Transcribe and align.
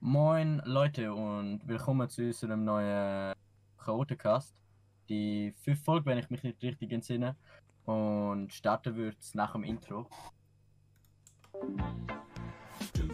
Moin 0.00 0.62
Leute 0.64 1.12
und 1.12 1.60
willkommen 1.66 2.08
zu 2.08 2.22
unserem 2.22 2.64
neuen 2.64 3.34
Chaotencast. 3.84 4.54
Die 5.08 5.52
fünfte 5.56 5.84
Folge, 5.84 6.06
wenn 6.06 6.18
ich 6.18 6.30
mich 6.30 6.44
nicht 6.44 6.62
richtig 6.62 6.92
entsinne. 6.92 7.34
Und 7.84 8.52
starten 8.52 8.94
wird 8.94 9.18
es 9.18 9.34
nach 9.34 9.54
dem 9.54 9.64
Intro. 9.64 10.08
Two 12.94 13.08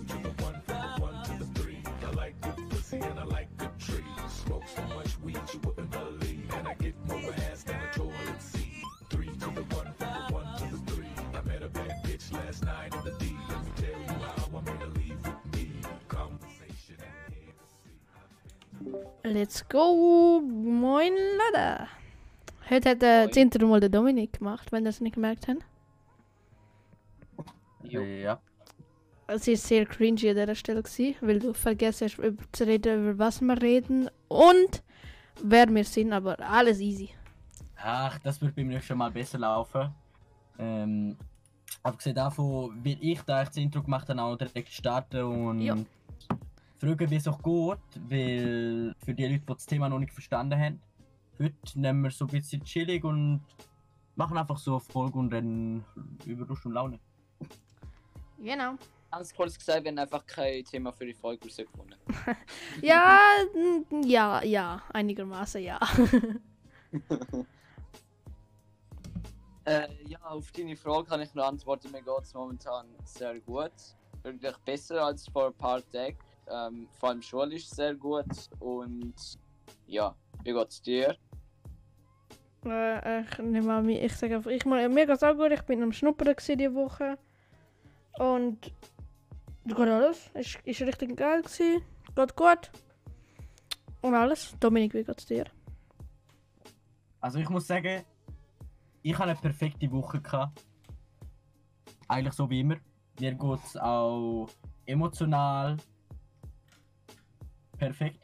Let's 19.23 19.67
go! 19.69 20.41
Moin 20.41 21.13
Leute! 21.13 21.89
Heute 22.69 22.91
hat 22.91 23.03
das 23.03 23.27
Moin. 23.27 23.37
Intro 23.37 23.67
mal 23.67 23.81
der 23.81 23.89
Dominik 23.89 24.39
gemacht, 24.39 24.71
wenn 24.73 24.85
ihr 24.85 24.91
es 24.91 25.01
nicht 25.01 25.15
gemerkt 25.15 25.49
habt. 25.49 25.63
Jo. 27.83 28.03
Ja. 28.03 28.41
Es 29.27 29.47
war 29.47 29.57
sehr 29.57 29.87
cringy 29.87 30.29
an 30.31 30.37
dieser 30.37 30.55
Stelle, 30.55 30.83
gewesen, 30.83 31.17
weil 31.23 31.39
du 31.39 31.55
vergessen 31.55 32.09
hast, 32.09 32.19
über, 32.19 32.43
zu 32.53 32.67
reden, 32.67 33.11
über 33.11 33.19
was 33.25 33.41
wir 33.41 33.61
reden 33.61 34.11
und 34.29 34.83
wer 35.43 35.69
wir 35.69 35.85
sind, 35.85 36.13
aber 36.13 36.39
alles 36.41 36.81
easy. 36.81 37.11
Ach, 37.77 38.19
das 38.19 38.41
wird 38.41 38.55
bei 38.55 38.65
mir 38.65 38.81
schon 38.81 38.99
mal 38.99 39.11
besser 39.11 39.39
laufen. 39.39 39.91
Ähm, 40.59 41.17
abgesehen 41.83 42.17
davon, 42.17 42.85
will 42.85 42.99
ich 43.01 43.21
da 43.23 43.45
das 43.45 43.57
Intro 43.57 43.83
gemacht 43.83 44.09
habe, 44.09 44.23
auch 44.23 44.37
direkt 44.37 44.69
starten 44.71 45.23
und 45.23 45.61
Ja. 45.61 45.77
Fragen, 46.79 47.11
wie 47.11 47.17
es 47.17 47.29
auch 47.29 47.43
geht, 47.43 48.03
weil 48.11 48.95
für 49.05 49.15
die 49.15 49.27
Leute, 49.27 49.41
die 49.41 49.47
das 49.47 49.67
Thema 49.67 49.89
noch 49.89 49.99
nicht 49.99 50.13
verstanden 50.13 50.59
haben, 50.59 50.81
heute 51.39 51.81
nehmen 51.81 52.03
wir 52.03 52.11
so 52.11 52.25
ein 52.25 52.31
bisschen 52.31 52.63
chillig 52.65 53.05
und 53.05 53.43
machen 54.17 54.37
einfach 54.37 54.59
so 54.59 54.73
eine 54.73 54.81
Folge 54.81 55.19
und 55.19 55.31
dann 55.31 55.85
über 56.27 56.47
Lust 56.47 56.67
und 56.67 56.73
Laune. 56.73 56.99
Genau. 58.39 58.75
Ganz 59.11 59.33
kurz 59.33 59.57
gesagt, 59.57 59.85
wir 59.85 59.91
haben 59.91 59.99
einfach 59.99 60.27
kein 60.27 60.65
Thema 60.65 60.93
für 60.93 61.07
die 61.07 61.15
Folge 61.15 61.45
rausgefunden. 61.45 61.97
Ja, 62.83 63.21
ja, 64.05 64.43
ja, 64.43 64.83
einigermaßen 64.93 65.63
ja. 65.63 65.79
Äh, 69.67 69.89
ja, 70.07 70.19
auf 70.23 70.53
deine 70.53 70.77
Frage 70.77 71.09
kann 71.09 71.23
ich 71.23 71.35
nur 71.35 71.47
antworten, 71.47 71.91
mir 71.91 72.03
geht 72.03 72.23
es 72.23 72.35
momentan 72.35 72.87
sehr 73.05 73.41
gut. 73.41 73.73
Wirklich 74.23 74.57
besser 74.59 75.07
als 75.07 75.27
vor 75.29 75.47
ein 75.47 75.55
paar 75.55 75.81
Tagen. 75.91 76.19
Ähm, 76.51 76.89
vor 76.99 77.09
allem 77.11 77.23
Schule 77.23 77.55
ist 77.57 77.75
sehr 77.75 77.95
gut 77.95 78.27
und 78.61 79.15
ja, 79.87 80.15
wie 80.43 80.53
geht's 80.53 80.83
dir? 80.83 81.17
Äh, 82.67 83.21
ich 83.23 83.39
nehme 83.39 83.73
an, 83.75 83.87
mich- 83.87 84.03
ich 84.03 84.15
sage 84.17 84.37
einfach, 84.37 84.51
ich, 84.51 84.65
mal- 84.65 84.89
mir 84.89 85.07
geht's 85.07 85.23
auch 85.23 85.35
gut, 85.35 85.53
ich 85.53 85.63
bin 85.63 85.83
am 85.83 85.93
Schnuppern 85.93 86.35
diese 86.37 86.75
Woche. 86.75 87.19
Und 88.19 88.61
geht 89.65 89.79
alles, 89.79 90.31
ist, 90.35 90.59
ist 90.65 90.81
richtig 90.83 91.17
geil 91.17 91.43
gewesen, 91.43 91.83
geht 92.15 92.37
gut. 92.37 92.71
Und 94.03 94.15
alles. 94.15 94.55
Dominik, 94.61 94.95
wie 94.95 95.05
geht's 95.05 95.27
dir? 95.27 95.47
Also 97.21 97.39
ich 97.39 97.49
muss 97.49 97.67
sagen, 97.67 98.05
ich 99.03 99.15
habe 99.15 99.25
eine 99.31 99.35
perfekte 99.35 99.91
Woche 99.91 100.21
gehabt. 100.21 100.63
Eigentlich 102.09 102.35
so 102.35 102.49
wie 102.51 102.61
immer. 102.61 102.77
Mir 103.19 103.33
geht 103.35 103.65
es 103.65 103.77
auch 103.79 104.49
emotional 104.87 105.77
perfekt. 107.77 108.21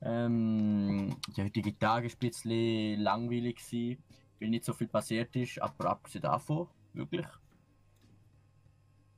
Ähm, 0.00 1.16
der 1.36 1.44
heutige 1.44 1.78
Tag 1.78 2.04
war 2.04 2.10
ein 2.10 2.18
bisschen 2.18 3.00
langweilig, 3.00 3.56
gewesen, 3.56 4.02
weil 4.40 4.48
nicht 4.48 4.64
so 4.64 4.72
viel 4.72 4.88
passiert 4.88 5.34
ist, 5.36 5.60
aber 5.62 5.90
abgesehen 5.90 6.22
davon, 6.22 6.68
wirklich. 6.92 7.26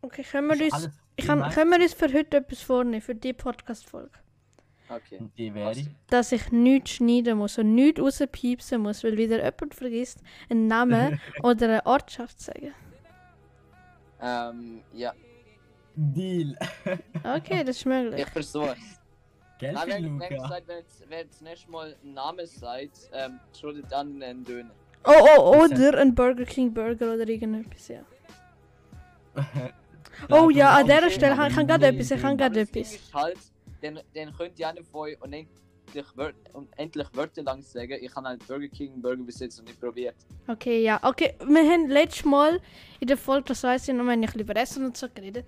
Okay, 0.03 0.23
können 0.23 0.49
wir 0.49 0.67
ist 0.67 0.75
uns, 0.75 0.91
ich 1.17 1.27
kann, 1.27 1.49
können 1.51 1.71
wir 1.71 1.81
uns 1.81 1.95
für 1.95 2.13
heute 2.13 2.37
etwas 2.37 2.61
vornehmen, 2.61 3.01
für 3.01 3.15
die 3.15 3.33
Podcast-Folge? 3.33 4.19
Okay. 4.91 5.17
Und 5.19 5.37
die 5.39 5.55
wäre. 5.55 5.75
Dass 6.09 6.33
ich 6.33 6.53
nichts 6.53 6.91
schneiden 6.91 7.39
muss 7.39 7.57
und 7.57 7.75
nichts 7.75 8.01
rauspiepsen 8.01 8.83
muss, 8.83 9.03
weil 9.03 9.17
wieder 9.17 9.37
jemand 9.43 9.75
vergisst, 9.75 10.23
einen 10.51 10.67
Namen 10.67 11.19
oder 11.43 11.67
eine 11.67 11.87
Ortschaft 11.87 12.39
zu 12.39 12.47
sagen. 12.53 12.75
Ähm, 14.21 14.83
ja, 14.93 15.15
Deal! 15.97 16.57
Okay, 17.25 17.65
das 17.65 17.77
ist 17.77 17.87
möglich. 17.87 18.21
ich 18.21 18.29
versuch's. 18.29 19.01
Gell, 19.59 19.73
Nein, 19.73 19.89
wenn, 19.89 20.21
wenn 20.21 21.19
jetzt 21.19 21.43
nächstes 21.43 21.69
Mal 21.69 21.97
ein 22.03 22.13
Name 22.15 22.47
seid, 22.47 22.91
ähm, 23.13 23.39
schuldet 23.59 23.87
dann 23.91 24.23
einen 24.23 24.45
Döner. 24.45 24.71
Oh, 25.05 25.13
oh, 25.37 25.65
oder 25.65 25.99
ein 25.99 26.15
Burger 26.15 26.45
King 26.45 26.73
Burger 26.73 27.15
oder 27.15 27.29
irgendetwas, 27.29 27.89
ja. 27.89 28.01
Oh 30.31 30.49
ja, 30.49 30.77
an 30.77 30.87
dieser 30.87 31.11
Stelle 31.11 31.35
kann- 31.35 31.51
ich 31.51 31.57
kann 31.57 31.67
gerade 31.67 31.87
etwas, 31.89 32.11
ich 32.11 32.21
kann 32.21 32.37
gerade 32.37 32.61
etwas. 32.61 32.95
ist 32.95 33.13
halt, 33.15 33.37
den, 33.83 33.99
den 34.15 34.33
könnt 34.33 34.59
ihr 34.59 34.69
einen 34.69 34.85
von 34.85 35.01
euch 35.03 35.19
unendlich, 35.95 36.07
Wör 36.17 36.33
unendlich 36.53 37.09
Wörter 37.13 37.43
lang 37.43 37.63
sagen. 37.63 37.99
Ich 38.01 38.15
habe 38.15 38.29
halt 38.29 38.47
Burger 38.47 38.69
King 38.69 39.01
Burger 39.01 39.23
bis 39.23 39.41
jetzt 39.41 39.59
noch 39.59 39.67
nicht 39.67 39.81
probiert. 39.81 40.17
Okay, 40.47 40.83
ja. 40.83 41.01
Okay, 41.03 41.35
wir 41.47 41.71
haben 41.71 41.89
letztes 41.89 42.25
Mal 42.25 42.61
in 43.01 43.07
der 43.07 43.17
Folge, 43.17 43.45
das 43.49 43.63
weiss 43.63 43.89
ich 43.89 43.95
noch, 43.95 44.07
ein 44.07 44.21
bisschen 44.21 44.41
über 44.41 44.57
Essen 44.57 44.85
und 44.85 44.97
so 44.97 45.09
geredet. 45.09 45.47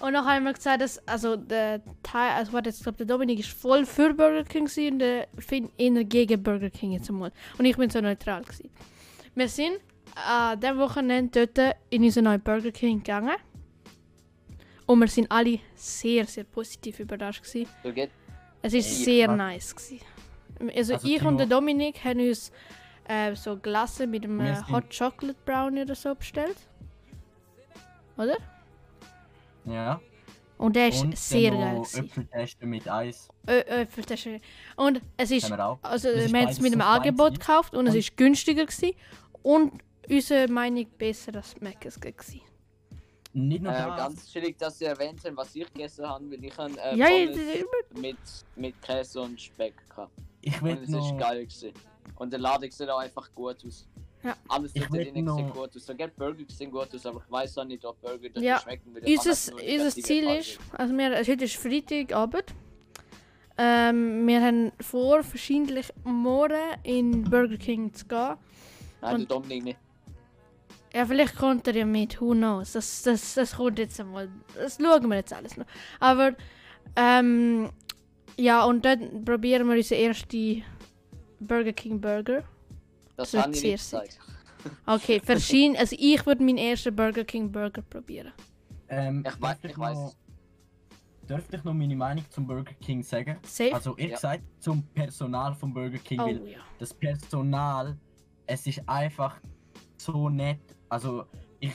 Und 0.00 0.14
dann 0.14 0.24
haben 0.24 0.44
wir 0.44 0.52
gesagt, 0.52 0.82
dass, 0.82 1.06
also 1.06 1.36
der 1.36 1.80
Teil, 2.02 2.32
also 2.32 2.52
warte, 2.52 2.70
ich 2.70 2.82
glaube, 2.82 2.98
der 2.98 3.06
Dominik 3.06 3.40
ist 3.40 3.50
voll 3.50 3.84
für 3.84 4.14
Burger 4.14 4.44
King 4.44 4.68
und 4.92 4.98
der 4.98 5.28
Finn 5.38 5.70
eher 5.76 6.04
gegen 6.04 6.42
Burger 6.42 6.70
King 6.70 6.92
jetzt 6.92 7.08
einmal. 7.08 7.32
Und 7.58 7.64
ich 7.64 7.76
bin 7.76 7.90
so 7.90 8.00
neutral 8.00 8.42
gewesen. 8.42 8.70
Wir 9.34 9.48
sind 9.48 9.78
an 10.14 10.60
diesem 10.60 10.78
Wochenende 10.78 11.46
dort 11.46 11.76
in 11.90 12.02
unseren 12.02 12.24
neuen 12.24 12.40
Burger 12.40 12.72
King 12.72 12.98
gegangen. 12.98 13.36
Und 14.86 14.98
wir 14.98 15.08
sind 15.08 15.30
alle 15.30 15.60
sehr, 15.74 16.26
sehr 16.26 16.44
positiv 16.44 16.98
überrascht 17.00 17.44
gewesen. 17.44 17.70
So 17.82 17.92
geht 17.92 18.10
Es 18.62 18.72
ist 18.74 19.04
sehr 19.04 19.28
was- 19.28 19.36
nice. 19.36 19.74
Gewesen. 19.76 20.00
Also, 20.76 20.94
Also, 20.94 21.08
ich 21.08 21.22
und 21.22 21.38
der 21.38 21.46
Dominik 21.46 22.04
haben 22.04 22.20
uns 22.20 22.52
äh, 23.08 23.34
so 23.34 23.56
Glasse 23.56 24.06
mit 24.06 24.24
einem 24.24 24.40
äh, 24.40 24.56
Hot 24.70 24.96
Chocolate 24.96 25.38
Brownie 25.44 25.82
oder 25.82 25.94
so 25.96 26.14
bestellt. 26.14 26.56
Oder? 28.16 28.36
Ja. 29.64 30.00
Und 30.58 30.76
der 30.76 30.88
ist 30.88 31.02
Und 31.02 31.18
sehr 31.18 31.50
geil. 31.50 31.82
Äpfeltesten 31.82 32.70
mit 32.70 32.88
Eis. 32.88 33.28
Ö 33.48 33.62
Und 34.76 35.00
es 35.16 35.30
ist, 35.32 35.50
wir 35.50 35.58
also 35.82 36.08
Das 36.12 36.32
wir 36.32 36.40
haben 36.40 36.48
es 36.48 36.60
mit 36.60 36.72
einem 36.72 36.82
Angebot 36.82 37.40
gekauft 37.40 37.74
und, 37.74 37.86
es 37.88 37.94
Und- 37.94 37.98
ist 37.98 38.16
günstiger 38.16 38.64
gewesen. 38.66 38.92
Und 39.42 39.72
unsere 40.08 40.46
Meinung 40.46 40.86
besser 40.96 41.34
als 41.34 41.56
Mc's 41.60 42.00
gewesen. 42.00 42.42
Nicht 43.34 43.60
äh, 43.60 43.62
nur 43.64 43.72
das. 43.72 43.96
ganz 43.96 44.30
chillig, 44.30 44.58
dass 44.58 44.80
ihr 44.80 44.88
erwähnt 44.88 45.20
habt, 45.24 45.36
was 45.36 45.54
ich 45.54 45.66
gegessen 45.72 46.06
habe, 46.06 46.30
weil 46.30 46.44
ich 46.44 46.56
habe 46.58 46.72
äh, 46.78 46.96
Ja, 46.96 47.08
ja, 47.08 47.30
mit, 47.98 48.16
mit 48.56 48.82
Käse 48.82 49.20
und 49.22 49.40
Speck 49.40 49.74
gehabt. 49.88 50.12
ich 50.42 50.54
Und 50.60 50.68
will 50.68 50.74
es 50.82 50.82
ist 50.82 50.90
noch. 50.90 51.18
geil 51.18 51.46
gewesen. 51.46 51.72
Und 52.16 52.32
der 52.32 52.40
Laden 52.40 52.70
sieht 52.70 52.88
auch 52.90 52.98
einfach 52.98 53.30
gut 53.32 53.56
aus. 53.66 53.88
Ja. 54.22 54.36
Alles 54.48 54.70
Ich 54.74 54.82
dort 54.82 54.92
drinnen 54.94 55.24
noch- 55.24 55.36
sieht 55.36 55.52
gut 55.52 55.76
aus. 55.76 55.86
Sogar 55.86 56.08
Burger 56.08 56.44
sehen 56.48 56.70
gut 56.70 56.94
aus, 56.94 57.06
aber 57.06 57.22
ich 57.26 57.32
weiß 57.32 57.58
auch 57.58 57.64
nicht, 57.64 57.84
ob 57.84 58.00
Burger 58.00 58.28
dort 58.28 58.44
Ja, 58.44 58.58
schmecken 58.60 58.94
würde. 58.94 59.06
Ich 59.08 59.18
Unser, 59.18 59.30
das 59.30 59.94
Ziel 59.96 60.28
ist, 60.30 60.58
also 60.72 60.94
wir, 60.96 61.16
also 61.16 61.32
heute 61.32 61.44
ist 61.44 61.56
Freitagabend. 61.56 62.44
Ähm, 63.58 64.26
wir 64.26 64.40
haben 64.42 64.72
vor, 64.80 65.18
wahrscheinlich 65.18 65.88
morgen 66.04 66.54
in 66.84 67.24
Burger 67.24 67.56
King 67.58 67.92
zu 67.92 68.06
gehen. 68.06 68.36
Nein, 69.00 69.14
und- 69.14 69.20
der 69.20 69.26
Dominik 69.38 69.64
nicht. 69.64 69.78
Ja, 70.94 71.06
vielleicht 71.06 71.36
kommt 71.36 71.66
er 71.66 71.74
ja 71.76 71.86
mit, 71.86 72.20
who 72.20 72.32
knows. 72.32 72.72
Das, 72.72 73.02
das, 73.02 73.34
das 73.34 73.56
kommt 73.56 73.78
jetzt 73.78 73.98
einmal. 74.00 74.28
Das 74.54 74.76
schauen 74.80 75.08
wir 75.08 75.16
jetzt 75.16 75.32
alles 75.32 75.56
noch. 75.56 75.66
Aber, 76.00 76.34
ähm, 76.96 77.70
ja, 78.36 78.64
und 78.64 78.84
dann 78.84 79.24
probieren 79.24 79.68
wir 79.68 79.76
unseren 79.76 79.98
ersten 79.98 80.62
Burger 81.40 81.72
King 81.72 82.00
Burger. 82.00 82.44
Das 83.16 83.32
wird 83.32 83.42
habe 83.44 83.54
ich 83.54 83.60
sehr 83.60 83.76
gesagt. 83.76 84.18
Okay, 84.86 85.20
verschieden. 85.24 85.76
Also, 85.76 85.96
ich 85.98 86.24
würde 86.26 86.44
meinen 86.44 86.58
ersten 86.58 86.94
Burger 86.94 87.24
King 87.24 87.50
Burger 87.50 87.82
probieren. 87.82 88.32
Ähm, 88.88 89.24
Ich 89.26 89.40
weiß, 89.40 89.60
dürfte 89.60 89.68
ich 89.68 89.76
noch- 89.76 89.84
weiß. 89.84 90.16
Dürfte 91.28 91.56
ich 91.56 91.64
noch 91.64 91.72
meine 91.72 91.94
Meinung 91.96 92.24
zum 92.30 92.46
Burger 92.46 92.74
King 92.74 93.02
sagen? 93.02 93.38
Safe? 93.46 93.72
Also, 93.74 93.94
ich 93.96 94.08
Ja. 94.08 94.14
gesagt 94.16 94.42
zum 94.60 94.82
Personal 94.88 95.54
vom 95.54 95.72
Burger 95.72 95.98
King, 95.98 96.20
oh 96.20 96.26
weil 96.26 96.48
ja. 96.48 96.58
das 96.78 96.92
Personal, 96.92 97.96
es 98.46 98.66
ist 98.66 98.86
einfach 98.86 99.40
so 99.96 100.28
nett. 100.28 100.58
Also, 100.92 101.24
ich, 101.58 101.72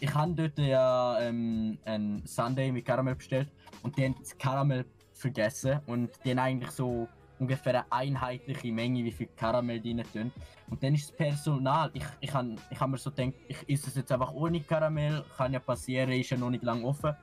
ich 0.00 0.12
habe 0.12 0.32
dort 0.32 0.58
ja 0.58 1.20
ähm, 1.20 1.78
ein 1.84 2.26
Sunday 2.26 2.72
mit 2.72 2.84
Karamell 2.84 3.14
bestellt 3.14 3.48
und 3.84 3.96
die 3.96 4.04
haben 4.04 4.16
das 4.18 4.36
Karamell 4.36 4.84
vergessen 5.12 5.78
und 5.86 6.10
die 6.24 6.32
haben 6.32 6.40
eigentlich 6.40 6.72
so 6.72 7.06
ungefähr 7.38 7.86
eine 7.86 7.92
einheitliche 8.16 8.72
Menge, 8.72 9.04
wie 9.04 9.12
viel 9.12 9.28
Karamell 9.36 9.78
die 9.78 9.94
tun. 10.02 10.32
Und 10.68 10.82
dann 10.82 10.96
ist 10.96 11.08
das 11.08 11.16
Personal, 11.16 11.92
ich, 11.94 12.02
ich 12.18 12.34
habe 12.34 12.56
ich 12.68 12.80
hab 12.80 12.90
mir 12.90 12.98
so 12.98 13.12
gedacht, 13.12 13.34
ich 13.46 13.68
esse 13.68 13.90
es 13.90 13.94
jetzt 13.94 14.10
einfach 14.10 14.32
ohne 14.32 14.60
Karamell, 14.60 15.24
kann 15.36 15.52
ja 15.52 15.60
passieren, 15.60 16.10
ist 16.10 16.30
ja 16.30 16.36
noch 16.36 16.50
nicht 16.50 16.64
lange 16.64 16.84
offen. 16.84 17.14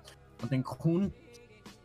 Und 0.41 0.53
dann 0.53 0.63
kommt 0.63 1.13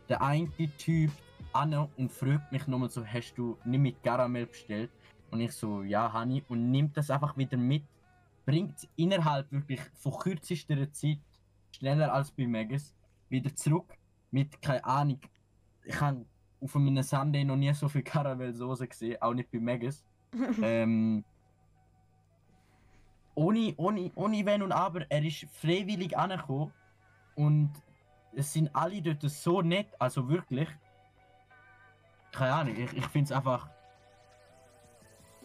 der 0.07 0.21
eine 0.21 0.47
Typ 0.77 1.11
an 1.51 1.89
und 1.97 2.09
fragt 2.09 2.53
mich 2.53 2.67
nochmal 2.67 2.89
so, 2.89 3.05
hast 3.05 3.33
du 3.33 3.57
nicht 3.65 3.81
mit 3.81 4.01
Karamell 4.01 4.45
bestellt? 4.45 4.91
Und 5.29 5.41
ich 5.41 5.51
so, 5.51 5.83
ja, 5.83 6.25
ich. 6.29 6.49
Und 6.49 6.71
nimmt 6.71 6.95
das 6.95 7.09
einfach 7.09 7.35
wieder 7.35 7.57
mit. 7.57 7.83
Bringt 8.51 8.89
innerhalb 8.97 9.49
wirklich 9.49 9.79
von 9.93 10.11
kürzester 10.11 10.91
Zeit, 10.91 11.19
schneller 11.71 12.13
als 12.13 12.31
bei 12.31 12.45
Megas, 12.45 12.93
wieder 13.29 13.55
zurück. 13.55 13.97
Mit, 14.29 14.61
keine 14.61 14.83
Ahnung, 14.83 15.21
ich 15.85 16.01
habe 16.01 16.25
auf 16.59 16.75
einem 16.75 17.01
Sunday 17.01 17.45
noch 17.45 17.55
nie 17.55 17.73
so 17.73 17.87
viel 17.87 18.03
Karamellsoße 18.03 18.89
gesehen, 18.89 19.21
auch 19.21 19.33
nicht 19.33 19.49
bei 19.51 19.59
Megas. 19.59 20.03
ähm, 20.61 21.23
ohne, 23.35 23.73
ohne, 23.77 24.11
ohne 24.15 24.45
Wenn 24.45 24.63
und 24.63 24.73
Aber, 24.73 25.09
er 25.09 25.23
ist 25.23 25.45
freiwillig 25.53 26.17
angekommen 26.17 26.73
und 27.35 27.71
es 28.33 28.51
sind 28.51 28.75
alle 28.75 29.01
dort 29.01 29.21
so 29.21 29.61
nett, 29.61 29.87
also 29.97 30.27
wirklich. 30.27 30.67
Keine 32.33 32.53
Ahnung, 32.53 32.75
ich, 32.75 32.91
ich 32.97 33.05
finde 33.07 33.25
es 33.25 33.31
einfach. 33.31 33.69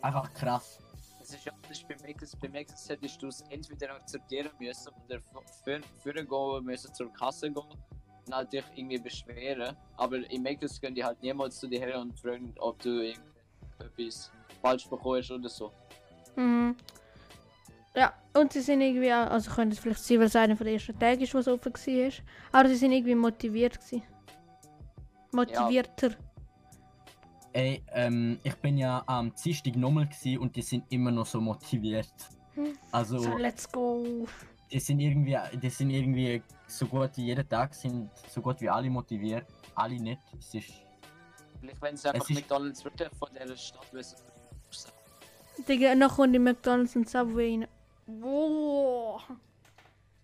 einfach 0.02 0.32
krass. 0.32 0.80
Ist 1.28 1.44
ja 1.44 1.52
bei 1.88 1.96
Makers. 2.06 2.36
Bei 2.36 2.48
Makers 2.48 2.88
hättest 2.88 3.20
du 3.20 3.26
es 3.26 3.42
entweder 3.50 3.94
akzeptieren 3.94 4.50
müssen 4.60 4.92
oder 5.04 5.20
für, 5.64 5.80
für 5.98 6.12
gehen 6.12 6.64
müssen 6.64 6.94
zur 6.94 7.12
Kasse 7.12 7.50
gehen 7.50 7.64
und 8.26 8.34
halt 8.34 8.52
dich 8.52 8.64
irgendwie 8.76 8.98
beschweren. 8.98 9.76
Aber 9.96 10.18
in 10.30 10.42
gehen 10.80 10.94
die 10.94 11.04
halt 11.04 11.20
niemals 11.22 11.58
zu 11.58 11.66
dir 11.66 11.80
her 11.80 12.00
und 12.00 12.18
fragen, 12.18 12.54
ob 12.58 12.80
du 12.80 13.02
irgendetwas 13.02 14.30
falsch 14.62 14.88
bekommst 14.88 15.32
oder 15.32 15.48
so. 15.48 15.72
Mhm. 16.36 16.76
Ja, 17.96 18.12
und 18.34 18.52
sie 18.52 18.60
sind 18.60 18.80
irgendwie, 18.80 19.10
also 19.10 19.50
könnte 19.50 19.74
es 19.74 19.80
vielleicht 19.80 20.04
sein, 20.04 20.18
weil 20.18 20.26
es 20.26 20.36
einer 20.36 20.56
von 20.56 20.66
den 20.66 20.74
ersten 20.74 20.98
Tagen 20.98 21.22
ist, 21.22 21.34
was 21.34 21.48
offen 21.48 21.72
war. 21.72 22.12
Aber 22.52 22.68
sie 22.68 22.76
sind 22.76 22.92
irgendwie 22.92 23.14
motiviert 23.14 23.80
gewesen. 23.80 24.02
Motivierter. 25.32 26.10
Ey, 27.56 27.82
ähm, 27.92 28.38
ich 28.42 28.54
bin 28.56 28.76
ja 28.76 29.02
am 29.06 29.32
Dienstag 29.34 29.76
nochmal 29.76 30.06
gsi 30.06 30.36
und 30.36 30.54
die 30.54 30.60
sind 30.60 30.84
immer 30.90 31.10
noch 31.10 31.24
so 31.24 31.40
motiviert. 31.40 32.12
Hm. 32.54 32.76
Also, 32.92 33.18
So, 33.18 33.34
let's 33.38 33.66
go. 33.72 34.26
die 34.70 34.78
sind 34.78 35.00
irgendwie, 35.00 35.38
die 35.62 35.70
sind 35.70 35.88
irgendwie 35.88 36.42
so 36.66 36.84
gut 36.86 37.16
wie 37.16 37.24
jeden 37.28 37.48
Tag 37.48 37.72
sind 37.74 38.10
so 38.28 38.42
gut 38.42 38.60
wie 38.60 38.68
alle 38.68 38.90
motiviert. 38.90 39.46
Alle 39.74 39.96
nicht. 39.98 40.20
Es 40.38 40.52
ist, 40.54 40.68
Vielleicht 41.60 41.80
wenn 41.80 41.96
sie 41.96 42.12
einfach 42.12 42.28
McDonalds 42.28 42.84
wirklich 42.84 43.08
von 43.18 43.28
der 43.32 43.56
Stadt 43.56 43.90
wissen. 43.94 44.18
Digga, 45.66 45.94
noch 45.94 46.14
kommt 46.16 46.34
die 46.34 46.38
McDonalds 46.38 46.94
und 46.94 47.08
Subway 47.08 47.52
rein. 47.54 47.68
Wow. 48.06 49.22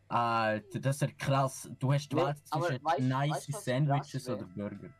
Alter, 0.08 0.81
das 0.81 0.96
ist 0.96 1.00
ja 1.02 1.08
krass. 1.17 1.70
Du 1.79 1.94
hast 1.94 2.12
Nee, 2.12 2.20
Wahl 2.20 2.37
zwischen 2.44 2.84
weißt- 2.84 3.00
nice 3.00 3.31
weißt 3.50 3.64
Sandwiches 3.64 4.29
oder 4.29 4.44
Burger. 4.55 4.90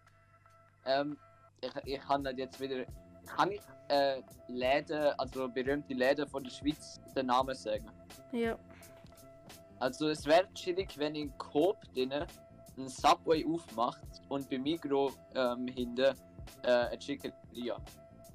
Ähm, 0.87 1.19
ich, 1.62 1.94
ich 1.94 2.00
kann 2.00 2.24
halt 2.24 2.38
jetzt 2.38 2.60
wieder. 2.60 2.84
Kann 3.24 3.52
ich 3.52 3.60
äh, 3.88 4.20
Läden, 4.48 5.14
also 5.16 5.48
berühmte 5.48 5.94
Läden 5.94 6.26
von 6.28 6.42
der 6.42 6.50
Schweiz, 6.50 7.00
den 7.16 7.26
Namen 7.26 7.54
sagen? 7.54 7.86
Ja. 8.32 8.58
Also 9.78 10.08
es 10.08 10.26
wäre 10.26 10.52
chillig, 10.54 10.98
wenn 10.98 11.14
in 11.14 11.36
Coop 11.38 11.76
drinnen 11.94 12.26
ein 12.76 12.88
Subway 12.88 13.44
aufmacht 13.46 14.02
und 14.28 14.48
bei 14.50 14.58
Migro 14.58 15.12
ähm, 15.34 15.68
hinten 15.68 16.14
äh, 16.62 16.68
eine 16.68 16.98
Chicken-Ria. 16.98 17.76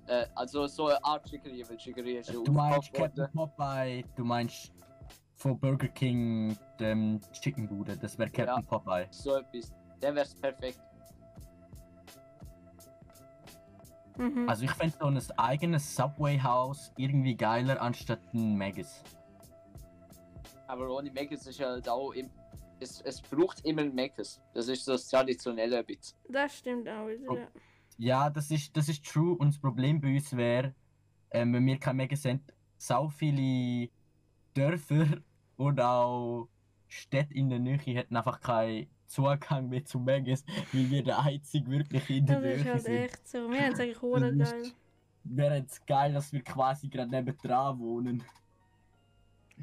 Äh, 0.07 0.25
also 0.35 0.67
so 0.67 0.87
eine 0.87 1.03
Art 1.03 1.25
Chicken-Ria, 1.25 1.67
weil 1.69 1.77
Chicken-Ria 1.77 2.19
ist 2.21 2.29
ja 2.29 2.35
Du 2.43 2.51
meinst. 2.51 2.93
Captain 2.93 3.29
Popeye, 3.33 4.03
du 4.15 4.23
meinst 4.23 4.71
von 5.35 5.59
Burger 5.59 5.87
King 5.89 6.57
dem 6.79 7.19
Chicken 7.33 7.67
Bude, 7.67 7.97
das 7.97 8.17
wäre 8.17 8.29
Captain 8.29 8.65
Popeye. 8.65 9.07
So 9.11 9.35
etwas. 9.35 9.73
Der 10.01 10.15
wäre 10.15 10.27
perfekt. 10.41 10.79
Mhm. 14.17 14.49
Also 14.49 14.65
ich 14.65 14.71
fände 14.71 14.95
so 14.99 15.05
ein 15.05 15.21
eigenes 15.37 15.95
Subway-Haus 15.95 16.91
irgendwie 16.97 17.35
geiler 17.35 17.81
anstatt 17.81 18.19
ein 18.33 18.55
Megas. 18.55 19.03
Aber 20.67 20.89
ohne 20.89 21.11
Megas 21.11 21.47
ist 21.47 21.59
halt 21.59 21.87
auch 21.87 22.11
im, 22.11 22.29
es, 22.79 23.01
es 23.01 23.21
braucht 23.21 23.65
immer 23.65 23.81
ein 23.81 23.93
Megas. 23.93 24.41
Das 24.53 24.67
ist 24.67 24.85
so 24.85 24.93
das 24.93 25.07
traditionelle 25.07 25.83
Bit. 25.83 26.15
das 26.29 26.57
stimmt 26.57 26.87
auch 26.89 27.07
wieder. 27.07 27.33
Ja. 27.33 27.47
Ja, 27.99 28.29
das 28.29 28.51
ist, 28.51 28.77
das 28.77 28.89
ist 28.89 29.03
true 29.05 29.35
und 29.37 29.47
das 29.47 29.59
Problem 29.59 29.99
bei 29.99 30.15
uns 30.15 30.35
wäre, 30.35 30.75
ähm, 31.31 31.53
wenn 31.53 31.65
wir 31.65 31.79
kein 31.79 31.95
Megas 31.95 32.21
sind, 32.21 32.43
so 32.77 33.09
viele 33.09 33.89
Dörfer 34.53 35.07
und 35.57 35.79
auch 35.79 36.47
Städte 36.87 37.33
in 37.33 37.49
der 37.49 37.59
Nähe 37.59 37.77
hätten 37.77 38.15
einfach 38.15 38.39
keinen 38.39 38.87
Zugang 39.07 39.69
mehr 39.69 39.83
zu 39.85 39.99
Megas, 39.99 40.43
weil 40.73 40.89
wir 40.91 41.03
der 41.03 41.19
einzige 41.19 41.69
wirklich 41.71 42.09
in 42.09 42.25
der 42.25 42.41
Das 42.41 42.45
ist 42.51 42.63
Nähe 42.63 42.73
halt 42.73 42.83
sind. 42.83 42.95
echt 42.95 43.27
so. 43.27 43.49
Wir 43.49 43.61
haben 43.63 43.73
es 43.73 43.79
eigentlich 43.79 44.39
Das 44.39 44.51
geil. 44.51 44.71
Wäre 45.23 45.55
jetzt 45.57 45.87
geil, 45.87 46.13
dass 46.13 46.31
wir 46.31 46.41
quasi 46.43 46.87
gerade 46.87 47.09
nebendran 47.09 47.79
wohnen. 47.79 48.23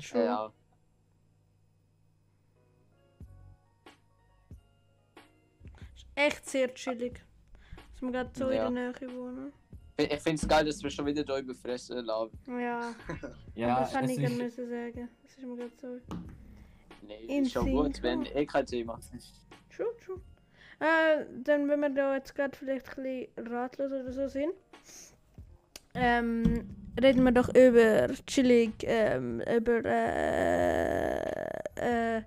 True. 0.00 0.24
Ja. 0.24 0.52
Ist 5.94 6.06
echt 6.14 6.46
sehr 6.48 6.74
chillig. 6.74 7.22
Dass 7.92 8.02
wir 8.02 8.10
gerade 8.12 8.30
so 8.34 8.50
Ja. 8.50 8.66
in 8.68 8.74
der 8.74 8.92
Nähe 8.92 9.14
wohnen. 9.16 9.52
Ich 9.96 10.08
finde 10.20 10.42
es 10.42 10.48
geil, 10.48 10.64
dass 10.64 10.82
wir 10.82 10.90
schon 10.90 11.06
wieder 11.06 11.22
da 11.24 11.38
überfressen 11.38 12.04
lassen. 12.04 12.36
Ja, 12.48 12.92
Ja, 13.54 13.80
das 13.80 13.92
kann 13.92 14.04
es 14.06 14.10
ich 14.10 14.18
gerne 14.18 14.50
sagen. 14.50 15.08
Das 15.22 15.30
ist 15.38 15.46
mir 15.46 15.56
gerade 15.56 15.72
so. 15.80 16.14
Nee, 17.06 17.40
ist 17.40 17.52
schon 17.52 17.70
gut, 17.70 18.02
wenn 18.02 18.24
eh 18.26 18.46
kein 18.46 18.66
Thema. 18.66 18.98
True, 19.74 19.86
true. 20.04 20.20
Äh, 20.80 21.24
dann, 21.42 21.68
wenn 21.68 21.80
wir 21.80 21.90
da 21.90 22.16
jetzt 22.16 22.34
gerade 22.34 22.56
vielleicht 22.56 22.98
ein 22.98 23.02
bisschen 23.04 23.46
ratlos 23.52 23.92
oder 23.92 24.12
so 24.12 24.28
sind, 24.28 24.52
ähm, 25.94 26.68
reden 27.00 27.22
wir 27.22 27.32
doch 27.32 27.48
über 27.48 28.08
chillig, 28.26 28.72
ähm, 28.82 29.40
über 29.40 29.84
äh, 29.84 31.18
äh, 31.76 32.22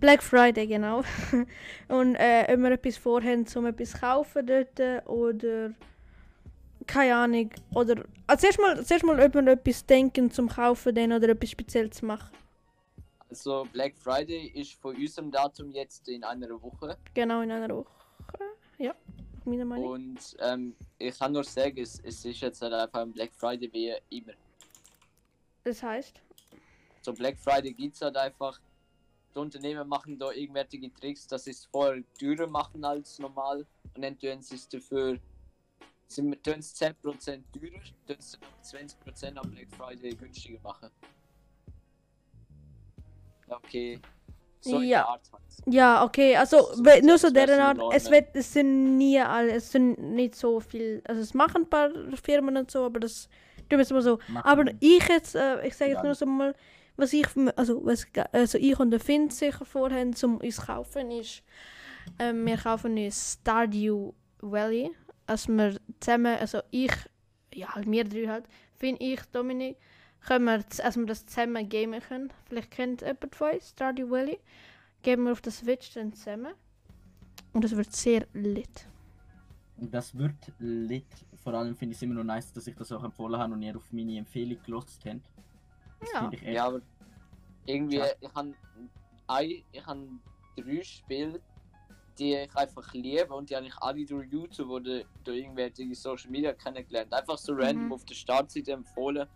Black 0.00 0.22
Friday, 0.22 0.66
genau. 0.66 1.02
Und 1.88 2.16
äh, 2.16 2.46
ob 2.52 2.58
wir 2.58 2.72
etwas 2.72 2.96
vorhaben, 2.96 3.46
um 3.54 3.66
etwas 3.66 3.92
zu 3.92 3.98
kaufen 3.98 4.46
dort 4.46 5.06
oder 5.08 5.70
keine 6.86 7.14
Ahnung. 7.14 7.50
Oder 7.74 8.04
also 8.26 8.40
zuerst 8.40 8.60
mal, 8.60 8.84
zuerst 8.84 9.04
mal 9.04 9.20
ob 9.20 9.34
wir 9.34 9.46
etwas 9.48 9.86
denken 9.86 10.30
zum 10.30 10.48
Kaufen 10.48 10.94
dann 10.94 11.12
oder 11.12 11.30
etwas 11.30 11.50
speziell 11.50 11.90
zu 11.90 12.06
machen. 12.06 12.30
Also 13.36 13.66
Black 13.70 13.94
Friday 13.98 14.46
ist 14.54 14.80
von 14.80 14.96
unserem 14.96 15.30
Datum 15.30 15.70
jetzt 15.70 16.08
in 16.08 16.24
einer 16.24 16.48
Woche. 16.62 16.96
Genau 17.12 17.42
in 17.42 17.50
einer 17.50 17.68
Woche. 17.68 17.90
Ja, 18.78 18.94
nach 19.34 19.44
meiner 19.44 19.64
Meinung. 19.66 19.90
Und 19.90 20.36
ähm, 20.38 20.74
ich 20.98 21.18
kann 21.18 21.32
nur 21.32 21.44
sagen, 21.44 21.76
es, 21.76 22.00
es 22.00 22.24
ist 22.24 22.40
jetzt 22.40 22.62
halt 22.62 22.72
einfach 22.72 23.02
ein 23.02 23.12
Black 23.12 23.34
Friday 23.34 23.70
wie 23.74 23.92
immer. 24.16 24.32
Das 25.64 25.82
heißt. 25.82 26.18
So 27.02 27.12
Black 27.12 27.38
Friday 27.38 27.74
gibt 27.74 27.96
es 27.96 28.00
halt 28.00 28.16
einfach. 28.16 28.58
Die 29.34 29.38
Unternehmen 29.38 29.86
machen 29.86 30.18
da 30.18 30.32
irgendwelche 30.32 30.90
Tricks, 30.94 31.26
dass 31.26 31.44
sie 31.44 31.50
es 31.50 31.66
vorher 31.66 32.02
teurer 32.18 32.46
machen 32.46 32.82
als 32.86 33.18
normal. 33.18 33.66
Und 33.94 34.02
dann 34.02 34.18
tun 34.18 34.40
sie 34.40 34.54
es 34.54 34.66
dafür. 34.66 35.18
Tun 36.08 36.34
es 36.42 36.74
10% 36.80 37.02
teurer, 37.04 37.82
tun 38.06 38.16
es 38.18 38.38
dann 38.64 38.88
20% 39.28 39.36
am 39.36 39.50
Black 39.50 39.68
Friday 39.76 40.14
günstiger 40.14 40.58
machen. 40.62 40.90
Ja, 43.48 43.56
Okay. 43.56 44.00
So 44.60 44.80
Ja. 44.80 45.18
Ja, 45.66 46.04
okay, 46.04 46.36
also 46.36 46.72
So- 46.74 46.82
nur 47.02 47.18
so 47.18 47.30
deren 47.30 47.60
Art, 47.60 47.78
es, 47.92 48.10
wird, 48.10 48.34
es 48.34 48.52
sind 48.52 48.96
nie 48.96 49.20
alle, 49.20 49.52
es 49.52 49.70
sind 49.70 49.98
nicht 49.98 50.34
so 50.34 50.60
viel, 50.60 51.02
also 51.06 51.20
es 51.20 51.34
machen 51.34 51.62
ein 51.62 51.68
paar 51.70 51.90
Firmen 52.22 52.56
und 52.56 52.70
so, 52.70 52.84
aber 52.84 53.00
das 53.00 53.28
tun 53.68 53.78
wir 53.78 53.86
mal 53.94 54.02
so. 54.02 54.18
machen- 54.28 54.44
Aber 54.48 54.64
ich 54.80 55.08
jetzt, 55.08 55.34
äh, 55.34 55.66
ich 55.66 55.74
sage 55.76 55.90
jetzt 55.92 55.98
Ja. 56.00 56.04
nur 56.04 56.14
so 56.14 56.26
mal, 56.26 56.54
was 56.96 57.12
ich, 57.12 57.26
also, 57.56 57.84
was, 57.84 58.06
also 58.32 58.58
ich 58.58 58.78
und 58.78 58.90
der 58.90 59.00
Finn 59.00 59.30
sicher 59.30 59.64
vorhaben, 59.64 60.14
um 60.22 60.38
uns 60.38 60.60
kaufen, 60.66 61.10
ist, 61.10 61.42
ähm, 62.18 62.44
wir 62.46 62.56
kaufen 62.56 62.96
uns 62.98 63.38
Stardew 63.40 64.12
Valley, 64.40 64.90
als 65.26 65.48
wir 65.48 65.76
zusammen, 66.00 66.36
also 66.38 66.60
ich, 66.70 66.92
ja, 67.54 67.74
halt 67.74 67.90
wir 67.90 68.04
drei 68.04 68.26
halt, 68.28 68.44
Finn, 68.76 68.96
ich, 68.98 69.20
Dominik, 69.32 69.76
können 70.20 70.44
wir, 70.44 70.68
z- 70.68 70.84
als 70.84 70.96
wir 70.96 71.06
das 71.06 71.26
zusammen 71.26 71.68
gamen 71.68 72.00
können. 72.00 72.32
Vielleicht 72.48 72.70
kennt 72.70 73.00
jemand 73.02 73.34
von 73.34 73.48
euch 73.48 73.62
Stardew 73.64 74.10
Valley. 74.10 74.38
Geben 75.02 75.24
wir 75.24 75.32
auf 75.32 75.40
der 75.40 75.52
Switch 75.52 75.92
dann 75.94 76.12
zusammen. 76.12 76.54
Und 77.52 77.64
es 77.64 77.76
wird 77.76 77.92
sehr 77.92 78.26
lit. 78.32 78.88
Das 79.76 80.16
wird 80.16 80.34
lit. 80.58 81.06
Vor 81.42 81.54
allem 81.54 81.76
finde 81.76 81.92
ich 81.92 81.98
es 81.98 82.02
immer 82.02 82.14
noch 82.14 82.24
nice, 82.24 82.52
dass 82.52 82.66
ich 82.66 82.74
das 82.74 82.90
auch 82.92 83.04
empfohlen 83.04 83.38
habe 83.38 83.52
und 83.52 83.62
ihr 83.62 83.76
auf 83.76 83.92
meine 83.92 84.16
Empfehlung 84.18 84.58
gelost 84.64 85.04
habt. 85.06 85.20
Das 86.00 86.12
Ja. 86.12 86.20
finde 86.20 86.36
ich 86.36 86.42
echt. 86.42 86.54
Ja, 86.56 86.66
aber 86.66 86.80
irgendwie, 87.66 87.96
Ja. 87.96 88.06
ich 88.20 88.34
habe 88.34 88.54
ein, 89.28 89.64
ich 89.72 89.86
habe 89.86 90.08
drei 90.56 90.82
Spiele, 90.82 91.40
die 92.18 92.34
ich 92.34 92.56
einfach 92.56 92.92
liebe 92.94 93.32
und 93.34 93.50
die 93.50 93.56
habe 93.56 93.66
ich 93.66 93.76
alle 93.78 94.04
durch 94.06 94.30
YouTube 94.32 94.70
oder 94.70 95.02
durch 95.22 95.38
irgendwelche 95.38 95.94
Social 95.94 96.30
Media 96.30 96.52
kennengelernt. 96.54 97.12
Einfach 97.12 97.36
so 97.38 97.52
random 97.52 97.86
Mhm. 97.86 97.92
auf 97.92 98.04
der 98.06 98.14
Startseite 98.14 98.72
empfohlen. 98.72 99.28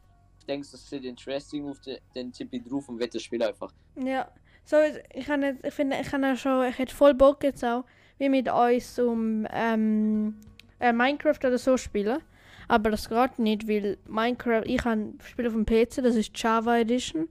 Ich 0.51 0.55
denke, 0.57 0.69
das 0.73 0.91
sieht 0.91 1.05
interesting 1.05 1.73
den, 1.87 1.99
den 2.13 2.33
tippe 2.33 2.57
ich 2.57 2.65
drauf 2.65 2.89
und 2.89 2.99
werde 2.99 3.13
das 3.13 3.23
Spiel 3.23 3.41
einfach. 3.41 3.73
Ja. 3.95 4.29
So, 4.65 4.77
ich, 5.15 5.25
kann 5.25 5.41
nicht, 5.41 5.65
ich 5.65 5.73
finde, 5.73 5.97
ich 6.01 6.09
kann 6.09 6.25
auch 6.25 6.37
schon, 6.37 6.67
ich 6.67 6.77
hätte 6.77 6.93
voll 6.93 7.15
Bock 7.15 7.45
jetzt 7.45 7.65
auch, 7.65 7.85
wie 8.19 8.29
mit 8.29 8.51
uns 8.51 8.99
um 8.99 9.47
ähm, 9.53 10.35
äh, 10.81 10.93
Minecraft 10.93 11.39
oder 11.39 11.57
so 11.57 11.77
spielen. 11.77 12.19
Aber 12.67 12.91
das 12.91 13.09
geht 13.09 13.39
nicht, 13.39 13.69
weil 13.69 13.97
Minecraft, 14.09 14.63
ich 14.65 14.79
kann 14.79 15.21
spiele 15.25 15.47
auf 15.47 15.55
dem 15.55 15.65
PC, 15.65 16.03
das 16.03 16.17
ist 16.17 16.37
Java 16.37 16.79
Edition. 16.79 17.29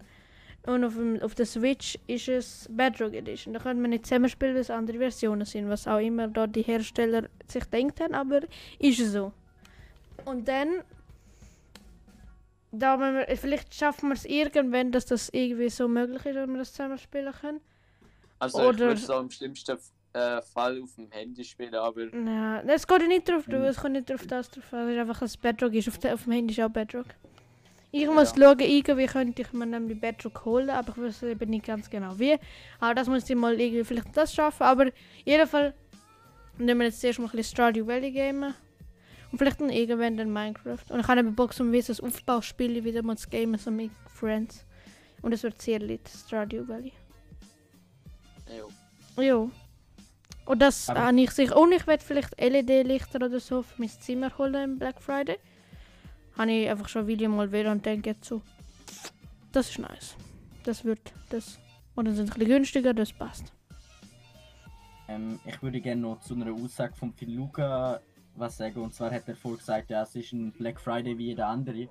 Und 0.66 0.86
auf, 0.86 0.94
dem, 0.94 1.22
auf 1.22 1.36
der 1.36 1.46
Switch 1.46 2.00
ist 2.08 2.30
es 2.30 2.70
Bedrock 2.72 3.14
Edition. 3.14 3.54
Da 3.54 3.60
können 3.60 3.82
wir 3.82 3.90
nicht 3.90 4.06
zusammen 4.06 4.30
spielen, 4.30 4.54
weil 4.54 4.62
es 4.62 4.70
andere 4.70 4.98
Versionen 4.98 5.46
sind, 5.46 5.68
was 5.68 5.90
auch 5.90 6.00
immer 6.00 6.30
da 6.30 6.48
die 6.48 6.62
Hersteller 6.62 7.28
sich 7.48 7.66
denkt 7.66 8.00
haben, 8.00 8.14
aber 8.14 8.42
ist 8.80 9.00
so. 9.12 9.34
Und 10.24 10.48
dann, 10.48 10.84
da 12.72 12.98
wir, 12.98 13.26
vielleicht 13.38 13.74
schaffen 13.74 14.10
wir 14.10 14.14
es 14.14 14.26
irgendwann, 14.26 14.92
dass 14.92 15.06
das 15.06 15.30
irgendwie 15.30 15.70
so 15.70 15.88
möglich 15.88 16.26
ist, 16.26 16.36
dass 16.36 16.48
wir 16.48 16.58
das 16.58 16.72
zusammen 16.74 16.98
spielen 16.98 17.34
können. 17.34 17.62
Also 18.40 18.60
ich 18.60 18.68
Oder- 18.68 18.80
würde 18.80 19.02
so 19.02 19.20
im 19.20 19.30
schlimmsten 19.30 19.78
äh, 20.14 20.42
Fall 20.42 20.82
auf 20.82 20.96
dem 20.96 21.12
Handy 21.12 21.44
spielen, 21.44 21.76
aber 21.76 22.04
Ja, 22.16 22.62
es 22.62 22.88
geht 22.88 23.02
ja 23.02 23.08
nicht 23.08 23.30
drauf 23.30 23.46
drauf, 23.46 23.64
es 23.64 23.78
kommt 23.78 23.94
nicht 23.94 24.10
drauf 24.10 24.26
das 24.28 24.50
drauf 24.50 24.74
an. 24.74 24.88
Es 24.88 24.96
ist 24.96 25.00
einfach, 25.02 25.20
dass 25.20 25.38
Bedrock 25.38 25.74
ist. 25.74 25.88
Auf, 25.88 25.98
der, 26.00 26.14
auf 26.14 26.24
dem 26.24 26.34
Handy 26.34 26.54
ist 26.54 26.60
auch 26.62 26.70
Bedrock. 26.70 27.06
Ich 27.92 28.08
muss 28.08 28.34
schauen, 28.38 28.60
irgendwie 28.60 29.08
könnte 29.08 29.42
ich 29.42 29.52
mir 29.52 29.66
nämlich 29.66 30.00
Bedrock 30.00 30.46
holen, 30.46 30.70
aber 30.70 30.92
ich 30.92 30.98
weiß 30.98 31.24
eben 31.24 31.50
nicht 31.50 31.66
ganz 31.66 31.90
genau 31.90 32.18
wie. 32.20 32.38
Aber 32.80 32.94
das 32.94 33.08
muss 33.08 33.28
ich 33.30 33.36
mal 33.36 33.60
irgendwie 33.60 33.84
vielleicht 33.84 34.16
das 34.16 34.34
schaffen. 34.34 34.64
Aber 34.64 34.86
in 34.88 34.92
jedem 35.26 35.48
Fall 35.48 35.74
nehmen 36.58 36.82
wir 36.82 36.88
jetzt 36.88 37.02
zuerst 37.02 37.20
mal 37.20 37.26
ein 37.26 37.32
bisschen 37.32 37.56
Stardew 37.56 37.88
Valley 37.88 38.12
gamen. 38.12 38.54
Und 39.32 39.38
vielleicht 39.38 39.62
dann 39.62 39.70
irgendwann 39.70 40.18
dann 40.18 40.32
Minecraft. 40.34 40.80
Und 40.90 41.00
ich 41.02 41.08
habe 41.08 41.20
eben 41.20 41.36
Bock, 41.36 41.54
so 41.54 41.64
ein 41.64 41.72
bisschen 41.72 41.96
ein 42.04 42.08
Aufbauspiel 42.08 42.84
wieder 42.84 43.04
mal 43.04 43.18
zu 43.18 43.30
gamen, 43.30 43.58
so 43.60 43.70
mit 43.72 43.92
Friends. 44.08 44.66
Und 45.22 45.34
es 45.34 45.44
wird 45.44 45.62
sehr 45.62 45.80
lit, 45.80 46.08
Stardew 46.10 46.68
Valley. 46.68 46.94
ja. 48.48 49.24
Ja. 49.24 49.50
Und 50.46 50.60
das 50.62 50.90
Aber- 50.90 51.02
habe 51.02 51.22
ich 51.22 51.30
sicher. 51.32 51.56
Und 51.58 51.74
ich 51.74 51.86
werde 51.86 52.04
vielleicht 52.04 52.40
LED-Lichter 52.42 53.24
oder 53.24 53.40
so 53.40 53.62
für 53.62 53.80
mein 53.82 53.90
Zimmer 53.90 54.36
holen 54.38 54.56
im 54.64 54.80
Black 54.80 55.00
Friday. 55.02 55.38
Habe 56.38 56.52
ich 56.52 56.70
einfach 56.70 56.88
schon 56.90 57.02
ein 57.04 57.08
Video 57.08 57.30
mal 57.30 57.52
wieder 57.52 57.72
und 57.72 57.86
denke 57.86 58.12
jetzt 58.12 58.26
so, 58.28 58.42
das 59.52 59.70
ist 59.70 59.78
nice. 59.80 60.16
Das 60.64 60.84
wird 60.86 61.14
das. 61.30 61.60
Und 61.96 62.06
dann 62.06 62.16
sind 62.16 62.30
ein 62.32 62.34
bisschen 62.40 62.48
günstiger, 62.50 62.94
das 62.94 63.12
passt. 63.14 63.52
Ähm, 65.08 65.40
ich 65.46 65.62
würde 65.62 65.82
gerne 65.82 66.02
noch 66.02 66.20
zu 66.22 66.34
einer 66.34 66.52
Aussage 66.54 66.96
von 66.96 67.14
Phil 67.14 67.32
Luca 67.36 68.00
was 68.40 68.58
sagen. 68.58 68.82
Und 68.82 68.94
zwar 68.94 69.12
hat 69.12 69.28
er 69.28 69.36
vorher 69.36 69.58
gesagt, 69.58 69.90
ja, 69.90 70.04
es 70.04 70.16
ist 70.16 70.34
ein 70.34 70.52
Black 70.52 70.80
Friday 70.80 71.18
wie 71.18 71.28
jeder 71.28 71.48
andere. 71.48 71.88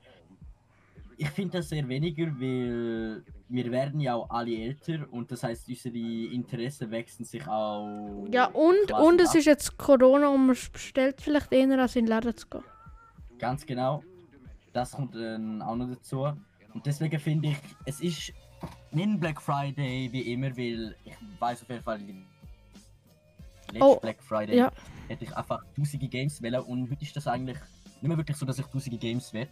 Ich 1.17 1.31
finde 1.31 1.59
das 1.59 1.69
sehr 1.69 1.89
weniger, 1.89 2.27
weil 2.27 3.25
wir 3.49 3.73
werden 3.73 3.99
ja 4.01 4.15
auch 4.15 4.31
alle 4.31 4.57
älter 4.57 5.07
und 5.11 5.33
das 5.33 5.43
heißt, 5.43 5.69
unsere 5.69 5.97
Interessen 5.97 6.91
wechseln 6.93 7.25
sich 7.25 7.47
auch. 7.49 8.27
Ja, 8.31 8.47
und, 8.47 8.93
und 8.93 9.21
es 9.21 9.31
ab. 9.31 9.37
ist 9.37 9.45
jetzt 9.47 9.77
Corona 9.77 10.29
und 10.29 10.47
man 10.47 10.57
bestellt 10.73 11.21
vielleicht 11.21 11.53
eher, 11.53 11.79
als 11.79 11.97
in 11.97 12.05
den 12.05 12.11
Laden 12.11 12.37
zu 12.37 12.47
gehen. 12.49 12.63
Ganz 13.39 13.67
genau. 13.67 14.05
Das 14.73 14.93
kommt 14.93 15.15
dann 15.17 15.61
auch 15.61 15.75
noch 15.75 15.89
dazu. 15.89 16.23
Und 16.75 16.87
deswegen 16.87 17.19
finde 17.19 17.49
ich, 17.49 17.57
es 17.85 18.01
ist 18.01 18.33
nicht 18.93 19.21
Black 19.21 19.41
Friday 19.41 20.09
wie 20.13 20.33
immer, 20.33 20.57
weil 20.57 20.95
ich 21.05 21.15
weiß 21.41 21.63
auf 21.63 21.69
jeden 21.69 21.83
Fall, 21.83 21.99
letzten 21.99 23.83
Oh, 23.83 23.97
Black 23.97 24.23
Friday 24.23 24.57
ja. 24.57 24.73
Hätte 25.09 25.25
ich 25.25 25.37
einfach 25.37 25.65
tausende 25.77 26.09
Games 26.09 26.41
wählen 26.43 26.61
und 26.61 26.91
heute 26.91 27.05
ist 27.05 27.17
das 27.17 27.27
eigentlich 27.27 27.59
nicht 28.01 28.09
mehr 28.09 28.17
wirklich 28.17 28.37
so, 28.37 28.47
dass 28.47 28.59
ich 28.59 28.67
tausende 28.67 28.99
Games 28.99 29.33
will. 29.33 29.49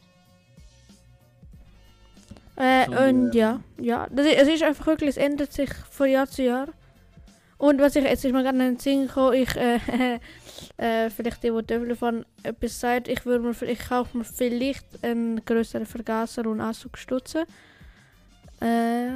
Äh, 2.56 2.86
So, 2.86 2.92
und 2.92 2.98
ähm, 2.98 3.30
ja, 3.32 3.60
ja. 3.80 4.06
Das, 4.10 4.26
es 4.26 4.48
ist 4.48 4.62
einfach 4.62 4.86
wirklich, 4.86 5.10
es 5.10 5.16
ändert 5.16 5.52
sich 5.52 5.72
von 5.90 6.08
Jahr 6.08 6.26
zu 6.26 6.42
Jahr. 6.42 6.68
Und 7.58 7.80
was 7.80 7.96
ich 7.96 8.04
jetzt 8.04 8.24
ist 8.24 8.32
mir 8.32 8.42
gerade 8.42 8.58
in 8.58 8.64
den 8.64 8.78
Sinn 8.78 9.06
gekommen, 9.06 9.34
ich, 9.34 9.54
äh, 9.56 9.78
äh, 10.76 11.10
vielleicht 11.10 11.42
die, 11.42 11.50
die 11.50 11.62
Töffel 11.62 11.96
von 11.96 12.26
etwas 12.42 12.80
sagt, 12.80 13.08
ich 13.08 13.24
würde 13.24 13.44
mir, 13.44 13.70
ich 13.70 13.78
kaufe 13.78 14.16
mir 14.18 14.24
vielleicht 14.24 14.84
einen 15.02 15.44
größeren 15.44 15.86
Vergaser 15.86 16.46
und 16.46 16.60
Anzugstutzen. 16.60 17.44
Äh, 18.60 19.10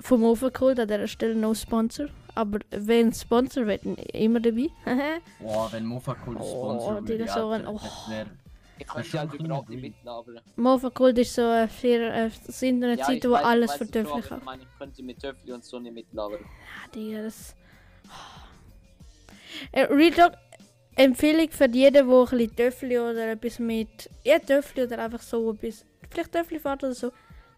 vom 0.00 0.24
Ofen 0.24 0.52
geholt, 0.52 0.78
an 0.78 0.88
dieser 0.88 1.08
Stelle 1.08 1.34
no 1.34 1.54
Sponsor. 1.54 2.06
Aber 2.38 2.60
wenn 2.70 3.12
Sponsor 3.12 3.66
wird, 3.66 3.84
immer 4.14 4.38
dabei. 4.38 4.68
Boah, 5.40 5.68
wenn 5.72 5.84
Mofa 5.84 6.16
cool 6.24 6.36
Oh, 6.38 6.44
Sponsor 6.44 7.00
die 7.02 7.08
würde, 7.08 7.24
das 7.24 7.34
so 7.34 7.48
ein- 7.48 7.66
oh. 7.66 7.80
Ich 8.80 8.86
kann 8.86 9.02
sie 9.02 9.18
halt 9.18 9.34
überhaupt 9.34 9.68
nicht 9.70 9.82
mitlabern. 9.82 10.38
Mofa 10.54 10.88
Gold 10.90 11.18
ist 11.18 11.34
so 11.34 11.42
äh, 11.42 11.66
für 11.66 12.00
äh, 12.00 12.30
das 12.46 12.62
Internet 12.62 13.00
Ja, 13.00 13.08
wo 13.08 13.34
weiß- 13.34 13.42
alles 13.42 13.72
für 13.72 13.84
aber 13.86 14.04
kauft. 14.04 14.30
Ich 14.38 14.44
meine, 14.44 14.62
ich 14.62 14.68
könnte 14.78 15.02
mit 15.02 15.18
Töffel 15.20 15.52
und 15.52 15.64
so 15.64 15.80
nicht 15.80 15.94
mitlabern. 15.94 16.38
Ja, 16.42 16.92
Digga, 16.94 17.22
das. 17.24 17.56
Äh, 19.72 19.82
Real 19.86 20.12
Talk, 20.12 20.34
Empfehlung 20.94 21.50
für 21.50 21.68
jeden, 21.68 21.92
der 21.92 22.04
ein 22.06 22.28
bisschen 22.30 22.54
Töffel 22.54 22.90
oder 23.00 23.32
etwas 23.32 23.58
mit. 23.58 24.08
Ja, 24.22 24.38
Töffel 24.38 24.86
oder 24.86 24.98
einfach 25.00 25.22
so 25.22 25.50
etwas. 25.54 25.84
Vielleicht 26.08 26.30
Töffel 26.30 26.60
fährt 26.60 26.84
oder 26.84 26.94
so. 26.94 27.10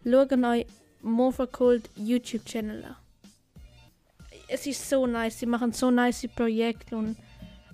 Schaut 0.03 0.31
euch 0.31 0.65
Mofa 1.03 1.45
Cold 1.45 1.87
YouTube-Channel 1.97 2.83
an. 2.83 2.95
Es 4.53 4.67
ist 4.67 4.89
so 4.89 5.07
nice, 5.07 5.39
sie 5.39 5.45
machen 5.45 5.71
so 5.71 5.89
nice 5.91 6.27
Projekte 6.35 6.97
und 6.97 7.15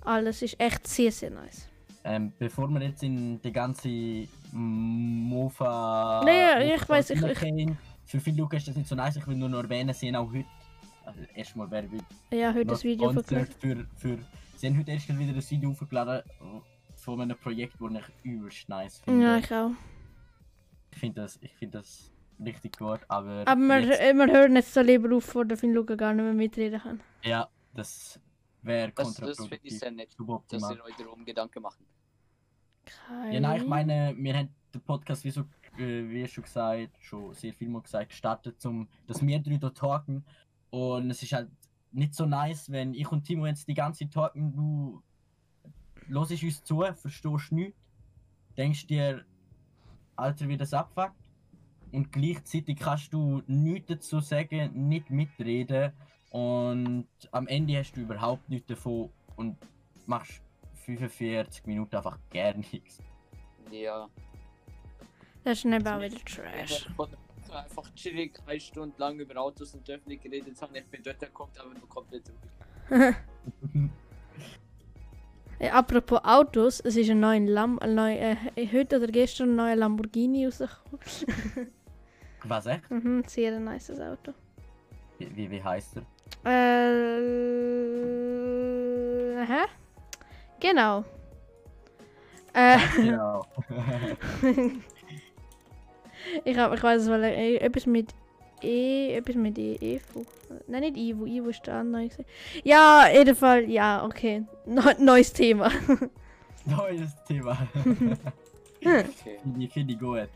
alles 0.02 0.42
ist 0.42 0.58
echt 0.60 0.86
sehr, 0.86 1.10
sehr 1.12 1.30
nice. 1.30 1.68
ähm, 2.04 2.32
bevor 2.38 2.68
wir 2.68 2.80
jetzt 2.82 3.02
in 3.02 3.40
die 3.42 3.52
ganze 3.52 4.26
Mofa. 4.52 6.22
Nee, 6.24 6.40
ja, 6.40 6.58
Mofa 6.60 6.74
ich 6.74 6.88
weiß, 6.88 7.10
ich- 7.10 7.22
ich- 7.22 7.68
Für 8.06 8.20
viele 8.20 8.36
Lukas 8.38 8.60
ist 8.62 8.68
das 8.68 8.76
nicht 8.76 8.88
so 8.88 8.94
nice, 8.94 9.16
ich 9.16 9.26
will 9.26 9.36
nur 9.36 9.48
noch 9.50 9.62
erwähnen, 9.62 9.92
sie 9.92 10.08
haben 10.08 10.16
auch 10.16 10.32
heute. 10.32 10.46
Also 11.04 11.20
erstmal 11.34 11.70
wer 11.70 11.90
will 11.90 12.00
Ja, 12.30 12.54
heute 12.54 12.66
das 12.66 12.84
Video 12.84 13.10
für, 13.12 13.46
für. 13.96 14.18
Sie 14.56 14.66
haben 14.66 14.78
heute 14.78 14.92
erst 14.92 15.08
wieder 15.08 15.32
ein 15.34 15.50
Video 15.50 15.70
hochgeladen 15.70 16.22
von 16.96 17.20
einem 17.20 17.36
Projekt, 17.36 17.74
das 17.80 17.92
ich 17.92 18.24
übelst 18.30 18.68
nice 18.68 18.98
finde. 19.00 19.24
Ja, 19.24 19.36
ich 19.38 19.52
auch. 19.52 19.70
Ich 20.92 20.98
finde 20.98 21.20
das, 21.22 21.38
ich 21.42 21.54
find 21.54 21.74
das 21.74 22.10
richtig 22.44 22.78
gut, 22.78 23.00
aber. 23.08 23.44
Aber 23.46 23.60
wir, 23.60 23.80
jetzt, 23.80 24.00
äh, 24.00 24.14
wir 24.14 24.26
hören 24.26 24.56
jetzt 24.56 24.74
so 24.74 24.80
lieber 24.80 25.16
auf, 25.16 25.34
wo 25.34 25.44
der 25.44 25.56
Finn 25.56 25.72
Luca 25.74 25.94
gar 25.94 26.14
nicht 26.14 26.24
mehr 26.24 26.34
mitreden 26.34 26.80
kann. 26.80 27.00
ja, 27.22 27.48
das 27.74 28.20
wäre 28.62 28.92
Das, 28.92 29.14
das 29.14 29.16
finde 29.16 29.28
ich 29.28 29.30
kontraproduktiv. 29.38 29.78
sehr 29.78 29.90
nett, 29.90 30.16
dass 30.48 30.70
ihr 30.70 30.84
euch 30.84 30.96
darum 30.96 31.24
Gedanken 31.24 31.62
macht. 31.62 31.78
Ja, 33.30 33.40
nein, 33.40 33.62
ich 33.62 33.68
meine, 33.68 34.14
wir 34.16 34.36
haben 34.36 34.54
den 34.72 34.80
Podcast, 34.80 35.24
wie, 35.24 35.30
so, 35.30 35.42
äh, 35.78 36.08
wie 36.08 36.26
schon 36.26 36.44
gesagt, 36.44 36.96
schon 37.00 37.34
sehr 37.34 37.52
viel 37.52 37.68
mal 37.68 37.82
gesagt, 37.82 38.10
gestartet, 38.10 38.64
um, 38.64 38.88
dass 39.06 39.24
wir 39.24 39.38
drei 39.40 39.58
hier 39.58 39.74
talken. 39.74 40.24
Und 40.70 41.10
es 41.10 41.22
ist 41.22 41.32
halt 41.32 41.50
nicht 41.92 42.14
so 42.14 42.26
nice, 42.26 42.70
wenn 42.70 42.94
ich 42.94 43.10
und 43.10 43.24
Timo 43.24 43.46
jetzt 43.46 43.68
die 43.68 43.74
ganze 43.74 44.04
Zeit 44.04 44.12
talken, 44.12 44.52
du 44.52 45.02
hörst 46.08 46.42
uns 46.42 46.64
zu, 46.64 46.82
verstehst 46.94 47.52
nichts, 47.52 47.78
denkst 48.56 48.86
dir, 48.86 49.24
Alter, 50.16 50.48
wie 50.48 50.56
das 50.56 50.74
abfuckt. 50.74 51.14
Und 51.92 52.12
gleichzeitig 52.12 52.78
kannst 52.78 53.12
du 53.12 53.42
nichts 53.46 53.88
dazu 53.88 54.20
sagen, 54.20 54.88
nicht 54.88 55.10
mitreden. 55.10 55.92
Und 56.30 57.06
am 57.30 57.46
Ende 57.46 57.78
hast 57.78 57.92
du 57.96 58.00
überhaupt 58.00 58.48
nichts 58.48 58.66
davon 58.66 59.10
und 59.36 59.56
machst 60.06 60.42
45 60.84 61.66
Minuten 61.66 61.96
einfach 61.96 62.18
gar 62.30 62.54
nichts. 62.54 62.98
Ja. 63.70 64.08
Das 65.44 65.58
ist 65.58 65.64
eben 65.64 65.86
auch 65.86 66.00
wieder 66.00 66.18
Trash. 66.24 66.88
Ich 66.88 67.54
habe 67.54 67.64
einfach 67.64 67.94
chillig 67.94 68.38
eine 68.46 68.60
Stunde 68.60 68.94
lang 68.98 69.18
über 69.18 69.40
Autos 69.40 69.74
und 69.74 69.84
Töffel 69.84 70.18
geredet 70.18 70.60
haben. 70.60 70.74
Ich 70.74 70.84
bin 70.86 71.02
dort 71.02 71.20
gekommen, 71.20 71.52
aber 71.58 71.70
nur 71.70 71.88
komplett 71.88 72.30
ruhig. 72.90 73.14
Äh, 75.60 75.70
apropos 75.70 76.20
Autos, 76.22 76.78
es 76.78 76.94
ist 76.94 77.10
ein 77.10 77.18
neuer 77.18 77.40
Lam 77.40 77.80
ein 77.80 77.98
äh, 77.98 78.36
heute 78.72 78.98
oder 78.98 79.08
gestern 79.08 79.50
ein 79.50 79.56
neuer 79.56 79.74
Lamborghini 79.74 80.44
rausgekommen. 80.46 81.00
Was 82.48 82.66
echt? 82.66 82.90
Mhm, 82.90 83.22
sehr 83.26 83.54
ein 83.54 83.64
nices 83.64 84.00
Auto. 84.00 84.32
Wie, 85.18 85.36
wie, 85.36 85.50
wie 85.50 85.62
heißt 85.62 85.96
er? 85.96 86.02
Äh, 87.78 89.46
hä? 89.46 89.64
Genau. 90.60 91.04
Äh, 92.54 92.78
Genau. 92.96 93.44
ich, 96.44 96.58
hab, 96.58 96.74
ich 96.74 96.82
weiß 96.82 97.02
es, 97.02 97.08
weil 97.08 97.24
äh, 97.24 97.56
etwas 97.58 97.86
mit 97.86 98.14
E, 98.62 99.14
etwas 99.14 99.36
mit 99.36 99.56
E, 99.58 99.76
Evo. 99.96 100.24
Nein, 100.66 100.80
nicht 100.80 100.96
Ivo, 100.96 101.26
Ivo 101.26 101.48
ist 101.50 101.64
der 101.66 101.74
andere. 101.74 102.08
Ja, 102.64 103.06
Fall, 103.34 103.68
ja, 103.70 104.04
okay. 104.04 104.42
Neu- 104.66 104.94
neues 104.98 105.32
Thema. 105.32 105.70
Neues 106.64 107.10
Thema. 107.26 107.56
Okay. 107.84 108.16
Finde 109.42 109.64
ich, 109.64 109.72
find 109.72 109.90
ich 109.92 109.98
gut. 109.98 110.28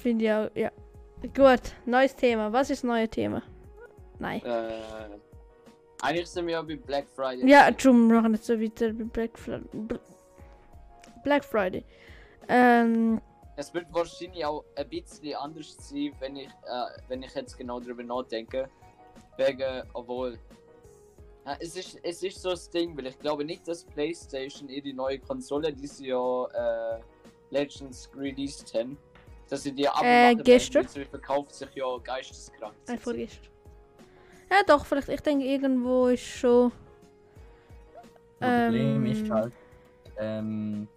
Finde 0.00 0.24
ich 0.24 0.32
auch, 0.32 0.50
ja. 0.54 0.70
Gut, 1.34 1.74
neues 1.84 2.16
Thema. 2.16 2.50
Was 2.52 2.70
ist 2.70 2.82
das 2.82 2.88
neue 2.88 3.06
Thema? 3.08 3.42
Nein. 4.18 4.40
Äh, 4.44 4.80
eigentlich 6.00 6.26
sind 6.28 6.46
wir 6.46 6.52
ja 6.54 6.62
bei 6.62 6.76
Black 6.76 7.06
Friday. 7.14 7.46
Ja, 7.46 7.68
wir 7.78 7.92
machen 7.92 8.32
jetzt 8.32 8.46
so 8.46 8.58
weiter 8.58 8.92
bei 8.94 9.04
Black 9.04 9.38
Friday. 9.38 9.68
Black 11.22 11.44
Friday. 11.44 11.84
Ähm, 12.48 13.20
Es 13.56 13.72
wird 13.74 13.86
wahrscheinlich 13.92 14.42
auch 14.44 14.64
ein 14.76 14.88
bisschen 14.88 15.34
anders 15.36 15.76
sein, 15.78 16.12
wenn 16.20 16.36
ich, 16.36 16.48
äh, 16.48 17.00
wenn 17.08 17.22
ich 17.22 17.34
jetzt 17.34 17.58
genau 17.58 17.78
darüber 17.80 18.02
nachdenke. 18.02 18.68
Wegen, 19.36 19.82
obwohl, 19.92 20.38
Ja, 21.44 21.56
es, 21.60 21.76
ist, 21.76 21.98
es 22.02 22.22
ist 22.22 22.40
so 22.40 22.50
das 22.50 22.70
Ding, 22.70 22.96
weil 22.96 23.08
ich 23.08 23.18
glaube 23.18 23.44
nicht, 23.44 23.68
dass 23.68 23.84
PlayStation 23.84 24.70
ihre 24.70 24.94
neue 24.94 25.18
Konsole, 25.18 25.70
die 25.72 25.86
sie 25.86 26.08
ja 26.08 26.46
äh, 26.46 27.00
Legends 27.50 28.10
released 28.16 28.72
haben, 28.74 28.96
dass 29.50 29.62
sie 29.62 29.72
die 29.72 29.84
Äh, 30.02 30.34
gestern? 30.36 30.84
weil 30.84 30.90
sie 30.90 31.04
verkauft 31.04 31.54
sich 31.54 31.68
ja 31.74 31.84
geisteskrank. 32.02 32.74
Nein, 32.86 32.98
vorgestern. 32.98 33.50
Ja, 34.50 34.62
doch, 34.66 34.84
vielleicht. 34.84 35.08
Ich 35.08 35.20
denke, 35.20 35.44
irgendwo 35.44 36.06
ist 36.08 36.24
schon. 36.24 36.72
Das 38.38 38.64
Problem 38.64 39.04
Ähm. 39.04 39.12
ist 39.12 39.30
halt, 39.30 39.52
ähm, 40.18 40.88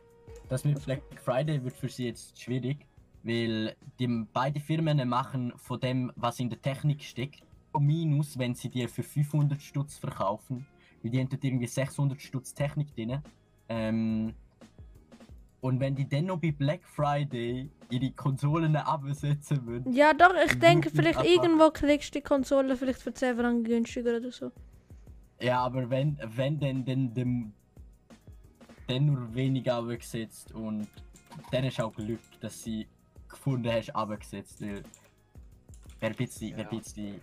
das 0.49 0.63
mit 0.63 0.83
Black 0.85 1.01
Friday 1.23 1.63
wird 1.63 1.75
für 1.75 1.89
sie 1.89 2.05
jetzt 2.07 2.39
schwierig, 2.39 2.85
weil 3.23 3.75
die 3.99 4.07
beide 4.31 4.59
Firmen 4.59 5.07
machen 5.07 5.53
von 5.57 5.79
dem, 5.79 6.11
was 6.15 6.39
in 6.39 6.49
der 6.49 6.61
Technik 6.61 7.03
steckt, 7.03 7.43
Minus, 7.79 8.37
wenn 8.37 8.53
sie 8.53 8.69
dir 8.69 8.87
für 8.87 9.01
500 9.01 9.59
Stutz 9.61 9.97
verkaufen, 9.97 10.65
weil 11.01 11.09
die 11.11 11.19
haben 11.19 11.27
dort 11.29 11.43
irgendwie 11.43 11.65
600 11.67 12.21
Stutz 12.21 12.53
Technik 12.53 12.93
drin. 12.95 13.19
Ähm, 13.67 14.33
und 15.63 15.79
wenn 15.79 15.95
die 15.95 16.07
dann 16.07 16.25
noch 16.25 16.39
bei 16.39 16.51
Black 16.51 16.81
Friday 16.83 17.69
ihre 17.89 18.11
Konsolen 18.11 18.75
absetzen 18.75 19.65
würden, 19.65 19.93
Ja, 19.93 20.13
doch, 20.13 20.33
ich 20.45 20.59
denke, 20.59 20.89
vielleicht 20.89 21.19
einfach- 21.19 21.23
irgendwo 21.31 21.71
kriegst 21.71 22.13
du 22.13 22.19
die 22.19 22.23
Konsole 22.23 22.75
vielleicht 22.75 23.01
für 23.01 23.13
10 23.13 23.37
Franken 23.37 23.63
günstiger 23.63 24.17
oder 24.17 24.29
so. 24.29 24.51
Ja, 25.39 25.61
aber 25.63 25.89
wenn, 25.89 26.17
wenn 26.35 26.59
dann, 26.59 26.83
dann, 26.83 27.13
dann, 27.13 27.53
dann 28.87 29.05
nur 29.05 29.33
wenig 29.33 29.71
abgesetzt 29.71 30.51
und 30.53 30.87
dann 31.51 31.63
ist 31.63 31.79
auch 31.81 31.93
Glück, 31.93 32.19
dass 32.41 32.61
sie 32.61 32.85
gefunden 33.29 33.71
hast, 33.71 33.89
abgesetzt. 33.95 34.61
Weil 34.61 34.83
wäre 36.01 36.11
ein 36.11 36.15
bisschen, 36.15 36.49
Ja. 36.49 36.57
wär 36.57 36.71
ein 36.71 36.77
bisschen 36.77 37.21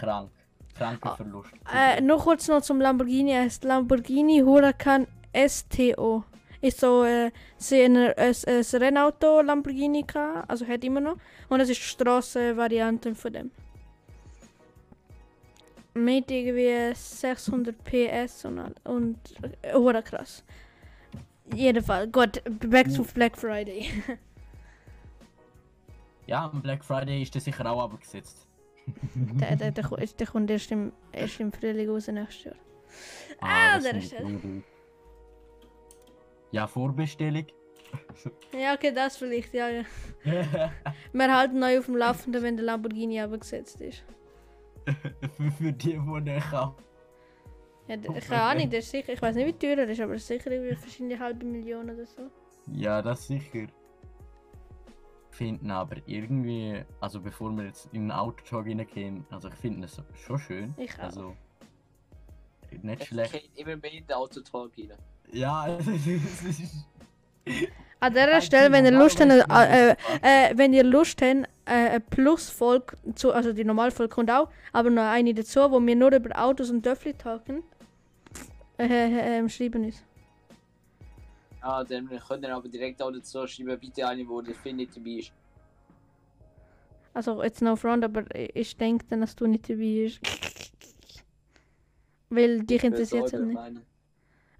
krank. 0.00 0.30
Kranker 0.74 1.12
Ah, 1.12 1.16
Verlust. 1.16 1.50
Äh, 1.74 2.00
noch 2.00 2.22
kurz 2.24 2.46
noch 2.48 2.62
zum 2.62 2.80
Lamborghini. 2.80 3.32
Er 3.32 3.42
heißt 3.42 3.64
Lamborghini 3.64 4.40
Huracan 4.40 5.06
STO. 5.34 6.24
Ist 6.60 6.80
so 6.80 7.04
äh, 7.04 7.30
ein, 7.70 7.96
ein, 7.96 8.34
ein 8.46 8.64
Rennauto 8.82 9.42
Lamborghini 9.42 10.02
gehabt, 10.02 10.50
also 10.50 10.66
hat 10.66 10.82
immer 10.84 11.00
noch. 11.00 11.16
Und 11.48 11.60
es 11.60 11.70
ist 11.70 11.80
die 11.80 11.84
Straßenvariante 11.84 13.14
von 13.14 13.32
dem. 13.32 13.50
Mit 15.94 16.30
irgendwie 16.30 16.94
600 16.94 17.76
PS 17.84 18.44
und, 18.44 18.74
und 18.84 19.18
äh, 19.62 19.74
hure 19.74 20.02
krass. 20.02 20.44
Jedenfalls, 21.54 22.12
gut, 22.12 22.42
back 22.68 22.92
to 22.94 23.04
Black 23.14 23.36
Friday. 23.36 23.90
Ja, 26.28 26.44
am 26.44 26.60
Black 26.60 26.84
Friday 26.84 27.22
ist 27.22 27.34
der 27.34 27.40
sicher 27.40 27.64
auch 27.64 27.84
abgesetzt. 27.84 28.46
der, 29.14 29.56
der, 29.56 29.70
der, 29.70 29.84
der 30.18 30.26
kommt 30.26 30.50
erst 30.50 30.70
im, 30.70 30.92
erst 31.10 31.40
im 31.40 31.50
Frühling 31.50 31.88
raus 31.88 32.06
nächstes 32.08 32.44
Jahr. 32.44 32.54
Ah, 33.40 33.76
das 33.76 33.86
an 33.86 33.92
der 33.92 34.02
ist. 34.02 34.14
Nicht- 36.50 36.54
Ja, 36.54 36.66
Vorbestellung. 36.66 37.46
Ja, 38.52 38.74
okay, 38.74 38.92
das 38.92 39.16
vielleicht, 39.16 39.54
ja. 39.54 39.68
ja. 39.68 39.84
Wir 41.12 41.34
halten 41.36 41.62
euch 41.62 41.78
auf 41.78 41.86
dem 41.86 41.96
Laufenden, 41.96 42.42
wenn 42.42 42.56
der 42.56 42.66
Lamborghini 42.66 43.20
abgesetzt 43.20 43.80
ist. 43.80 44.04
für, 45.36 45.50
für 45.58 45.72
die, 45.72 45.92
die 45.98 46.20
nicht 46.20 46.50
haben. 46.52 46.74
Ja, 47.86 47.94
ich 47.96 48.28
keine 48.28 48.42
Ahnung, 48.42 48.68
der 48.68 48.80
ist 48.80 48.90
sicher, 48.90 49.12
ich 49.14 49.22
weiß 49.22 49.34
nicht, 49.36 49.46
wie 49.46 49.52
teuer 49.54 49.78
er 49.78 49.88
ist, 49.88 50.00
aber 50.00 50.10
er 50.12 50.16
ist 50.16 50.26
sicher 50.26 50.50
irgendwie 50.50 51.04
eine 51.04 51.18
halbe 51.18 51.46
Million 51.46 51.88
oder 51.88 52.04
so. 52.04 52.30
Ja, 52.66 53.00
das 53.00 53.26
sicher. 53.26 53.66
Finden 55.30 55.70
aber 55.70 55.96
irgendwie, 56.06 56.82
also 57.00 57.20
bevor 57.20 57.50
wir 57.52 57.64
jetzt 57.66 57.86
in 57.94 58.02
den 58.02 58.12
Autotalk 58.12 58.66
reingehen, 58.66 59.24
also 59.30 59.48
ich 59.48 59.54
finde 59.54 59.86
es 59.86 60.02
schon 60.14 60.38
schön. 60.38 60.74
Ich 60.76 60.92
auch. 60.98 61.04
Also 61.04 61.36
nicht 62.82 63.02
Ich 63.02 63.08
schlecht. 63.08 63.32
gehe 63.32 63.42
immer 63.54 63.76
mehr 63.76 63.92
in 63.92 64.06
den 64.06 64.12
Autotalk 64.16 64.72
rein. 64.76 64.92
Ja, 65.32 65.68
es 65.78 65.86
ist, 65.86 66.06
es 66.06 66.58
ist 66.60 66.74
An 68.00 68.16
Ein 68.16 68.42
Stelle, 68.42 68.72
wenn 68.72 68.84
ihr 68.84 68.92
Lust 68.92 69.20
habt, 69.20 69.30
äh, 69.30 69.90
äh, 69.90 69.96
äh, 70.50 70.56
wenn 70.56 70.72
ihr 70.72 70.84
Lust 70.84 71.20
habt, 71.20 71.48
äh, 71.66 71.70
eine 71.72 72.00
Plus-Folge, 72.00 72.96
zu- 73.14 73.32
also 73.32 73.52
die 73.52 73.64
Normalfolge 73.64 74.14
kommt 74.14 74.30
auch, 74.30 74.48
aber 74.72 74.88
noch 74.90 75.02
eine 75.02 75.34
dazu, 75.34 75.60
wo 75.70 75.80
wir 75.84 75.96
nur 75.96 76.12
über 76.14 76.30
Autos 76.38 76.70
und 76.70 76.84
Dörfli 76.86 77.12
talken, 77.14 77.62
äh, 78.78 78.84
äh, 78.86 79.38
äh, 79.44 79.48
schreiben 79.48 79.84
uns. 79.84 80.02
Ah, 81.60 81.82
dann 81.82 82.08
könnt 82.26 82.44
ihr 82.44 82.54
aber 82.54 82.68
direkt 82.68 83.02
auch 83.02 83.10
dazu 83.10 83.46
schreiben, 83.46 83.78
bitte 83.80 84.06
eine, 84.06 84.26
wo 84.28 84.40
der 84.40 84.54
Finn 84.54 84.76
nicht 84.76 84.96
dabei 84.96 85.10
ist. 85.18 85.32
Also, 87.12 87.42
jetzt 87.42 87.60
no 87.62 87.74
front, 87.74 88.04
aber 88.04 88.22
ich- 88.54 88.76
denke 88.76 89.04
dann, 89.08 89.20
dass 89.22 89.34
du 89.34 89.46
nicht 89.48 89.68
dabei 89.68 90.04
bist. 90.04 90.20
Weil 92.30 92.62
dich 92.62 92.84
interessiert 92.84 93.24
es 93.32 93.40
nicht. 93.40 93.54
meine. 93.54 93.82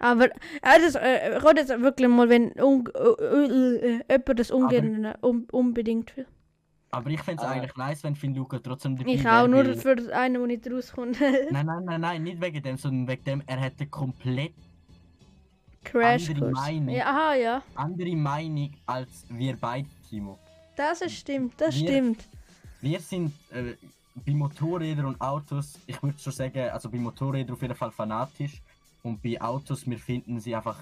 Aber 0.00 0.26
äh, 0.26 0.80
das, 0.80 0.94
äh, 0.94 1.38
jetzt 1.56 1.68
wirklich 1.80 2.08
mal, 2.08 2.28
wenn 2.28 2.52
un, 2.61 2.87
äh, 2.94 3.24
äh, 3.24 3.76
äh, 3.98 4.02
jemand 4.11 4.38
das 4.38 4.50
ungern 4.50 5.04
äh, 5.04 5.14
un, 5.22 5.46
unbedingt 5.50 6.16
will. 6.16 6.26
aber 6.90 7.11
ich 7.11 7.20
fände 7.20 7.42
es 7.42 7.48
Ah. 7.48 7.52
eigentlich 7.52 7.76
nice, 7.76 8.04
wenn 8.04 8.14
Finn 8.14 8.34
Luca 8.34 8.58
trotzdem 8.61 8.96
dabei 8.96 9.11
Ich 9.11 9.26
auch, 9.28 9.46
nur 9.48 9.64
für 9.76 9.96
einen, 10.14 10.34
der 10.34 10.46
nicht 10.46 10.70
rauskommt. 10.70 11.20
Nein, 11.20 11.66
nein, 11.66 11.84
nein, 11.84 12.00
nein, 12.00 12.22
nicht 12.22 12.40
wegen 12.40 12.62
dem, 12.62 12.76
sondern 12.76 13.08
wegen 13.08 13.24
dem, 13.24 13.42
er 13.46 13.56
hätte 13.58 13.87
komplett 13.87 14.52
Crashkurs. 15.84 16.30
Andere 16.37 16.50
Meinung. 16.50 16.94
Ja, 16.94 17.06
aha, 17.06 17.34
ja. 17.34 17.62
andere 17.74 18.14
Meinung 18.16 18.70
als 18.87 19.24
wir 19.30 19.56
beide, 19.56 19.88
Timo. 20.08 20.38
Das 20.76 21.00
ist 21.00 21.14
stimmt, 21.16 21.54
das 21.61 21.74
Wir- 21.74 21.88
stimmt. 21.88 22.24
Wir 22.80 23.00
sind 23.00 23.32
äh, 23.50 23.74
bei 24.24 24.32
Motorrädern 24.32 25.06
und 25.06 25.20
Autos, 25.20 25.78
ich 25.87 26.00
würde 26.02 26.16
schon 26.18 26.32
sagen, 26.32 26.70
also 26.70 26.88
bei 26.88 26.98
Motorrädern 26.98 27.54
auf 27.54 27.62
jeden 27.62 27.74
Fall 27.74 27.90
fanatisch 27.90 28.62
und 29.02 29.22
bei 29.22 29.40
Autos, 29.40 29.88
wir 29.88 29.98
finden 29.98 30.40
sie 30.40 30.54
einfach. 30.54 30.78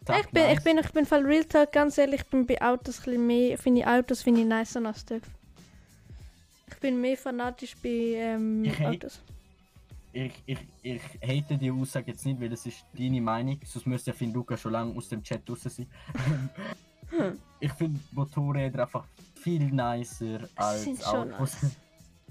Ich 0.00 0.26
bin, 0.28 0.44
ich 0.50 0.62
bin, 0.62 0.78
ich 0.78 0.90
bin 0.92 1.04
voll 1.04 1.24
Real 1.24 1.44
Talk, 1.44 1.72
ganz 1.72 1.98
ehrlich, 1.98 2.22
ich 2.22 2.26
bin 2.26 2.46
bei 2.46 2.60
Autos 2.62 3.06
ein 3.06 3.26
mehr, 3.26 3.58
finde 3.58 3.80
ich 3.80 3.86
Autos 3.86 4.22
finde 4.22 4.40
ich 4.40 4.46
nicer 4.46 4.84
als 4.86 5.04
Dörf. 5.04 5.22
Ich 6.68 6.76
bin 6.78 7.00
mehr 7.00 7.16
fanatisch 7.16 7.74
bei 7.82 7.88
ähm, 7.88 8.64
Ich 8.64 8.80
Autos. 8.80 9.20
Ich, 10.12 10.32
ich, 10.46 10.58
ich 10.82 11.02
hate 11.22 11.58
die 11.58 11.70
Aussage 11.70 12.12
jetzt 12.12 12.24
nicht, 12.24 12.40
weil 12.40 12.48
das 12.48 12.64
ist 12.64 12.84
deine 12.96 13.20
Meinung, 13.20 13.60
sonst 13.64 13.86
müsste 13.86 14.10
ja 14.10 14.16
Finn 14.16 14.32
Luca 14.32 14.56
schon 14.56 14.72
lange 14.72 14.96
aus 14.96 15.08
dem 15.08 15.22
Chat 15.22 15.48
raus 15.48 15.62
sein. 15.62 15.86
ich 17.60 17.72
finde 17.72 18.00
Motorräder 18.12 18.82
einfach 18.84 19.04
viel 19.34 19.70
nicer 19.70 20.48
als 20.56 20.84
sind 20.84 21.02
schon 21.02 21.32
Autos. 21.34 21.62
nice. 21.62 21.76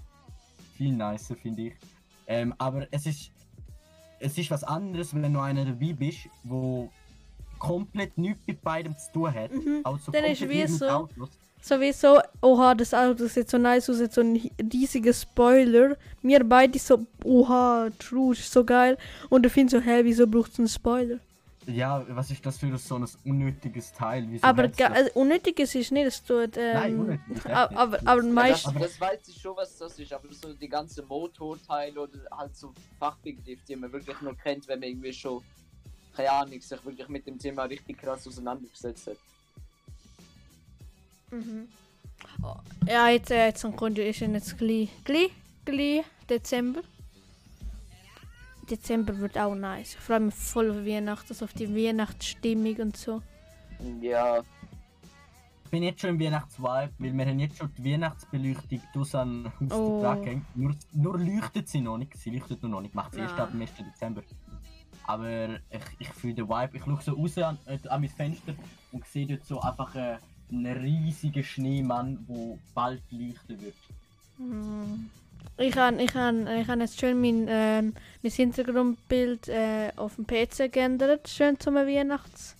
viel 0.77 0.91
nicer, 0.91 1.35
finde 1.35 1.67
ich. 1.67 1.73
Ähm, 2.25 2.53
aber 2.57 2.87
es 2.91 3.05
ist, 3.05 3.31
es 4.19 4.37
ist 4.37 4.49
was 4.51 4.63
anderes, 4.63 5.13
wenn 5.13 5.33
du 5.33 5.39
einer 5.39 5.65
dabei 5.65 5.93
bist, 5.93 6.29
wo 6.43 6.89
komplett 7.59 8.17
nichts 8.17 8.41
mit 8.45 8.61
beidem 8.61 8.95
zu 8.97 9.11
tun 9.11 9.33
hat. 9.33 9.51
Mhm. 9.51 9.81
Also 9.83 10.11
Dann 10.11 10.25
ist 10.25 10.41
wie 10.41 10.45
nur 10.45 10.55
mit 10.55 10.69
so- 10.69 10.87
Autos. 10.87 11.29
Sowieso, 11.59 12.19
oha, 12.41 12.75
das 12.75 12.93
Auto 12.93 13.25
sieht 13.27 13.49
so 13.49 13.57
nice 13.57 13.89
aus, 13.89 13.99
hat 13.99 14.13
so 14.13 14.21
ein 14.21 14.39
riesiger 14.71 15.11
Spoiler. 15.11 15.97
Wir 16.21 16.43
beide 16.43 16.77
so, 16.77 17.05
oha, 17.25 17.89
true, 17.97 18.33
ist 18.33 18.51
so 18.51 18.63
geil. 18.63 18.95
Und 19.29 19.45
ich 19.45 19.51
finde 19.51 19.71
so, 19.71 19.79
hä, 19.83 20.01
wieso 20.03 20.27
braucht 20.27 20.51
es 20.53 20.59
einen 20.59 20.67
Spoiler? 20.67 21.17
Ja, 21.67 22.05
was 22.07 22.31
ist 22.31 22.45
das 22.45 22.57
für 22.57 22.77
so 22.77 22.95
ein 22.95 23.05
unnötiges 23.25 23.91
Teil? 23.91 24.25
Wieso 24.29 24.47
aber 24.47 24.63
also, 24.63 25.11
unnötig 25.15 25.59
ist 25.59 25.91
nicht, 25.91 26.05
es 26.05 26.23
tut, 26.23 26.55
ähm, 26.55 26.73
Nein, 26.73 26.99
unnötig 26.99 27.45
aber, 27.45 27.99
aber 28.05 28.23
Ja, 28.23 28.33
meist, 28.33 28.65
das, 28.65 28.73
das 28.73 29.01
weiß 29.01 29.27
ich 29.27 29.41
schon, 29.41 29.55
was 29.57 29.77
das 29.77 29.99
ist, 29.99 30.13
aber 30.13 30.31
so 30.31 30.53
die 30.53 30.69
ganze 30.69 31.03
Motorteile 31.03 31.99
oder 31.99 32.19
halt 32.31 32.55
so 32.55 32.73
Fachbegriffe, 32.97 33.61
die 33.67 33.75
man 33.75 33.91
wirklich 33.91 34.19
nur 34.21 34.35
kennt, 34.37 34.65
wenn 34.69 34.79
man 34.79 34.89
irgendwie 34.89 35.11
schon, 35.11 35.43
keine 36.15 36.31
Ahnung, 36.31 36.61
sich 36.61 36.85
wirklich 36.85 37.09
mit 37.09 37.27
dem 37.27 37.37
Thema 37.37 37.63
richtig 37.63 37.97
krass 37.97 38.25
auseinandergesetzt 38.25 39.07
hat. 39.07 39.17
Mhm. 41.31 41.67
Oh, 42.41 42.55
Ja, 42.87 43.09
jetzt, 43.09 43.29
äh, 43.29 43.47
jetzt 43.47 43.63
kommt 43.75 43.97
ist 43.97 44.21
ja 44.21 44.27
jetzt 44.27 44.57
gleich, 44.57 44.89
gleich, 45.03 45.31
gleich 45.65 46.05
Dezember. 46.29 46.81
Dezember 48.69 49.17
wird 49.17 49.37
auch 49.37 49.55
nice. 49.55 49.93
Ich 49.95 49.99
freue 49.99 50.19
mich 50.19 50.35
voll 50.35 50.69
auf 50.71 50.77
Weihnachten, 50.85 51.27
also 51.29 51.45
auf 51.45 51.53
die 51.53 51.73
Weihnachtsstimmung 51.73 52.75
und 52.77 52.97
so. 52.97 53.21
Ja, 54.01 54.41
Ich 55.65 55.71
bin 55.71 55.83
jetzt 55.83 55.99
schon 55.99 56.11
im 56.11 56.19
Weihnachtsvibe, 56.19 56.91
weil 56.97 57.13
wir 57.13 57.25
haben 57.25 57.39
jetzt 57.39 57.57
schon 57.57 57.69
die 57.77 57.83
Weihnachtsbeleuchtung 57.91 58.81
draussen 58.93 59.17
an 59.19 59.51
Haus 59.59 59.73
Oh. 59.73 60.21
gehängt. 60.21 60.45
Nur, 60.55 60.73
nur 60.93 61.19
leuchtet 61.19 61.67
sie 61.67 61.81
noch 61.81 61.97
nicht. 61.97 62.15
Sie 62.15 62.29
leuchtet 62.29 62.63
noch 62.63 62.79
nicht. 62.81 62.95
Macht 62.95 63.13
sie 63.13 63.19
erst 63.19 63.35
Ah. 63.37 63.43
ab 63.43 63.51
dem 63.51 63.59
1. 63.61 63.71
Dezember. 63.83 64.21
Aber 65.05 65.49
ich, 65.69 65.81
ich 65.99 66.07
fühle 66.09 66.35
den 66.35 66.47
Vibe. 66.47 66.77
Ich 66.77 66.83
schaue 66.83 67.01
so 67.01 67.13
raus 67.13 67.37
an, 67.39 67.57
äh, 67.65 67.77
an 67.89 67.99
mein 68.01 68.09
Fenster 68.09 68.53
und 68.93 69.05
sehe 69.07 69.27
dort 69.27 69.45
so 69.45 69.59
einfach 69.61 69.93
äh, 69.95 70.17
einen 70.49 70.77
riesigen 70.77 71.43
Schneemann, 71.43 72.25
der 72.29 72.57
bald 72.73 73.03
leuchten 73.11 73.61
wird. 73.61 73.75
Mm. 74.37 75.07
Ich 75.59 75.75
habe 75.75 76.01
ich 76.03 76.13
han, 76.13 76.45
ich 76.47 76.67
han 76.67 76.81
jetzt 76.81 76.99
schön 76.99 77.19
mein, 77.19 77.47
ähm, 77.49 77.93
mein 78.21 78.31
Hintergrundbild 78.31 79.47
äh, 79.47 79.91
auf 79.95 80.15
dem 80.15 80.27
PC 80.27 80.71
geändert. 80.71 81.27
Schön 81.27 81.59
zum 81.59 81.75
Weihnachtsbild. 81.75 82.55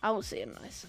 Auch 0.00 0.22
sehr 0.22 0.46
nice. 0.46 0.86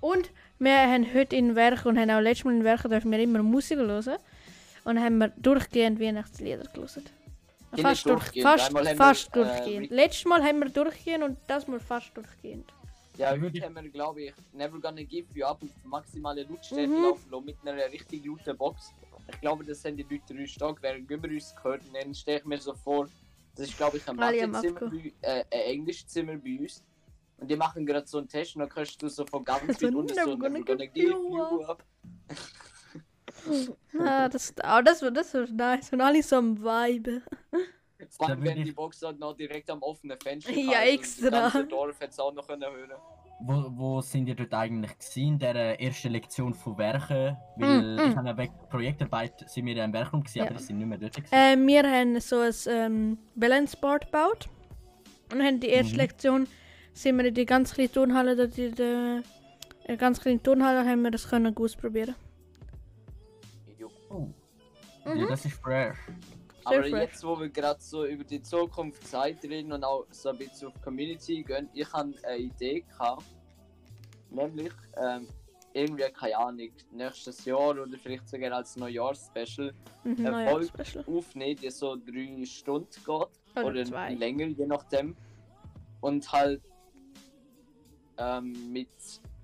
Und 0.00 0.30
wir 0.58 0.76
haben 0.78 1.06
heute 1.14 1.36
in 1.36 1.54
Werk 1.54 1.84
und 1.84 1.98
haben 1.98 2.10
auch 2.10 2.20
letztes 2.20 2.44
Mal 2.44 2.54
in 2.54 2.64
Werk 2.64 2.82
dürfen 2.88 3.10
wir 3.10 3.18
immer 3.18 3.42
Musik 3.42 3.78
hören. 3.78 4.16
Und 4.84 4.98
haben 4.98 5.18
wir 5.18 5.28
durchgehend 5.36 6.00
Weihnachtslieder 6.00 6.64
gelesen. 6.72 7.04
Fast, 7.80 8.04
durch, 8.06 8.30
durchgehend. 8.32 8.48
fast, 8.48 8.72
fast 8.96 9.28
äh, 9.28 9.30
durchgehend. 9.32 9.90
Re- 9.90 9.94
Letztes 9.94 10.24
Mal 10.24 10.42
haben 10.42 10.58
wir 10.58 10.68
durchgehend 10.70 11.22
und 11.24 11.38
das 11.46 11.68
Mal 11.68 11.78
fast 11.80 12.10
durchgehend. 12.16 12.72
Ja, 13.18 13.30
heute 13.32 13.58
ich- 13.58 13.62
haben 13.62 13.74
wir, 13.74 13.88
glaube 13.90 14.22
ich, 14.22 14.34
Never 14.52 14.78
Gonna 14.80 15.02
Give 15.02 15.26
You 15.34 15.44
Up 15.46 15.62
auf 15.62 15.84
maximale 15.84 16.44
Lautstärke 16.44 16.88
Mhm. 16.88 17.02
laufen 17.30 17.44
mit 17.44 17.56
einer 17.62 17.84
richtig 17.92 18.24
lauten 18.24 18.56
Box. 18.56 18.90
Ich 19.30 19.40
glaube, 19.40 19.64
das 19.64 19.82
sind 19.82 19.96
die 19.96 20.02
Leute 20.02 20.34
drei 20.34 20.46
stark, 20.46 20.82
während 20.82 21.08
wir 21.08 21.18
uns 21.30 21.54
gehört. 21.56 21.82
Und 21.86 21.94
dann 21.94 22.14
stelle 22.14 22.38
ich 22.38 22.44
mir 22.44 22.58
so 22.58 22.74
vor, 22.74 23.08
das 23.54 23.68
ist, 23.68 23.76
glaube 23.76 23.98
ich, 23.98 24.08
ein 24.08 24.16
Mathezimmer, 24.16 24.80
äh, 25.20 25.44
ein 25.50 25.60
Englischzimmer 25.74 26.36
bei 26.36 26.58
uns. 26.58 26.82
Und 27.38 27.50
die 27.50 27.56
machen 27.56 27.84
gerade 27.84 28.06
so 28.06 28.18
einen 28.18 28.28
Test 28.28 28.54
und 28.56 28.60
dann 28.60 28.68
kannst 28.68 29.00
du 29.02 29.08
so 29.08 29.26
von 29.26 29.44
ganz 29.44 29.62
weit 29.82 29.94
unten 29.94 30.14
so 30.14 30.34
never 30.36 30.60
gonna 30.64 30.86
give 30.86 31.08
you 31.10 31.62
Up. 31.64 31.84
Ah, 33.98 34.28
das, 34.28 34.54
ah, 34.62 34.82
das 34.82 35.02
wird 35.02 35.16
das 35.16 35.34
wird 35.34 35.50
nice. 35.52 35.92
Und 35.92 36.00
alle 36.00 36.22
so 36.22 36.36
am 36.36 36.56
Vibe. 36.62 37.22
Vor 38.10 38.26
Da 38.28 38.32
allem, 38.34 38.44
wenn 38.44 38.58
ich- 38.58 38.64
die 38.64 38.72
Box 38.72 39.02
halt 39.02 39.18
noch 39.18 39.34
direkt 39.36 39.70
am 39.70 39.82
offenen 39.82 40.18
Fenster 40.20 40.52
Ja, 40.52 40.82
extra. 40.82 41.30
Das 41.30 41.68
Dorf 41.68 41.98
hätte 42.00 42.10
es 42.10 42.18
auch 42.18 42.32
noch 42.32 42.48
hören 42.48 42.62
Wo, 43.40 43.64
wo 43.70 44.00
sind 44.00 44.28
ihr 44.28 44.34
dort 44.36 44.54
eigentlich 44.54 44.92
gewesen, 44.98 45.28
in 45.34 45.38
der 45.38 45.80
ersten 45.80 46.12
Lektion 46.12 46.54
von 46.54 46.78
Werken? 46.78 47.36
Weil 47.56 47.96
Mm, 47.96 47.98
ich 48.08 48.14
mm. 48.14 48.18
habe 48.18 48.28
ja 48.28 48.36
wegen 48.38 48.54
Projektarbeit 48.70 49.48
sind 49.50 49.66
wir 49.66 49.74
ja 49.74 49.84
im 49.84 49.92
Werkraum 49.92 50.20
gewesen, 50.22 50.38
Ja. 50.38 50.44
aber 50.44 50.54
die 50.54 50.62
sind 50.62 50.78
nicht 50.78 50.86
mehr 50.86 50.98
dort 50.98 51.14
gewesen. 51.16 51.34
Äh, 51.34 51.56
wir 51.56 51.82
haben 51.90 52.20
so 52.20 52.38
ein 52.40 52.52
ähm, 52.68 53.18
Balance 53.34 53.76
Board 53.76 54.06
gebaut. 54.06 54.48
Und 55.32 55.42
haben 55.42 55.60
die 55.60 55.68
erste 55.68 55.94
Mhm. 55.94 55.98
Lektion 56.00 56.46
sind 56.92 57.16
wir 57.16 57.24
in 57.24 57.34
die 57.34 57.46
ganz 57.46 57.72
kleine 57.74 57.90
Turnhalle, 57.90 58.36
dort 58.36 58.58
in 58.58 58.74
der 58.74 59.22
in 59.88 59.98
ganz 59.98 60.20
kleinen 60.20 60.42
Turnhalle 60.42 60.88
haben 60.88 61.02
wir 61.02 61.10
das 61.10 61.28
können 61.28 61.56
ausprobieren. 61.56 62.14
Oh. 64.10 64.28
Mhm. 65.04 65.20
Ja, 65.20 65.26
das 65.26 65.44
ist 65.46 65.54
fresh. 65.60 65.96
Aber 66.64 66.86
jetzt, 66.86 67.24
wo 67.24 67.38
wir 67.38 67.48
gerade 67.48 67.80
so 67.80 68.04
über 68.06 68.24
die 68.24 68.42
Zukunft 68.42 69.06
Zeit 69.06 69.42
reden 69.44 69.72
und 69.72 69.84
auch 69.84 70.06
so 70.10 70.30
ein 70.30 70.38
bisschen 70.38 70.68
auf 70.68 70.74
die 70.74 70.80
Community 70.80 71.42
gehen, 71.42 71.68
ich 71.72 71.92
habe 71.92 72.14
eine 72.22 72.36
Idee 72.38 72.80
gehabt. 72.80 73.24
Nämlich, 74.30 74.72
ähm, 74.96 75.26
irgendwie, 75.74 76.04
keine 76.12 76.36
Ahnung, 76.38 76.70
nächstes 76.90 77.44
Jahr 77.44 77.70
oder 77.70 77.86
vielleicht 78.02 78.28
sogar 78.28 78.52
als 78.52 78.76
Neujahrs-Special 78.76 79.72
Mhm, 80.04 80.24
Erfolg. 80.26 80.44
Neujahrsspecial. 80.46 81.04
aufnehmen, 81.06 81.60
die 81.60 81.70
so 81.70 81.96
drei 81.96 82.44
Stunden 82.46 82.88
geht. 82.92 83.06
Oder 83.08 83.66
Oder, 83.66 83.84
zwei. 83.84 84.14
länger, 84.14 84.46
je 84.46 84.66
nachdem. 84.66 85.16
Und 86.00 86.30
halt 86.32 86.62
ähm, 88.18 88.72
mit 88.72 88.88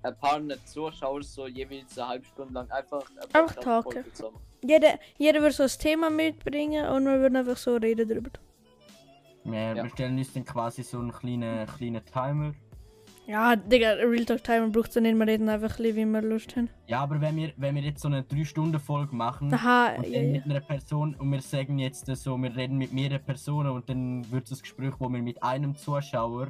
ein 0.03 0.15
paar 0.17 0.41
Zuschauern 0.65 1.21
so 1.23 1.47
jeweils 1.47 1.97
eine 1.97 2.07
halbe 2.09 2.25
Stunde 2.25 2.53
lang 2.53 2.69
einfach 2.71 3.03
Einfach 3.33 3.55
talken. 3.55 4.03
zusammen. 4.13 4.37
Jeder, 4.63 4.99
jeder 5.17 5.41
würde 5.41 5.53
so 5.53 5.63
ein 5.63 5.69
Thema 5.69 6.09
mitbringen 6.09 6.85
und 6.89 7.05
wir 7.05 7.19
würden 7.19 7.35
einfach 7.37 7.57
so 7.57 7.75
reden 7.75 8.07
drüber. 8.07 8.29
Wir, 9.43 9.73
Ja. 9.75 9.83
wir 9.83 9.89
stellen 9.89 10.17
uns 10.17 10.33
dann 10.33 10.45
quasi 10.45 10.83
so 10.83 10.99
einen 10.99 11.11
kleinen, 11.11 11.65
kleinen 11.67 12.03
Timer. 12.05 12.53
Ja, 13.25 13.55
Digga, 13.55 13.91
Real 13.93 14.25
Talk 14.25 14.43
Timer 14.43 14.69
braucht 14.69 14.89
es 14.89 14.95
nicht, 14.95 15.15
wir 15.15 15.27
reden 15.27 15.49
einfach 15.49 15.77
ein 15.77 15.83
bisschen, 15.83 15.95
wie 15.95 16.05
wir 16.13 16.21
Lust 16.23 16.55
haben. 16.55 16.67
Ja, 16.87 17.01
aber 17.01 17.21
wenn 17.21 17.35
wir, 17.35 17.53
wenn 17.57 17.75
wir 17.75 17.83
jetzt 17.83 18.01
so 18.01 18.07
eine 18.07 18.23
3-Stunden-Folge 18.23 19.15
machen 19.15 19.53
Aha, 19.53 19.95
und 19.97 20.07
ja, 20.07 20.13
dann 20.19 20.25
ja. 20.25 20.31
mit 20.31 20.45
einer 20.45 20.59
Person 20.61 21.13
und 21.13 21.31
wir 21.31 21.41
sagen 21.41 21.77
jetzt 21.77 22.07
so, 22.07 22.37
wir 22.37 22.55
reden 22.55 22.77
mit 22.77 22.91
mehreren 22.91 23.23
Personen 23.23 23.69
und 23.69 23.87
dann 23.87 24.29
wird 24.31 24.45
es 24.51 24.57
ein 24.57 24.61
Gespräch, 24.63 24.93
wo 24.97 25.09
wir 25.09 25.21
mit 25.21 25.41
einem 25.43 25.75
Zuschauer 25.75 26.47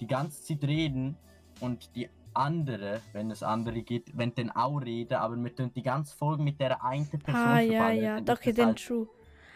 die 0.00 0.06
ganze 0.06 0.42
Zeit 0.44 0.62
reden 0.62 1.16
und 1.58 1.90
die 1.96 2.08
andere, 2.34 3.00
wenn 3.12 3.30
es 3.30 3.42
andere 3.42 3.82
gibt, 3.82 4.16
wenn 4.16 4.34
dann 4.34 4.50
auch 4.50 4.78
reden, 4.78 5.14
aber 5.14 5.36
wir 5.36 5.54
tun 5.54 5.70
die 5.74 5.82
ganze 5.82 6.16
Folge 6.16 6.42
mit 6.42 6.60
der 6.60 6.82
einen 6.84 7.08
Person 7.08 7.34
Ah, 7.34 7.60
ja, 7.60 7.90
ja, 7.90 8.20
das 8.20 8.40
dann 8.58 8.66
halt- 8.66 8.84
true. 8.86 9.08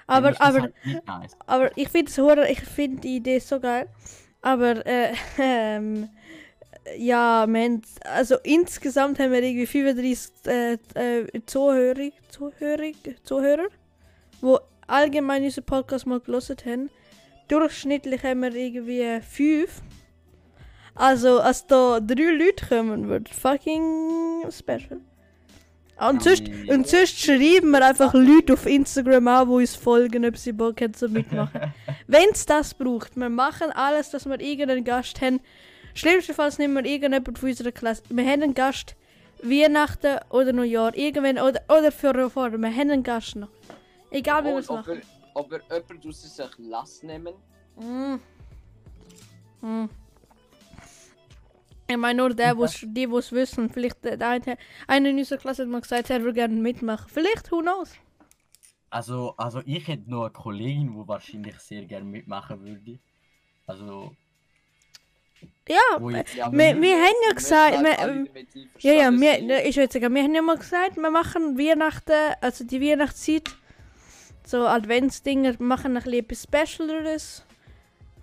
Aber, 0.09 0.41
aber, 0.41 0.61
halt 0.63 0.75
nice. 1.07 1.37
aber 1.47 1.77
ich 1.77 1.89
finde 1.89 2.13
ich 2.49 2.61
finde 2.61 3.01
die 3.01 3.17
Idee 3.17 3.39
so 3.41 3.59
geil. 3.59 3.89
Aber, 4.41 4.87
äh, 4.87 5.13
ähm, 5.39 6.09
ja, 6.97 7.45
haben, 7.49 7.83
also 8.05 8.37
insgesamt 8.45 9.19
haben 9.19 9.33
wir 9.33 9.43
irgendwie 9.43 9.67
35 9.67 10.33
äh, 10.47 10.73
äh, 10.95 11.27
Zuhörer, 11.47 12.11
Zuhörer, 12.29 12.93
Zuhörer, 13.25 13.67
wo 14.41 14.61
allgemein 14.87 15.43
unseren 15.43 15.65
Podcast 15.65 16.07
mal 16.07 16.21
gelesen 16.21 16.57
haben. 16.65 16.91
Durchschnittlich 17.49 18.23
haben 18.23 18.43
wir 18.43 18.55
irgendwie 18.55 19.21
5. 19.21 19.83
Also, 20.97 21.41
als 21.41 21.67
da 21.67 22.01
drei 22.01 22.33
Leute 22.33 22.67
kommen, 22.67 23.09
wird 23.09 23.29
fucking 23.29 24.51
special. 24.51 25.01
Und 25.99 26.23
sonst, 26.23 26.43
und 26.69 26.87
sonst 26.87 27.19
schreiben 27.19 27.71
wir 27.71 27.85
einfach 27.85 28.13
Leute 28.13 28.53
auf 28.53 28.67
Instagram 28.67 29.29
an, 29.29 29.49
die 29.49 29.55
uns 29.55 29.77
folgen, 29.77 30.27
ob 30.27 30.37
sie 30.37 30.53
Bock 30.53 30.81
haben 30.81 30.93
zu 30.93 31.09
mitmachen. 31.09 31.73
Wenn 32.07 32.29
es 32.33 32.45
das 32.45 32.75
braucht, 32.75 33.17
wir 33.17 33.31
machen 33.31 33.71
alles, 33.73 34.11
dass 34.11 34.27
wir 34.27 34.39
irgendeinen 34.41 34.85
Gast 34.85 35.21
haben. 35.23 35.41
Schlimmstenfalls 35.95 36.59
nehmen 36.59 36.75
wir 36.75 36.85
irgendjemanden 36.85 37.35
von 37.35 37.49
unserer 37.49 37.73
Klasse. 37.73 38.03
Wir 38.11 38.27
haben 38.27 38.43
einen 38.43 38.55
Gast, 38.55 38.95
Weihnachten 39.43 40.19
oder 40.31 40.53
Neujahr, 40.53 40.95
irgendwann, 40.95 41.39
oder, 41.39 41.63
oder 41.69 41.91
für 41.91 42.29
vorher, 42.29 42.59
wir 42.59 42.71
haben 42.71 42.91
einen 42.91 43.03
Gast 43.03 43.37
noch. 43.37 43.49
Egal 44.11 44.45
wie 44.45 44.49
wir 44.49 44.59
es 44.59 44.69
ob, 44.69 44.77
machen. 44.77 45.01
ob 45.35 45.53
er 45.53 45.61
jemand 45.61 46.07
aus 46.07 46.23
sich 46.23 46.51
Lass 46.59 47.03
nehmen. 47.03 47.35
Mm. 47.77 48.17
Mm. 49.67 49.89
Ich 51.89 51.97
meine 51.97 52.19
nur 52.19 52.35
der, 52.35 52.57
wo's, 52.57 52.81
die, 52.81 52.93
die 52.93 53.05
es 53.05 53.33
wissen. 53.33 53.71
Vielleicht 53.71 54.05
der 54.05 54.17
der 54.17 54.29
eine, 54.31 54.59
einer 54.87 55.11
in 55.11 55.19
unserer 55.19 55.39
Klasse 55.39 55.63
hat 55.63 55.69
mal 55.69 55.81
gesagt, 55.81 56.11
er 56.11 56.21
würde 56.23 56.35
gerne 56.35 56.55
mitmachen. 56.55 57.09
Vielleicht, 57.09 57.51
who 57.53 57.61
knows? 57.61 57.93
Also, 58.91 59.35
also 59.37 59.63
ich 59.67 59.87
hätte 59.89 60.11
noch 60.11 60.23
eine 60.23 60.33
Kollegin, 60.33 60.93
die 60.95 61.09
wahrscheinlich 61.09 61.59
sehr 61.59 61.85
gerne 61.87 62.05
mitmachen 62.07 62.65
würde. 62.65 62.99
Also, 63.67 64.17
Ja, 65.69 66.01
wir, 66.01 66.81
wir 66.81 66.97
haben 66.97 67.21
ja 67.29 67.35
gesagt, 67.35 67.83
wir, 67.83 67.99
ähm, 67.99 68.29
ja, 68.79 68.93
ja, 68.93 69.11
wir, 69.13 69.43
ne, 69.43 69.63
ich 69.69 69.77
würde 69.77 69.93
sagen, 69.93 70.15
wir 70.15 70.23
haben 70.23 70.35
ja 70.35 70.43
mal 70.43 70.57
gesagt, 70.57 70.97
wir 70.97 71.11
machen 71.11 71.59
Weihnachten, 71.59 72.35
also 72.41 72.65
die 72.65 72.81
Weihnachtszeit, 72.81 73.57
so 74.45 74.67
Adventsdinger, 74.67 75.55
machen 75.59 75.97
ein 75.97 76.03
bisschen 76.03 76.21
etwas 76.21 76.43
Specialeres. 76.45 77.46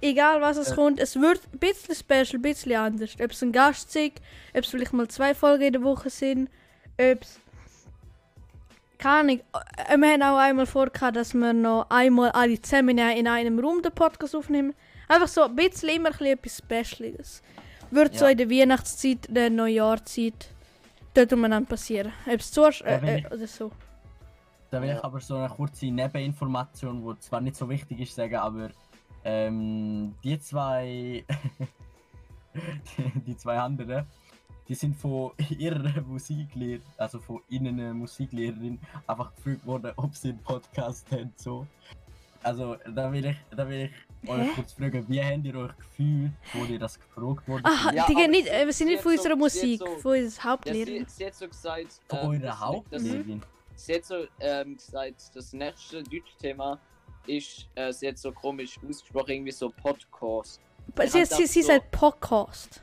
Egal 0.04 0.42
was 0.42 0.58
es 0.58 0.72
Äh. 0.72 0.76
kommt, 0.76 1.00
es 1.00 1.16
wird 1.20 1.39
ein 1.54 1.60
bisschen 1.60 1.96
special, 1.96 2.39
ein 2.39 2.42
bisschen 2.42 2.76
anders. 2.76 3.16
Ob 3.24 3.32
es 3.32 3.42
ein 3.42 3.52
Gast 3.54 3.96
ist, 3.96 4.12
ob 4.54 4.63
es 4.63 4.68
vielleicht 4.68 4.92
mal 4.92 5.08
zwei 5.08 5.34
Folgen 5.34 5.63
in 5.63 5.74
der 5.74 5.82
Woche 5.84 6.10
sind, 6.10 6.50
ob 7.00 7.22
es. 7.22 7.39
Keine 8.98 9.20
Ahnung. 9.20 9.39
Äh, 9.89 9.98
Wir 9.98 10.12
haben 10.13 10.22
auch 10.24 10.38
einmal 10.38 10.66
vor, 10.66 10.88
dass 10.88 11.34
wir 11.34 11.54
noch 11.54 11.89
einmal 11.89 12.32
alle 12.32 12.62
zusammen 12.62 12.98
in 12.98 13.28
einem 13.28 13.60
Raum 13.60 13.82
den 13.82 13.92
Podcast 13.94 14.36
aufnehmen. 14.36 14.74
Einfach 15.08 15.28
so 15.30 15.44
ein 15.44 15.56
bisschen 15.56 15.89
immer 15.89 16.10
ein 16.10 16.18
bisschen 16.18 16.28
etwas 16.38 16.58
Speciales. 16.58 17.42
Wird 17.92 18.18
so 18.18 18.26
Ja. 18.26 18.32
in 18.32 18.38
der 18.38 18.50
Weihnachtszeit, 18.50 19.28
der 19.30 19.50
Neujahrzeit, 19.50 20.48
dort 21.13 21.32
umeinander 21.34 21.70
passieren. 21.70 22.12
Ob 22.26 22.39
es 22.39 22.52
zuerst 22.52 22.82
Ja, 22.82 22.88
äh, 22.88 23.20
äh, 23.22 23.28
oder 23.28 23.48
so. 23.48 23.72
Da 24.72 24.82
will 24.82 24.89
Ja. 24.89 24.98
ich 24.98 25.04
aber 25.04 25.20
so 25.20 25.36
eine 25.36 25.50
kurze 25.50 25.86
Nebeninformation, 25.86 27.04
die 27.08 27.20
zwar 27.20 27.39
nicht 27.42 27.56
so 27.56 27.70
wichtig 27.70 28.00
ist, 28.00 28.16
sagen, 28.16 28.36
aber 28.36 28.70
ähm, 29.24 30.16
die 30.24 30.40
zwei, 30.40 31.24
die, 32.98 33.20
die 33.28 33.38
zwei 33.38 33.58
anderen, 33.60 34.06
die 34.68 34.76
sind 34.76 34.96
von 34.96 35.32
ihrer 35.60 36.02
Musiklehrerin, 36.02 36.82
also 36.98 37.20
von 37.20 37.42
ihnen 37.50 37.80
eine 37.80 37.94
Musiklehrerin, 37.94 38.80
einfach 39.08 39.36
gefragt 39.36 39.66
worden, 39.66 39.92
ob 39.98 40.16
sie 40.16 40.30
einen 40.30 40.40
Podcast 40.40 41.12
haben. 41.12 41.34
So. 41.36 41.68
Also 42.42 42.76
da 42.94 43.12
will 43.12 43.26
ich, 43.26 43.38
da 43.56 43.68
will 43.68 43.90
ich 44.24 44.30
euch 44.30 44.38
Hä? 44.42 44.50
kurz 44.56 44.74
fragen, 44.74 45.06
wie 45.08 45.22
habt 45.24 45.46
ihr 45.46 45.56
euch 45.56 45.78
gefühlt, 45.78 46.32
wo 46.54 46.66
ihr 46.66 46.80
das 46.80 47.00
gefragt 47.00 47.48
wurde? 47.48 47.64
Ah, 47.66 47.92
Ja, 47.94 48.06
die 48.06 48.14
gehen 48.16 48.24
aber 48.24 48.32
nicht, 48.32 48.48
äh, 48.48 48.66
wir 48.66 48.74
sind 48.74 48.88
sie 48.88 48.94
nicht 48.94 49.04
von 49.04 49.12
unserer 49.14 49.34
so- 49.34 49.38
Musik, 49.38 49.80
so- 49.80 49.98
von 49.98 50.12
unserer 50.20 50.44
Ja, 50.46 50.52
Hauptlehrer. 50.52 50.86
sie, 50.86 51.06
sie 51.08 51.26
hat 51.26 51.36
so 51.36 51.48
gesagt. 51.48 52.00
Von 52.10 52.20
ähm, 52.20 52.28
eurer 52.44 52.60
Hauptlehrerin? 52.60 53.42
Sie 53.76 53.96
hat 53.96 54.06
so 54.06 54.16
ähm, 54.40 54.76
gesagt, 54.76 55.32
das 55.36 55.52
nächste 55.54 56.04
Deutschthema 56.04 56.80
ist, 57.28 57.68
äh, 57.76 57.92
sie 57.92 58.08
hat 58.08 58.18
so 58.18 58.32
komisch 58.32 58.78
ausgesprochen, 58.88 59.32
irgendwie 59.32 59.52
so 59.52 59.70
Podcast. 59.70 60.60
Sie, 61.06 61.26
sie, 61.26 61.46
sie 61.48 61.62
gedacht, 61.62 61.78
sagt 61.78 61.92
Podcast. 61.92 62.82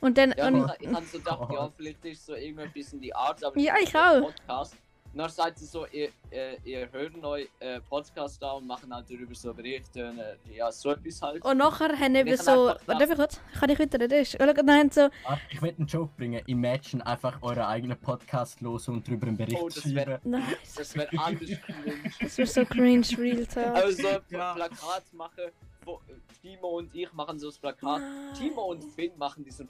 Und 0.00 0.18
dann, 0.18 0.34
Ja, 0.36 0.48
und, 0.48 0.70
ich, 0.80 0.88
habe 0.88 1.06
so 1.06 1.18
gedacht, 1.18 1.52
ja, 1.52 1.70
vielleicht 1.76 2.04
ist 2.04 2.26
so 2.26 2.34
irgendetwas 2.34 2.92
in 2.92 3.00
die 3.00 3.14
Art, 3.14 3.44
aber 3.44 3.58
Ja, 3.58 3.74
es 3.76 3.82
ich 3.84 3.92
so 3.92 3.98
auch. 3.98 4.20
Podcast. 4.22 4.76
Und 5.12 5.18
dann 5.18 5.28
sagt 5.28 5.58
sie 5.58 5.66
so, 5.66 5.86
ihr, 5.92 6.08
äh, 6.30 6.56
ihr 6.64 6.88
hört 6.90 7.22
euch 7.22 7.46
äh, 7.60 7.80
Podcast 7.80 8.42
an 8.42 8.56
und 8.62 8.66
machen 8.66 8.94
halt 8.94 9.04
darüber 9.10 9.34
so 9.34 9.52
Berichte 9.52 10.08
und 10.08 10.18
äh, 10.18 10.36
ja, 10.56 10.72
so 10.72 10.92
etwas 10.92 11.20
halt. 11.20 11.44
und 11.44 11.58
nachher 11.58 11.98
haben 11.98 12.14
wir 12.14 12.38
so. 12.38 12.68
Warte 12.86 12.92
einfach 13.02 13.16
kurz, 13.16 13.40
kann 13.60 13.68
ich 13.68 13.78
wieder 13.78 14.00
reden? 14.00 14.24
Schau, 14.24 14.38
Dann 14.38 14.70
haben 14.70 14.90
so. 14.90 15.10
Ah, 15.26 15.36
ich 15.50 15.60
will 15.60 15.74
einen 15.76 15.86
Joke 15.86 16.12
bringen. 16.16 16.42
Imagine 16.46 17.06
einfach 17.06 17.42
euren 17.42 17.58
eigenen 17.64 17.98
Podcast 17.98 18.62
los 18.62 18.88
und 18.88 19.06
darüber 19.06 19.26
einen 19.26 19.36
Bericht 19.36 19.58
Oh, 19.60 19.68
das 19.68 19.82
schreiben. 19.82 19.96
wär- 19.96 20.20
Nice. 20.24 20.74
Das 20.76 20.94
wäre 20.96 21.08
anders 21.18 21.50
cringe. 21.60 22.10
Das 22.20 22.38
ist 22.38 22.54
so 22.54 22.64
cringe, 22.64 23.06
real 23.18 23.46
talk. 23.46 23.74
Also 23.76 24.02
so 24.02 24.08
ein 24.08 24.20
Ja. 24.30 24.54
Plakat 24.54 25.12
machen, 25.12 25.44
wo 25.84 26.00
Timo 26.40 26.78
und 26.78 26.94
ich 26.94 27.12
machen 27.12 27.38
so 27.38 27.48
das 27.48 27.58
Plakat. 27.58 28.00
Timo 28.38 28.70
und 28.70 28.82
Finn 28.82 29.12
machen 29.18 29.44
diesen. 29.44 29.68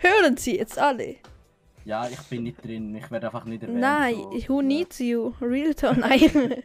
Hören 0.00 0.36
Sie 0.36 0.58
jetzt 0.58 0.78
alle. 0.78 1.16
Ja, 1.84 2.08
ich 2.08 2.20
bin 2.28 2.42
nicht 2.44 2.64
drin. 2.64 2.94
Ich 2.94 3.10
werde 3.10 3.26
einfach 3.26 3.44
nicht 3.44 3.62
erwähnt. 3.62 3.80
Nein, 3.80 4.14
so. 4.14 4.48
who 4.48 4.62
needs 4.62 4.98
you? 4.98 5.32
Real 5.40 5.74
talk, 5.74 5.96
nein. 5.96 6.62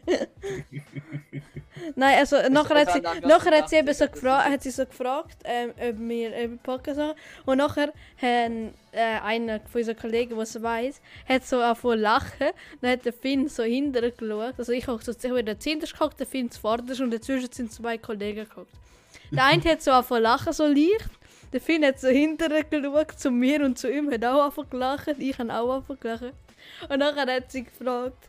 Nein, 1.94 2.18
also 2.18 2.36
nachher 2.48 2.80
hat 2.80 2.92
sie, 2.92 3.00
nachher 3.26 3.58
hat 3.58 3.68
sie 3.68 3.76
eben 3.76 3.92
so 3.92 4.08
gefragt, 4.08 4.48
hat 4.48 4.62
sie 4.62 4.70
so 4.70 4.86
gefragt, 4.86 5.36
ähm, 5.44 5.70
ob 5.70 5.98
wir 5.98 6.44
über 6.44 6.56
Podcast 6.56 6.98
machen. 6.98 7.14
Und 7.44 7.58
nachher 7.58 7.92
hat 8.16 8.50
äh, 8.92 9.20
einer 9.22 9.60
von 9.60 9.80
unseren 9.80 9.96
Kollegen, 9.96 10.34
der 10.34 10.42
es 10.42 10.62
weiss, 10.62 11.00
hat 11.28 11.46
so 11.46 11.60
angefangen 11.60 11.98
zu 11.98 12.02
lachen. 12.02 12.46
Dann 12.80 12.90
hat 12.92 13.04
der 13.04 13.12
Finn 13.12 13.48
so 13.48 13.62
hinterher 13.62 14.10
geschaut. 14.10 14.54
Also 14.58 14.72
ich 14.72 14.86
habe 14.86 15.02
so 15.02 15.12
ich 15.12 15.24
habe 15.24 15.40
in 15.40 15.46
der 15.46 15.60
Zehnte 15.60 15.86
geguckt, 15.86 16.18
der 16.18 16.26
Finn 16.26 16.50
zuvorderst 16.50 17.00
und 17.00 17.10
dazwischen 17.10 17.52
sind 17.52 17.72
zwei 17.72 17.98
Kollegen 17.98 18.48
geguckt. 18.48 18.72
Der 19.30 19.44
eine 19.44 19.62
hat 19.64 19.82
so 19.82 19.90
angefangen 19.90 20.18
zu 20.18 20.22
lachen, 20.22 20.52
so 20.52 20.66
leicht. 20.66 21.10
Der 21.52 21.60
Finn 21.60 21.84
hat 21.84 22.00
so 22.00 22.08
hinterher 22.08 22.64
geschaut 22.64 23.12
zu 23.18 23.30
mir 23.30 23.64
und 23.64 23.78
zu 23.78 23.90
ihm, 23.90 24.10
hat 24.10 24.24
auch 24.24 24.52
zu 24.52 24.64
lachen. 24.76 25.14
Ich 25.20 25.38
habe 25.38 25.52
auch 25.54 25.84
zu 25.86 25.96
lachen. 26.02 26.32
Und 26.88 26.98
nachher 26.98 27.32
hat 27.32 27.50
sie 27.52 27.64
gefragt, 27.64 28.28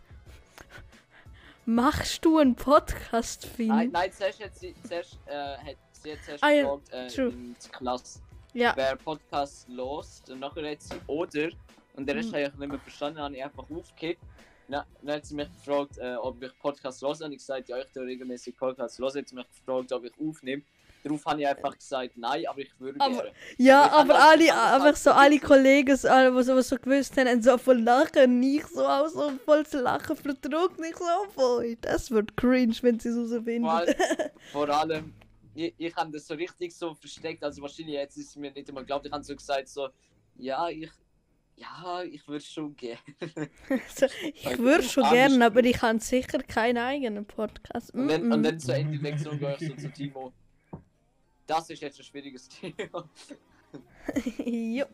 machst 1.66 2.24
du 2.24 2.38
einen 2.38 2.56
Podcast, 2.56 3.46
Finn? 3.46 3.68
Nein, 3.68 3.90
nein, 3.92 4.12
zuerst 4.12 4.44
hat 4.44 4.56
sie, 4.58 4.74
zuerst, 4.88 5.18
äh, 5.26 5.58
hat 5.58 5.76
sie 5.92 6.12
hat 6.14 6.24
zuerst 6.24 6.44
Ah, 6.44 6.50
ja, 6.52 6.62
gefragt, 6.64 6.94
äh, 6.94 7.08
true. 7.08 7.30
in 7.30 7.56
der 7.62 7.72
Klasse, 7.72 8.20
Ja. 8.54 8.74
wer 8.76 8.96
Podcast 8.96 9.68
lost. 9.70 10.30
Und 10.30 10.40
nachher 10.40 10.72
hat 10.72 10.82
sie 10.82 10.96
oder, 11.08 11.50
und 11.96 12.08
der 12.08 12.16
Rest 12.16 12.30
Mhm. 12.32 12.36
habe 12.36 12.44
ich 12.44 12.54
nicht 12.56 12.70
mehr 12.70 12.80
verstanden, 12.80 13.20
habe 13.20 13.36
ich 13.36 13.44
einfach 13.44 13.66
aufgekippt. 13.70 14.22
Na, 14.70 14.86
dann 15.02 15.16
hat 15.16 15.26
sie 15.26 15.34
mich 15.36 15.48
gefragt, 15.54 15.98
äh, 15.98 16.16
ob 16.16 16.42
ich 16.44 16.58
Podcast 16.60 17.02
los 17.02 17.22
habe. 17.22 17.32
Ich 17.34 17.40
gesagt, 17.40 17.70
ja, 17.70 17.78
ich 17.80 17.88
tue 17.94 18.04
regelmäßig 18.06 18.56
Podcast 18.58 19.00
los. 19.00 19.16
Hat 19.16 19.28
sie 19.28 19.36
mich 19.36 19.48
gefragt, 19.48 19.92
ob 19.94 20.04
ich 20.04 20.12
aufnehme. 20.20 20.62
Darauf 21.08 21.26
habe 21.26 21.42
ich 21.42 21.48
einfach 21.48 21.78
gesagt, 21.78 22.18
nein, 22.18 22.44
aber 22.48 22.60
ich 22.60 22.80
würde 22.80 23.00
Aber- 23.00 23.16
gerne. 23.16 23.32
Ja, 23.58 23.86
Ich 23.86 23.92
aber 23.94 24.20
alle, 24.20 24.54
einfach 24.74 24.96
so 24.96 25.12
alle 25.12 25.30
nicht 25.32 25.42
so- 25.44 25.48
Kollegen, 25.48 25.96
so, 25.98 26.08
die 26.08 26.44
sowas 26.44 26.68
so 26.70 26.76
gewusst 26.78 27.16
haben, 27.18 27.28
haben 27.28 27.42
so 27.42 27.58
voll 27.58 27.82
lachen. 27.82 28.44
Ich 28.44 28.66
so 28.68 28.86
auch 28.86 29.08
so 29.08 29.32
voll 29.46 29.66
zu 29.66 29.82
lachen, 29.82 30.16
vertrug 30.16 30.80
nicht 30.80 30.98
so 30.98 31.32
voll. 31.34 31.76
Das 31.82 32.12
wird 32.12 32.36
cringe, 32.38 32.76
wenn 32.82 33.00
sie 33.00 33.10
es 33.10 33.16
Vor 33.16 33.30
herausfinden. 33.30 33.66
allem, 33.68 33.96
vor 34.52 34.70
allem 34.70 35.14
ich, 35.56 35.74
ich 35.78 35.96
habe 35.96 36.12
das 36.12 36.28
so 36.28 36.36
richtig 36.36 36.72
so 36.76 36.94
versteckt, 36.94 37.44
also 37.44 37.62
wahrscheinlich 37.64 37.96
jetzt 37.96 38.16
ist 38.18 38.30
es 38.30 38.36
mir 38.36 38.52
nicht 38.52 38.70
immer 38.70 38.82
geglaubt, 38.82 39.06
ich 39.08 39.12
habe 39.12 39.24
so 39.24 39.36
gesagt 39.36 39.68
so, 39.68 39.90
ja, 40.36 40.70
ich, 40.70 40.92
ja, 41.56 42.04
ich 42.04 42.28
würde 42.28 42.46
schon 42.46 42.76
gerne. 42.76 43.00
so, 43.96 44.06
ich 44.22 44.58
würde 44.60 44.84
schon 44.84 45.10
gerne, 45.10 45.44
aber 45.48 45.64
ich 45.64 45.82
habe 45.82 46.00
sicher 46.00 46.38
keinen 46.44 46.78
eigenen 46.78 47.26
Podcast. 47.26 47.92
Und 47.96 48.08
dann, 48.08 48.32
und 48.32 48.40
Mm-mm. 48.42 48.44
dann 48.44 48.60
zu 48.60 48.72
Ende 48.72 49.00
der 49.00 49.12
Lektion 49.12 49.40
gehe 49.40 49.58
ich 49.60 49.68
so 49.68 49.76
zu 49.76 49.92
Timo. 49.92 50.32
Das 51.48 51.70
ist 51.70 51.82
jetzt 51.82 52.00
ein 52.00 52.04
schwieriges 52.04 52.48
Thema. 52.50 53.10
jo. 54.46 54.86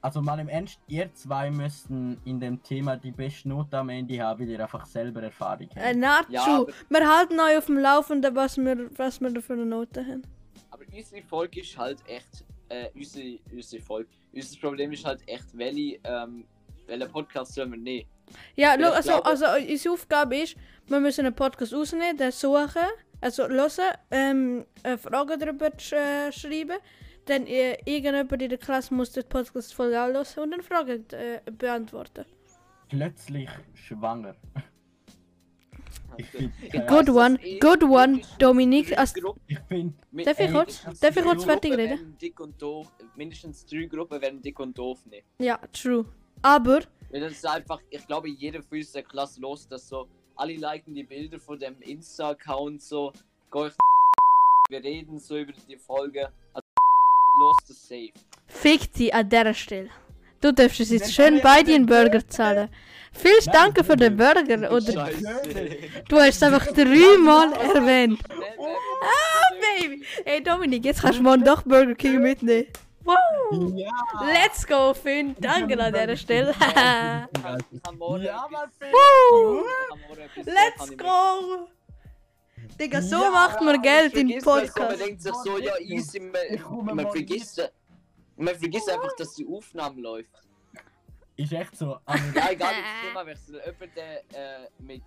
Also 0.00 0.20
mal 0.20 0.38
im 0.38 0.48
Ernst, 0.48 0.78
ihr 0.86 1.12
zwei 1.14 1.50
müssten 1.50 2.20
in 2.26 2.38
dem 2.38 2.62
Thema 2.62 2.94
die 2.94 3.10
beste 3.10 3.48
Note 3.48 3.78
am 3.78 3.88
Ende 3.88 4.20
haben, 4.20 4.40
weil 4.40 4.50
ihr 4.50 4.60
einfach 4.60 4.84
selber 4.84 5.22
Erfahrung 5.22 5.66
habt. 5.74 5.78
Äh, 5.78 5.94
not 5.94 6.26
Ja, 6.28 6.62
Wir 6.90 7.08
halten 7.08 7.40
euch 7.40 7.56
auf 7.56 7.66
dem 7.66 7.78
Laufenden, 7.78 8.36
was 8.36 8.58
wir, 8.58 8.90
was 8.98 9.18
wir 9.22 9.30
da 9.30 9.40
für 9.40 9.54
eine 9.54 9.64
Note 9.64 10.04
haben. 10.06 10.22
Aber 10.70 10.84
unsere 10.92 11.22
Folge 11.22 11.60
ist 11.62 11.78
halt 11.78 12.06
echt, 12.06 12.44
äh, 12.68 12.90
unsere, 12.94 13.38
unsere 13.50 13.82
Folge. 13.82 14.10
Unser 14.34 14.60
Problem 14.60 14.92
ist 14.92 15.06
halt 15.06 15.26
echt, 15.26 15.56
welche, 15.56 15.98
ähm, 16.04 16.44
welchen 16.86 17.10
Podcast 17.10 17.54
sollen 17.54 17.70
wir 17.70 17.78
nehmen? 17.78 18.06
Ja, 18.56 18.76
ich 18.76 18.86
also, 18.86 19.22
also 19.22 19.46
unsere 19.70 19.94
Aufgabe 19.94 20.36
ist, 20.36 20.56
wir 20.86 21.00
müssen 21.00 21.24
einen 21.26 21.34
Podcast 21.34 21.72
rausnehmen, 21.72 22.16
den 22.16 22.30
suchen, 22.32 22.82
also 23.20 23.46
hören, 23.46 23.84
ähm, 24.10 24.64
eine 24.82 24.98
Frage 24.98 25.38
darüber 25.38 25.70
sch 25.78 25.92
äh, 25.92 26.30
schreiben, 26.32 26.78
dann 27.26 27.46
äh, 27.46 27.76
irgendjemand 27.84 28.42
in 28.42 28.48
der 28.50 28.58
Klasse 28.58 28.92
muss 28.94 29.12
den 29.12 29.24
Podcast 29.28 29.72
voll 29.74 29.94
auch 29.94 30.08
hören 30.08 30.24
und 30.44 30.50
dann 30.50 30.62
Fragen 30.62 31.04
äh, 31.12 31.40
beantworten. 31.50 32.24
Plötzlich 32.88 33.48
schwanger. 33.74 34.34
Good 36.86 37.08
one, 37.10 37.38
good 37.60 37.82
one, 37.82 38.20
Dominik. 38.38 38.92
Ich 39.48 39.58
finde, 39.66 39.94
mi- 40.12 40.22
Darf 40.24 40.38
ich 40.38 40.46
äh, 40.48 40.52
kurz- 40.52 40.84
mindestens 40.84 41.00
darf 41.00 41.16
ich 41.16 41.22
drei 41.22 41.28
kurz 41.30 41.44
fertig 41.44 41.70
Gruppen 41.72 41.80
reden? 41.86 41.98
werden 41.98 42.18
Dick 42.20 42.40
und 42.40 42.62
doof, 42.62 42.92
mindestens 43.16 43.66
drei 43.66 43.84
Gruppen 43.86 44.20
werden 44.20 44.40
dick 44.40 44.60
und 44.60 44.78
doof 44.78 45.04
nehmen. 45.06 45.26
ja, 45.38 45.58
true. 45.72 46.04
Aber, 46.42 46.80
das 47.20 47.32
ist 47.32 47.46
einfach, 47.46 47.80
ich 47.90 48.06
glaube, 48.06 48.28
jeder 48.28 48.62
für 48.62 48.76
uns 48.76 48.92
der 48.92 49.02
Klasse 49.02 49.40
los, 49.40 49.68
dass 49.68 49.88
so, 49.88 50.08
alle 50.36 50.54
liken 50.54 50.94
die 50.94 51.04
Bilder 51.04 51.38
von 51.38 51.58
dem 51.58 51.80
Insta-Account 51.80 52.82
so, 52.82 53.12
geh 53.52 53.68
wir 54.68 54.82
reden 54.82 55.18
so 55.18 55.36
über 55.36 55.52
die 55.68 55.76
Folge. 55.76 56.28
Also, 56.52 56.66
los 57.40 57.56
das 57.68 57.88
safe. 57.88 58.12
fick 58.46 58.92
dich 58.92 59.14
an 59.14 59.28
dieser 59.28 59.54
Stelle. 59.54 59.90
Du 60.40 60.52
darfst 60.52 60.78
es 60.80 60.90
jetzt 60.90 61.12
schön 61.14 61.40
beide 61.42 61.66
den 61.72 61.74
einen 61.76 61.86
Burger 61.86 62.28
zahlen. 62.28 62.68
Vielen 63.12 63.34
Nein, 63.46 63.54
Dank 63.74 63.86
für 63.86 63.96
den 63.96 64.16
Burger. 64.16 64.70
Oder 64.72 64.92
Scheiße. 64.92 65.78
du 66.08 66.16
hast 66.18 66.36
es 66.36 66.42
einfach 66.42 66.66
dreimal 66.66 67.52
erwähnt. 67.74 68.20
ah, 68.28 69.54
Baby! 69.78 70.04
Hey 70.24 70.42
Dominik, 70.42 70.84
jetzt 70.84 71.00
kannst 71.00 71.18
du 71.20 71.22
morgen 71.22 71.44
doch 71.44 71.62
Burger 71.62 71.94
King 71.94 72.20
mitnehmen. 72.20 72.66
Wow! 73.04 73.72
Ja! 73.76 73.90
Let's 74.24 74.66
go, 74.66 74.94
Finn! 74.94 75.36
Danke 75.38 75.78
an 75.78 75.92
dieser 75.92 76.16
Stelle. 76.16 76.54
Ja, 76.60 77.28
Mann, 77.42 77.60
etwas- 77.60 77.82
kann 77.82 77.98
Let's 80.46 80.96
go! 80.96 81.68
Digga, 82.80 83.02
so 83.02 83.16
Ja, 83.22 83.30
macht 83.30 83.60
man 83.60 83.80
Geld 83.82 84.14
das 84.14 84.20
so, 84.42 84.50
Man 84.50 84.66
Podcast. 84.68 85.00
denkt 85.00 85.22
sich 85.22 85.34
so, 85.34 85.58
ja 85.58 85.78
easy, 85.78 86.18
man, 86.20 86.96
man 86.96 87.10
vergisst, 87.10 87.70
man 88.36 88.54
vergisst 88.56 88.88
einfach, 88.90 89.14
dass 89.16 89.34
die 89.34 89.46
Aufnahme 89.46 90.00
läuft. 90.00 90.30
Ist 91.36 91.52
echt 91.52 91.76
so. 91.76 91.98
Aber 92.06 92.18
Ja, 92.34 92.50
egal, 92.50 92.74
das 92.74 93.08
Thema 93.08 93.26
wechseln. 93.26 93.60
Jemand, 93.64 93.96
der 93.96 94.18
äh, 94.64 94.68
mit... 94.78 95.02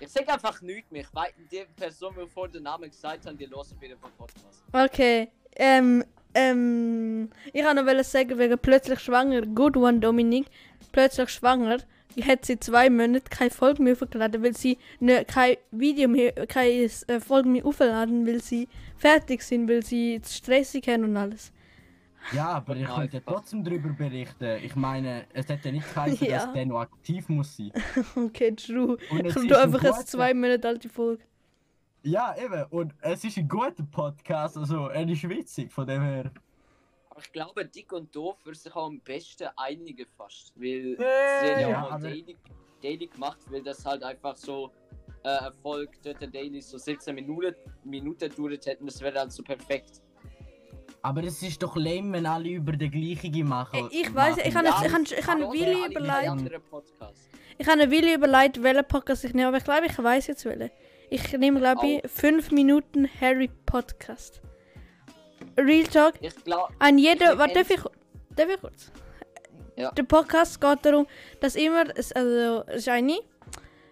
Ich 0.00 0.08
sag 0.08 0.28
einfach 0.28 0.60
nichts 0.60 0.90
mehr. 0.90 1.02
Ich 1.02 1.14
weiß, 1.14 1.32
die 1.50 1.64
Person, 1.76 2.14
die 2.20 2.28
vor 2.28 2.48
den 2.48 2.62
Namen 2.64 2.90
gesagt 2.90 3.26
hat, 3.26 3.38
die 3.38 3.48
hören 3.48 3.80
wieder 3.80 3.96
vom 3.96 4.10
Podcast. 4.12 4.64
Okay, 4.72 5.30
ähm, 5.56 6.04
ähm, 6.34 7.30
ich 7.52 7.64
wollte 7.64 8.04
sagen, 8.04 8.38
wegen 8.38 8.58
plötzlich 8.58 9.00
schwanger, 9.00 9.42
good 9.42 9.76
one 9.76 10.00
Dominik, 10.00 10.46
plötzlich 10.92 11.30
schwanger, 11.30 11.78
hat 12.22 12.44
sie 12.44 12.58
zwei 12.60 12.90
Monate 12.90 13.24
keine 13.30 13.50
Folge 13.50 13.82
mehr 13.82 13.94
hochgeladen, 13.94 14.42
weil 14.42 14.56
sie 14.56 14.78
ne, 15.00 15.24
kein 15.24 15.56
Video 15.72 16.08
mehr, 16.08 16.32
keine 16.46 16.68
äh, 17.08 17.20
Folge 17.20 17.48
mehr 17.48 17.64
aufladen, 17.66 18.26
weil 18.26 18.40
sie 18.40 18.68
fertig 18.96 19.42
sind, 19.42 19.68
weil 19.68 19.84
sie 19.84 20.20
zu 20.22 20.32
stressig 20.34 20.86
haben 20.88 21.04
und 21.04 21.16
alles. 21.16 21.50
Ja, 22.32 22.46
aber 22.52 22.74
ich 22.76 22.86
könnte 22.86 23.20
trotzdem 23.26 23.62
darüber 23.64 23.90
berichten. 23.90 24.58
Ich 24.62 24.74
meine, 24.76 25.24
es 25.34 25.46
hätte 25.48 25.70
nicht 25.72 25.92
geheißen, 25.92 26.26
Ja. 26.26 26.38
dass 26.38 26.52
der 26.54 26.64
noch 26.66 26.80
aktiv 26.80 27.28
muss 27.28 27.56
sein. 27.56 27.70
Okay, 28.16 28.52
true. 28.52 28.96
Und 29.10 29.20
Ich 29.20 29.26
ist 29.26 29.34
tu 29.34 29.40
ein 29.42 29.52
einfach 29.54 29.80
guter- 29.80 30.06
zwei 30.06 30.32
Monate 30.32 30.66
alte 30.68 30.88
Folge. 30.88 31.22
Ja, 32.04 32.34
eben. 32.36 32.64
Und 32.70 32.94
es 33.00 33.24
ist 33.24 33.38
ein 33.38 33.48
guter 33.48 33.82
Podcast, 33.90 34.56
also 34.58 34.88
er 34.88 35.08
ist 35.08 35.26
witzig, 35.28 35.72
von 35.72 35.86
dem 35.86 36.02
her. 36.02 36.30
Aber 37.08 37.20
ich 37.20 37.32
glaube, 37.32 37.64
Dick 37.64 37.92
und 37.92 38.14
Doof 38.14 38.36
würde 38.44 38.58
sich 38.58 38.74
auch 38.74 38.86
am 38.86 39.00
besten 39.00 39.48
einigen 39.56 40.06
fast. 40.16 40.52
Weil 40.56 40.94
Äh, 40.94 40.98
sie 40.98 41.04
haben 41.54 41.60
ja 41.60 41.68
ja, 41.70 41.98
daily, 41.98 42.36
daily 42.82 43.06
gemacht, 43.06 43.38
weil 43.50 43.62
das 43.62 43.84
halt 43.86 44.02
einfach 44.02 44.36
so 44.36 44.70
äh, 45.24 45.28
Erfolg 45.28 45.90
dort 46.02 46.20
der 46.20 46.28
Daily 46.28 46.60
so 46.60 46.76
17 46.76 47.14
Minuten, 47.14 47.54
Minuten 47.84 48.30
dauert 48.36 48.66
hätten. 48.66 48.84
Das 48.86 49.00
wäre 49.00 49.18
halt 49.18 49.32
so 49.32 49.42
perfekt. 49.42 50.02
Aber 51.00 51.22
es 51.22 51.42
ist 51.42 51.62
doch 51.62 51.76
lame, 51.76 52.12
wenn 52.12 52.26
alle 52.26 52.48
über 52.50 52.72
den 52.72 52.90
gleichen 52.90 53.48
machen. 53.48 53.88
Äh, 53.90 54.00
ich 54.02 54.14
weiss, 54.14 54.36
ich 54.38 54.54
habe 54.54 54.66
jetzt- 54.66 54.84
ich 54.84 54.92
habe 54.92 55.02
ich 55.04 55.26
habe 55.26 55.44
eine 55.44 55.52
die 55.52 55.94
überlegt. 55.94 56.60
Ich 57.56 57.66
habe 57.68 57.80
eine 57.82 57.90
Weile 57.92 58.14
überlegt, 58.14 58.62
welchen 58.62 58.84
Podcast 58.88 59.24
ich 59.24 59.32
nehme, 59.32 59.48
aber 59.48 59.58
ich 59.58 59.64
glaube, 59.64 59.86
ich 59.86 59.96
weiß 59.96 60.26
jetzt 60.26 60.44
welchen. 60.44 60.70
Ich 61.10 61.32
nehme, 61.32 61.60
glaube 61.60 61.86
ich, 61.86 62.10
5 62.10 62.50
Minuten 62.50 63.08
Harry 63.20 63.50
Podcast. 63.66 64.40
Real 65.56 65.84
Talk. 65.84 66.14
Ich 66.20 66.34
glaube, 66.44 66.72
An 66.78 66.98
jeder. 66.98 67.38
Warte, 67.38 67.54
darf 67.54 67.70
ich, 67.70 67.80
darf 68.34 68.48
ich 68.48 68.60
kurz? 68.60 68.92
Ja. 69.76 69.90
Der 69.92 70.02
Podcast 70.04 70.60
geht 70.60 70.78
darum, 70.82 71.06
dass 71.40 71.56
immer. 71.56 71.84
Also, 71.96 72.64
Shiny. 72.78 73.20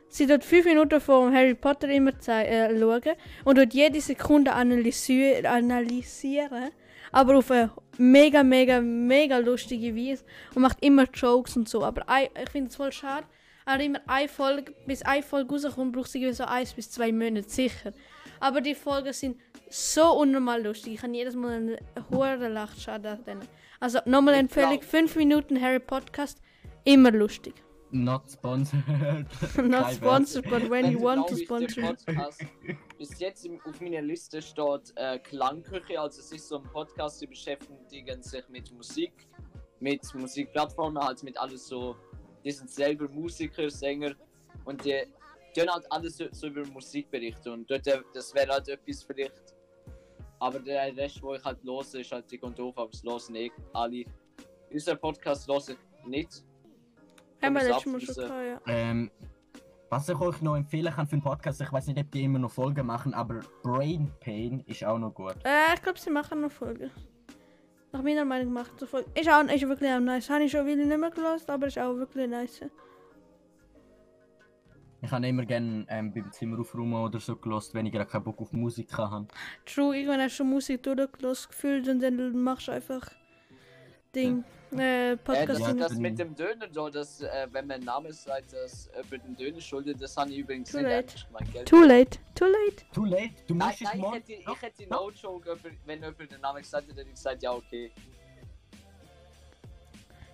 Sie 0.08 0.26
dort 0.26 0.44
5 0.44 0.66
Minuten 0.66 1.00
vom 1.00 1.34
Harry 1.34 1.54
Potter 1.54 1.88
immer 1.88 2.12
äh, 2.28 2.78
schauen 2.78 3.16
und 3.44 3.56
dort 3.56 3.72
jede 3.72 4.00
Sekunde 4.00 4.52
analysi 4.52 5.42
analysieren. 5.44 6.70
Aber 7.12 7.38
auf 7.38 7.50
eine 7.50 7.70
mega, 7.98 8.42
mega, 8.42 8.80
mega 8.80 9.38
lustige 9.38 9.94
Weise. 9.96 10.24
Und 10.54 10.62
macht 10.62 10.84
immer 10.84 11.04
Jokes 11.12 11.56
und 11.56 11.68
so. 11.68 11.82
Aber 11.82 12.04
ich 12.42 12.50
finde 12.50 12.68
es 12.68 12.76
voll 12.76 12.92
schade. 12.92 13.26
Aber 13.64 13.82
immer 13.82 14.00
eine 14.06 14.28
Folge, 14.28 14.74
bis 14.86 15.02
eine 15.02 15.22
Folge 15.22 15.50
rauskommt, 15.54 15.92
braucht 15.94 16.08
es 16.08 16.14
irgendwie 16.14 16.34
so 16.34 16.44
eins 16.44 16.72
bis 16.72 16.90
zwei 16.90 17.12
Monate, 17.12 17.48
sicher. 17.48 17.92
Aber 18.40 18.60
die 18.60 18.74
Folgen 18.74 19.12
sind 19.12 19.36
so 19.70 20.12
unnormal 20.18 20.62
lustig. 20.62 20.94
Ich 20.94 21.02
habe 21.02 21.12
jedes 21.14 21.34
Mal 21.34 21.52
einen 21.52 21.76
hohen 22.10 22.52
Lachschaden. 22.52 23.18
Also 23.80 24.00
nochmal 24.04 24.34
Empfehlung, 24.34 24.72
glaub- 24.72 24.84
5 24.84 25.16
Minuten 25.16 25.60
Harry 25.60 25.78
Podcast, 25.80 26.40
immer 26.84 27.10
lustig. 27.12 27.54
Not 27.94 28.22
sponsored. 28.30 28.82
Not 29.62 29.92
sponsored, 29.92 30.48
but 30.48 30.70
when 30.70 30.90
you 30.92 30.96
Also, 30.98 31.04
want 31.04 31.28
to 31.28 31.36
sponsor. 31.36 31.82
Podcast, 31.82 32.40
bis 32.98 33.18
jetzt 33.20 33.44
im, 33.44 33.60
auf 33.66 33.80
meiner 33.82 34.00
Liste 34.00 34.40
steht 34.40 34.92
äh, 34.96 35.18
Klangküche, 35.18 36.00
also 36.00 36.20
es 36.20 36.32
ist 36.32 36.48
so 36.48 36.56
ein 36.56 36.62
Podcast, 36.64 37.20
die 37.20 37.26
beschäftigen 37.26 38.22
sich 38.22 38.48
mit 38.48 38.72
Musik, 38.72 39.12
mit 39.80 40.02
Musikplattformen, 40.14 41.02
halt 41.04 41.22
mit 41.22 41.36
alles 41.38 41.66
so, 41.68 41.94
die 42.44 42.50
sind 42.50 42.70
selber 42.70 43.08
Musiker, 43.08 43.70
Sänger 43.70 44.14
und 44.64 44.84
die 44.84 45.04
die 45.54 45.60
haben 45.60 45.70
halt 45.70 45.90
alles 45.90 46.16
so, 46.16 46.24
so 46.32 46.46
über 46.46 46.66
Musik 46.66 47.10
berichten 47.10 47.50
und 47.50 47.70
dort, 47.70 47.86
äh, 47.86 48.00
das 48.14 48.34
wäre 48.34 48.52
halt 48.52 48.68
etwas 48.68 49.02
vielleicht. 49.02 49.54
Aber 50.38 50.58
der 50.58 50.96
Rest, 50.96 51.22
wo 51.22 51.34
ich 51.34 51.44
halt 51.44 51.62
los 51.62 51.94
ist 51.94 52.10
halt 52.10 52.30
dick 52.30 52.42
und 52.42 52.58
doof, 52.58 52.76
aber 52.76 52.90
es 52.92 53.04
hören 53.04 53.36
eh 53.36 53.50
alle. 53.72 54.04
Unser 54.72 54.96
Podcast 54.96 55.46
höre 55.46 55.58
ich 55.58 56.06
nicht. 56.06 56.44
Haben 57.40 57.54
wir 57.54 57.62
letztes 57.62 57.86
Mal 57.86 58.00
schon 58.00 58.14
abschließen? 58.16 58.24
gehabt, 58.24 58.66
ja. 58.66 58.72
Ähm, 58.72 59.10
was 59.88 60.08
ich 60.08 60.18
euch 60.18 60.40
noch 60.40 60.56
empfehlen 60.56 60.92
kann 60.92 61.06
für 61.06 61.12
einen 61.12 61.22
Podcast, 61.22 61.60
ich 61.60 61.70
weiß 61.70 61.86
nicht, 61.88 62.00
ob 62.00 62.10
die 62.10 62.24
immer 62.24 62.38
noch 62.38 62.50
Folgen 62.50 62.86
machen, 62.86 63.12
aber 63.12 63.40
Brain 63.62 64.10
Pain 64.20 64.60
ist 64.66 64.84
auch 64.84 64.98
noch 64.98 65.12
gut. 65.12 65.36
Äh, 65.44 65.74
ich 65.74 65.82
glaube, 65.82 65.98
sie 65.98 66.10
machen 66.10 66.40
noch 66.40 66.50
Folgen. 66.50 66.90
Nach 67.92 68.02
meiner 68.02 68.24
Meinung 68.24 68.64
Folgen. 68.64 69.10
Ist, 69.14 69.28
auch, 69.28 69.44
ist 69.44 69.68
wirklich 69.68 69.90
auch 69.90 70.00
nice. 70.00 70.30
Habe 70.30 70.44
ich 70.44 70.52
schon 70.52 70.66
wieder 70.66 70.84
nicht 70.84 70.98
mehr 70.98 71.10
gelesen, 71.10 71.50
aber 71.50 71.66
ist 71.66 71.78
auch 71.78 71.94
wirklich 71.94 72.28
nice. 72.28 72.62
Ich 75.02 75.10
habe 75.10 75.26
immer 75.26 75.44
gerne 75.44 75.84
ähm, 75.88 76.12
beim 76.14 76.30
Zimmer 76.30 76.60
aufräumen 76.60 76.94
oder 76.94 77.18
so 77.18 77.36
gelost, 77.36 77.74
wenn 77.74 77.86
ich 77.86 77.92
gerade 77.92 78.08
keinen 78.08 78.22
Bock 78.22 78.40
auf 78.40 78.52
Musik 78.52 78.96
habe. 78.96 79.26
True, 79.66 79.96
irgendwann 79.96 80.20
hast 80.20 80.38
du 80.38 80.44
Musik 80.44 80.84
durchgelassen 80.84 81.50
gefühlt 81.50 81.88
und 81.88 82.00
dann 82.00 82.40
machst 82.40 82.68
du 82.68 82.72
einfach 82.72 83.10
Ding. 84.14 84.44
Äh, 84.74 85.12
Äh, 85.12 85.16
Podcast. 85.18 85.48
das, 85.50 85.58
Ja, 85.60 85.72
das 85.74 85.92
dann- 85.92 85.98
mit 86.00 86.18
dem 86.18 86.34
Döner, 86.34 86.66
so, 86.72 86.88
dass, 86.88 87.20
äh, 87.20 87.46
wenn 87.52 87.66
man 87.66 87.80
Name 87.80 88.10
sagt, 88.12 88.54
dass 88.54 88.86
äh, 88.88 89.04
für 89.04 89.18
den 89.18 89.36
Döner 89.36 89.60
schuldet, 89.60 90.00
das 90.00 90.16
habe 90.16 90.30
ich 90.30 90.38
übrigens 90.38 90.70
Too 90.70 90.78
nicht 90.78 90.88
late. 90.88 91.14
gell? 91.52 91.64
Too 91.66 91.82
late, 91.82 92.18
too 92.34 92.46
late. 92.46 92.84
Too 92.94 93.04
late, 93.04 93.30
du 93.46 93.54
Nein, 93.54 93.68
musst 93.68 93.82
es 93.82 93.88
nein, 93.88 94.00
ich 94.00 94.12
hätte, 94.14 94.32
ich 94.32 94.62
hätte 94.62 94.86
no 94.88 95.10
joke, 95.10 95.56
wenn 95.84 96.00
jemand 96.00 96.32
den 96.32 96.40
Namen 96.40 96.62
gesagt 96.62 96.88
hätte, 96.88 97.00
hätte 97.00 97.08
ich 97.10 97.14
gesagt, 97.14 97.42
ja, 97.42 97.52
okay. 97.52 97.90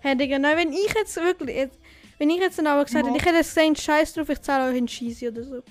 Hey 0.01 0.15
Digga, 0.15 0.39
nein, 0.39 0.55
wenn 0.57 0.71
ich 0.71 0.93
jetzt 0.95 1.17
wirklich. 1.17 1.55
Jetzt, 1.57 1.77
wenn 2.17 2.29
ich 2.29 2.39
jetzt 2.39 2.57
den 2.57 2.63
Namen 2.63 2.85
gesagt 2.85 3.05
hätte, 3.05 3.17
ich 3.17 3.25
hätte 3.25 3.37
gesagt, 3.39 3.79
scheiß 3.81 4.13
drauf, 4.13 4.29
ich 4.29 4.41
zahle 4.41 4.71
euch 4.71 4.77
einen 4.77 4.87
Cheesy 4.87 5.27
oder 5.27 5.43
so. 5.43 5.63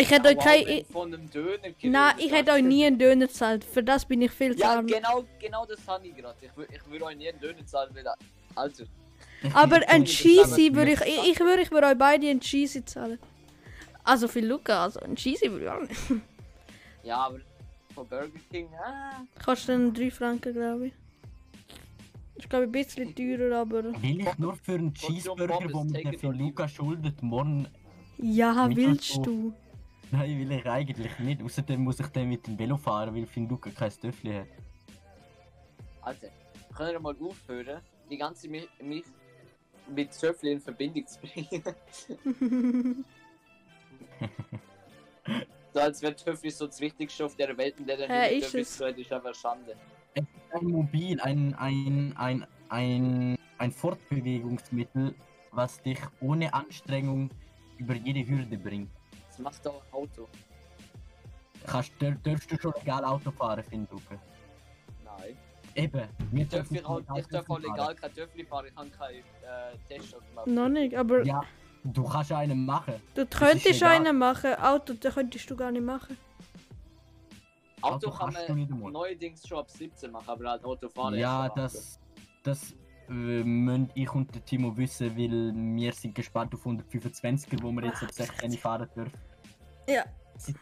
Ich 0.00 0.10
hätte 0.10 0.30
Ja, 0.30 0.38
euch 0.38 0.44
kein. 0.44 0.84
von 0.86 1.12
einem 1.14 1.30
Döner 1.30 1.58
nein, 1.82 2.14
ich 2.18 2.32
hätte 2.32 2.52
euch 2.52 2.62
nie 2.62 2.86
einen 2.86 2.98
Döner 2.98 3.26
gezahlt. 3.26 3.64
Für 3.64 3.82
das 3.82 4.04
bin 4.04 4.22
ich 4.22 4.30
viel 4.30 4.54
zu 4.56 4.62
Ja, 4.62 4.76
arm. 4.76 4.86
genau, 4.86 5.24
genau 5.38 5.66
das 5.66 5.86
habe 5.86 6.06
ich 6.06 6.16
gerade. 6.16 6.36
Ich, 6.40 6.74
ich 6.76 6.90
würde 6.90 7.04
euch 7.04 7.16
nie 7.16 7.28
einen 7.28 7.40
Döner 7.40 7.64
zahlen, 7.66 7.90
weil. 7.94 8.04
Alter. 8.54 8.84
Aber 9.54 9.76
ein 9.88 10.04
Cheesy 10.04 10.74
würde 10.74 10.92
ich. 10.92 11.00
Ich, 11.02 11.30
ich 11.32 11.40
würde 11.40 11.62
ich 11.62 11.70
würde 11.70 11.86
euch 11.88 11.98
beide 11.98 12.28
einen 12.28 12.40
Cheesy 12.40 12.84
zahlen. 12.84 13.18
Also 14.04 14.28
für 14.28 14.40
Luca, 14.40 14.84
also 14.84 15.00
ein 15.00 15.14
Cheesy 15.16 15.50
würde 15.50 15.64
ich 15.66 15.70
auch 15.70 15.80
nicht. 15.82 16.00
Ja, 17.02 17.16
aber 17.16 17.38
von 17.94 18.06
Burger 18.06 18.28
King, 18.50 18.68
ah. 18.74 19.22
Kostet 19.42 19.70
dann 19.70 19.94
3 19.94 20.10
Franken, 20.10 20.52
glaube 20.52 20.88
ich. 20.88 20.92
Ist 22.36 22.50
glaube 22.50 22.64
ich 22.64 22.68
ein 22.68 22.72
bisschen 22.72 23.14
teurer, 23.14 23.56
aber. 23.60 23.84
Will 24.02 24.20
ich 24.20 24.38
nur 24.38 24.54
für 24.56 24.72
einen 24.74 24.92
Cheeseburger, 24.92 25.72
wo 25.72 25.84
mir 25.84 26.18
für 26.18 26.28
Luca 26.28 26.68
schuldet, 26.68 27.22
morgen. 27.22 27.66
Ja, 28.18 28.68
willst 28.74 29.16
du? 29.24 29.54
Nein, 30.12 30.38
will 30.38 30.52
ich 30.52 30.66
eigentlich 30.66 31.18
nicht. 31.18 31.42
Außerdem 31.42 31.82
muss 31.82 32.00
ich 32.00 32.06
dann 32.08 32.28
mit 32.28 32.46
dem 32.46 32.58
Velo 32.58 32.76
fahren, 32.76 33.14
weil 33.14 33.26
für 33.26 33.40
Luca 33.40 33.70
kein 33.70 33.90
Töffel 33.90 34.40
hat. 34.40 34.48
Alter, 36.02 36.28
können 36.74 36.92
wir 36.92 37.00
mal 37.00 37.16
aufhören, 37.20 37.80
die 38.10 38.16
ganze 38.16 38.48
mich, 38.48 38.68
mich 38.82 39.04
mit 39.88 40.12
Söffel 40.12 40.50
in 40.50 40.60
Verbindung 40.60 41.06
zu 41.06 41.20
bringen? 41.20 41.62
so 45.72 45.80
als 45.80 46.02
wäre 46.02 46.16
Töffel 46.16 46.50
so 46.50 46.66
das 46.66 46.80
Wichtigste 46.80 47.24
auf 47.24 47.36
der 47.36 47.56
Welt 47.56 47.78
und 47.78 47.86
der 47.86 47.96
dann 47.98 48.32
nicht 48.32 48.42
ist 48.44 48.54
es? 48.54 48.76
zu 48.76 48.86
hat, 48.86 48.98
ist 48.98 49.12
einfach 49.12 49.34
Schande. 49.34 49.76
Ein 50.14 50.64
Mobil, 50.66 51.20
ein, 51.20 51.54
ein, 51.54 52.14
ein, 52.16 52.44
ein, 52.68 53.38
ein 53.58 53.70
Fortbewegungsmittel, 53.70 55.14
was 55.52 55.80
dich 55.82 56.00
ohne 56.20 56.52
Anstrengung 56.52 57.30
über 57.78 57.94
jede 57.94 58.26
Hürde 58.26 58.58
bringt. 58.58 58.90
Das 59.44 59.60
doch 59.62 59.82
ein 59.84 59.92
Auto. 59.92 60.28
Kannst, 61.66 61.92
dür, 62.00 62.12
dürfst 62.12 62.50
du 62.50 62.58
schon 62.58 62.72
legal 62.78 63.04
Auto 63.04 63.30
fahren, 63.30 63.62
finde 63.64 63.88
Luca? 63.92 64.18
Nein. 65.04 65.36
Eben, 65.74 66.08
wir 66.32 66.42
Ich 66.42 66.48
darf, 66.48 66.68
dürfen 66.68 66.86
auch, 66.86 66.98
legal 66.98 67.18
ich 67.20 67.26
darf 67.26 67.44
auch 67.50 67.50
Auto 67.56 67.62
fahren. 67.62 67.72
legal 67.76 67.94
kein 67.94 68.14
Töffel 68.14 68.46
fahren, 68.46 68.66
ich 68.70 68.76
habe 68.76 68.90
keinen 68.90 69.18
äh, 69.18 69.98
Test 69.98 70.12
gemacht. 70.28 70.46
Noch 70.46 70.68
nicht, 70.68 70.94
aber 70.96 71.22
Ja, 71.24 71.42
du 71.84 72.04
kannst 72.04 72.32
einen 72.32 72.64
machen. 72.64 72.94
du 73.14 73.26
könntest 73.26 73.82
einen 73.82 74.18
machen. 74.18 74.54
Auto, 74.54 74.94
den 74.94 75.12
könntest 75.12 75.50
du 75.50 75.56
gar 75.56 75.70
nicht 75.70 75.84
machen. 75.84 76.16
Auto 77.82 78.08
Auto 78.08 78.10
kann 78.10 78.36
du 78.68 78.74
man 78.76 78.92
neuerdings 78.92 79.46
schon 79.46 79.58
ab 79.58 79.70
17 79.70 80.10
machen, 80.10 80.28
aber 80.28 80.50
halt 80.50 80.64
Auto 80.64 80.88
fahren 80.88 81.14
ja, 81.14 81.44
erst 81.44 81.50
ab 81.52 81.58
18. 81.58 81.62
das, 81.62 82.00
das 82.42 82.72
äh, 83.08 83.12
müssen 83.12 83.90
ich 83.94 84.12
und 84.14 84.34
der 84.34 84.44
Timo 84.44 84.76
wissen, 84.76 85.16
weil 85.16 85.54
wir 85.54 85.92
sind 85.92 86.14
gespannt 86.14 86.52
auf 86.54 86.66
125er, 86.66 87.62
wo 87.62 87.72
wir 87.72 87.84
jetzt 87.86 88.02
ab 88.02 88.12
16 88.12 88.52
fahren 88.52 88.88
dürfen. 88.94 89.12
Ja. 89.86 90.04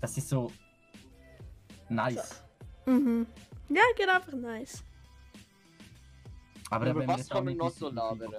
Das 0.00 0.16
ist, 0.16 0.28
so 0.28 0.50
nice. 1.88 2.42
Mhm. 2.86 3.24
Ja, 3.68 3.82
geht 3.96 4.08
einfach 4.08 4.32
nice. 4.32 4.82
Aber, 6.70 6.86
wir 6.86 7.06
was 7.06 7.28
kann 7.28 7.44
man 7.44 7.56
noch 7.56 7.70
so 7.70 7.88
labern? 7.88 8.34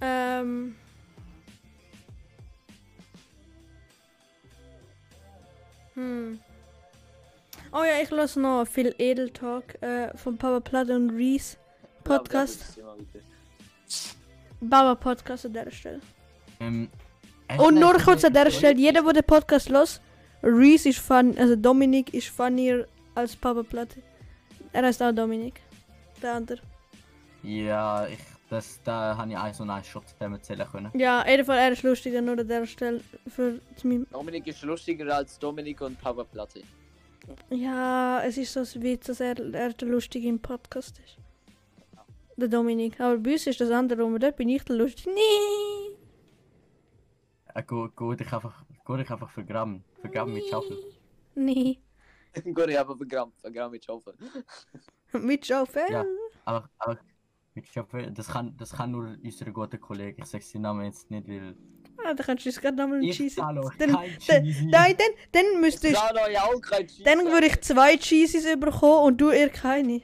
Ähm. 0.00 0.76
Hm. 5.94 6.40
Oh 7.72 7.82
ja, 7.84 8.02
ich 8.02 8.10
lasse 8.10 8.40
noch 8.40 8.64
viel 8.66 8.94
Edel 8.98 9.30
Talk 9.30 9.82
äh, 9.82 10.16
von 10.16 10.38
Papa 10.38 10.60
Platte 10.60 10.96
und 10.96 11.10
Reese 11.10 11.58
Podcast. 12.04 12.78
Aber 12.80 12.96
Baba 14.60 14.94
Podcast 14.94 15.44
an 15.46 15.52
dieser 15.52 15.70
Stelle. 15.70 16.00
Ähm, 16.60 16.88
Und 17.56 17.76
nur 17.76 17.94
kurz 17.94 18.24
an 18.24 18.32
dieser 18.32 18.50
Stelle, 18.50 18.78
jeder, 18.78 19.02
der 19.02 19.12
den 19.14 19.24
Podcast 19.24 19.68
los, 19.70 20.00
Reese 20.42 20.90
ist 20.90 20.98
fun, 20.98 21.36
also 21.38 21.56
Dominik 21.56 22.12
ist 22.12 22.28
funnier 22.28 22.86
als 23.14 23.34
Papa 23.34 23.62
Platte. 23.62 24.02
Er 24.72 24.82
heißt 24.84 25.02
auch 25.02 25.12
Dominik. 25.12 25.60
Der 26.22 26.34
andere. 26.34 26.60
Ja, 27.42 28.06
ich, 28.06 28.18
das, 28.50 28.80
da 28.84 29.16
habe 29.16 29.30
ich 29.30 29.36
auch 29.36 29.54
so 29.54 29.62
einen 29.64 29.84
Shot 29.84 30.04
erzählen 30.18 30.66
können. 30.70 30.90
Ja, 30.94 31.22
auf 31.22 31.28
jeden 31.28 31.44
Fall, 31.44 31.58
er 31.58 31.72
ist 31.72 31.82
lustiger, 31.82 32.20
nur 32.20 32.38
an 32.38 32.46
dieser 32.46 32.66
Stelle 32.66 33.00
für 33.28 33.60
zu 33.76 33.88
meinem 33.88 34.06
Dominik 34.10 34.46
ist 34.46 34.62
lustiger 34.62 35.14
als 35.14 35.38
Dominik 35.38 35.80
und 35.80 36.00
Papa 36.00 36.24
Platte. 36.24 36.62
Ja, 37.50 38.22
es 38.24 38.38
ist 38.38 38.52
so 38.52 38.60
ein 38.60 38.82
Witz, 38.82 39.06
dass 39.06 39.20
er, 39.20 39.38
er 39.54 39.72
der 39.72 39.88
Lustige 39.88 40.28
im 40.28 40.40
Podcast 40.40 40.98
ist. 40.98 41.16
Der 42.36 42.48
Dominik. 42.48 43.00
Aber 43.00 43.18
bei 43.18 43.32
uns 43.32 43.46
ist 43.46 43.60
das 43.60 43.70
andere 43.70 44.02
rum. 44.02 44.18
Dort 44.18 44.36
bin 44.36 44.48
ich 44.48 44.62
der 44.64 44.76
Lustige. 44.76 45.10
Nee. 45.10 45.97
Äh, 47.54 47.62
go, 47.62 47.88
go 47.94 48.14
dich 48.14 48.32
einfach, 48.32 48.64
go 48.84 48.96
dich 48.96 49.10
einfach 49.10 49.30
vergraben. 49.30 49.84
Vergraben 50.00 50.34
mit 50.34 50.44
Schaufel. 50.48 50.78
Nee. 51.34 51.80
Gut, 52.44 52.68
ich 52.68 52.76
habe 52.76 52.96
vergraben, 52.96 53.32
vergraben 53.40 53.72
mit 53.72 53.84
Schaufel. 53.84 54.14
Mit 55.12 55.46
Schaufel. 55.46 55.90
Ja. 55.90 56.04
Aber, 56.44 56.68
aber 56.78 56.98
mit 57.54 57.66
Schaufel, 57.66 58.10
das 58.10 58.28
kann, 58.28 58.54
das 58.58 58.72
kann 58.72 58.90
nur 58.90 59.16
unser 59.24 59.50
guter 59.50 59.78
Kollege. 59.78 60.20
Ich 60.20 60.26
sage 60.26 60.44
seinen 60.44 60.62
Namen 60.62 60.84
jetzt 60.84 61.10
nicht, 61.10 61.26
weil 61.26 61.56
Ah, 62.04 62.14
da 62.14 62.22
kannst 62.22 62.44
du 62.44 62.48
jetzt 62.48 62.60
gerade 62.60 62.76
nochmal 62.76 63.02
ich 63.02 63.20
euch 63.20 63.34
Dann, 63.34 63.90
dann, 64.28 64.54
nein, 64.66 64.94
dann, 64.96 65.08
dann 65.32 65.60
müsstest 65.60 65.94
Ich 65.94 65.98
Cheese. 66.86 67.02
Dann 67.02 67.26
würde 67.26 67.46
ich 67.46 67.60
zwei 67.60 67.96
Cheesies 67.96 68.44
bekommen 68.60 69.04
und 69.06 69.20
du 69.20 69.30
eher 69.30 69.48
keine. 69.48 70.02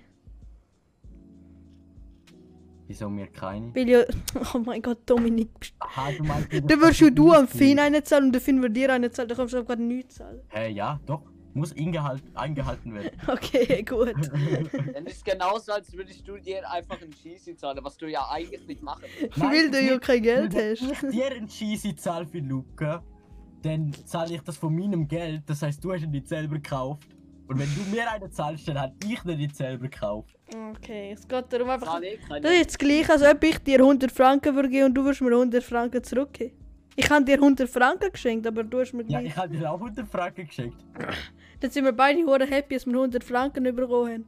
Wieso 2.94 3.10
mir 3.10 3.26
keine? 3.26 3.74
Weil 3.74 3.88
ja. 3.88 4.04
Oh 4.54 4.58
mein 4.58 4.80
Gott, 4.80 4.98
Dominik. 5.04 5.48
Aha, 5.80 6.12
du 6.12 6.22
meinst, 6.22 6.52
Dann 6.52 6.80
würdest 6.80 7.00
du 7.00 7.10
du 7.10 7.32
am 7.32 7.48
Finn 7.48 7.80
einen 7.80 8.04
zahlen 8.04 8.26
und 8.26 8.32
der 8.32 8.40
Finn 8.40 8.62
würde 8.62 8.72
dir 8.72 8.92
einen 8.92 9.10
zahlen. 9.10 9.28
Da 9.28 9.34
kommst 9.34 9.52
du 9.52 9.64
gerade 9.64 9.82
nichts 9.82 10.14
zahlen. 10.14 10.40
Hä, 10.50 10.70
ja, 10.70 11.00
doch. 11.04 11.22
Muss 11.54 11.76
eingehalt, 11.76 12.22
eingehalten 12.34 12.94
werden. 12.94 13.10
Okay, 13.26 13.82
gut. 13.82 14.14
Dann 14.94 15.06
ist 15.06 15.16
es 15.16 15.24
genauso, 15.24 15.72
als 15.72 15.92
würdest 15.92 16.26
du 16.26 16.38
dir 16.38 16.70
einfach 16.70 17.02
ein 17.02 17.10
Cheesy 17.10 17.56
zahlen, 17.56 17.80
was 17.82 17.96
du 17.96 18.08
ja 18.08 18.28
eigentlich 18.30 18.64
nicht 18.68 18.82
machen 18.82 19.02
willst. 19.18 19.40
Weil 19.40 19.70
du 19.72 19.80
ja 19.80 19.98
kein 19.98 20.22
Geld 20.22 20.54
Wenn 20.54 20.76
hast. 20.76 21.02
ich 21.02 21.10
dir 21.10 21.32
ein 21.32 21.48
Cheesy 21.48 21.96
zahle 21.96 22.26
für 22.28 22.38
Luca, 22.38 23.02
dann 23.62 23.92
zahle 24.04 24.34
ich 24.36 24.40
das 24.42 24.56
von 24.56 24.72
meinem 24.72 25.08
Geld. 25.08 25.42
Das 25.46 25.62
heißt, 25.62 25.82
du 25.82 25.92
hast 25.92 26.02
ihn 26.04 26.12
nicht 26.12 26.28
selber 26.28 26.54
gekauft. 26.54 27.08
Und 27.46 27.58
wenn 27.58 27.68
du 27.74 27.82
mir 27.94 28.10
einen 28.10 28.30
zahlst, 28.32 28.66
dann 28.68 28.80
habe 28.80 28.94
ich 29.04 29.22
ihn 29.24 29.36
nicht 29.36 29.54
selber 29.56 29.88
gekauft. 29.88 30.34
Okay, 30.76 31.12
es 31.12 31.26
geht 31.28 31.44
darum 31.52 31.68
einfach. 31.68 32.00
Keine. 32.00 32.40
Das 32.40 32.52
ist 32.52 32.58
jetzt 32.58 32.78
gleich, 32.78 33.08
als 33.10 33.22
ob 33.22 33.42
ich 33.44 33.58
dir 33.58 33.80
100 33.80 34.10
Franken 34.10 34.54
würde 34.54 34.68
geben 34.70 34.86
und 34.86 34.94
du 34.94 35.04
würdest 35.04 35.20
mir 35.20 35.30
100 35.32 35.62
Franken 35.62 36.02
zurückgeben. 36.02 36.56
Ich 36.96 37.10
habe 37.10 37.24
dir 37.24 37.34
100 37.34 37.68
Franken 37.68 38.10
geschenkt, 38.12 38.46
aber 38.46 38.62
du 38.64 38.80
hast 38.80 38.92
mir 38.94 39.02
Ja, 39.02 39.18
gleich. 39.20 39.26
ich 39.32 39.36
habe 39.36 39.56
dir 39.56 39.70
auch 39.70 39.80
100 39.80 40.08
Franken 40.08 40.46
geschenkt. 40.46 40.76
Dann 41.60 41.70
sind 41.70 41.84
wir 41.84 41.92
beide 41.92 42.46
happy, 42.46 42.74
dass 42.74 42.86
wir 42.86 42.94
100 42.94 43.22
Franken 43.24 43.64
bekommen 43.64 44.12
haben. 44.12 44.26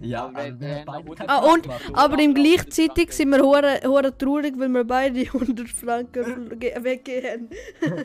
Ja, 0.00 0.26
Aber 0.26 0.34
wenn- 0.38 0.54
aber 0.54 0.60
wir 0.62 0.76
wenn 0.76 0.84
beide 0.86 1.28
Ah, 1.28 1.52
und-. 1.52 1.68
Aber 1.92 2.18
im 2.20 2.34
gleichzeitig 2.34 3.08
100 3.08 3.12
sind 3.12 3.30
wir 3.30 3.42
hure, 3.42 3.80
hure 3.84 4.16
traurig, 4.16 4.54
weil 4.58 4.68
wir 4.68 4.84
beide 4.84 5.20
100 5.32 5.68
Franken 5.68 6.58
ge- 6.58 6.74
weggehen. 6.82 7.48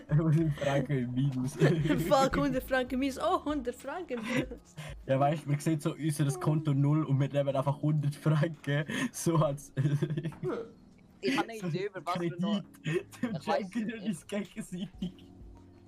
100 0.10 0.54
Franken 0.60 0.98
im 0.98 1.14
Minus. 1.14 1.54
Fuck, 2.08 2.38
100 2.38 2.64
Franken 2.64 3.00
minus. 3.00 3.20
Oh, 3.20 3.38
100 3.40 3.76
Franken 3.76 4.20
minus. 4.22 4.76
Ja, 5.06 5.20
weißt 5.20 5.46
du, 5.46 5.50
man 5.50 5.60
sieht 5.60 5.82
so 5.82 5.94
unser 5.94 6.26
Konto 6.40 6.74
null 6.74 7.04
und 7.06 7.20
wir 7.20 7.30
nehmen 7.30 7.56
einfach 7.56 7.76
100 7.78 8.16
Franken. 8.16 8.86
So 9.12 9.36
als. 9.38 9.72
ich 11.22 11.38
habe 11.38 11.50
eine 11.50 11.58
Idee, 11.60 11.86
über 11.88 12.02
was 12.06 12.20
wir 12.20 12.36
noch. 12.40 12.62
Kredit. 12.84 13.06
Ich 13.22 13.48
weiss 13.48 13.58
Schenken 13.72 13.86
nicht. 13.86 14.08
uns 14.08 14.28
gegenseitig. 14.28 15.14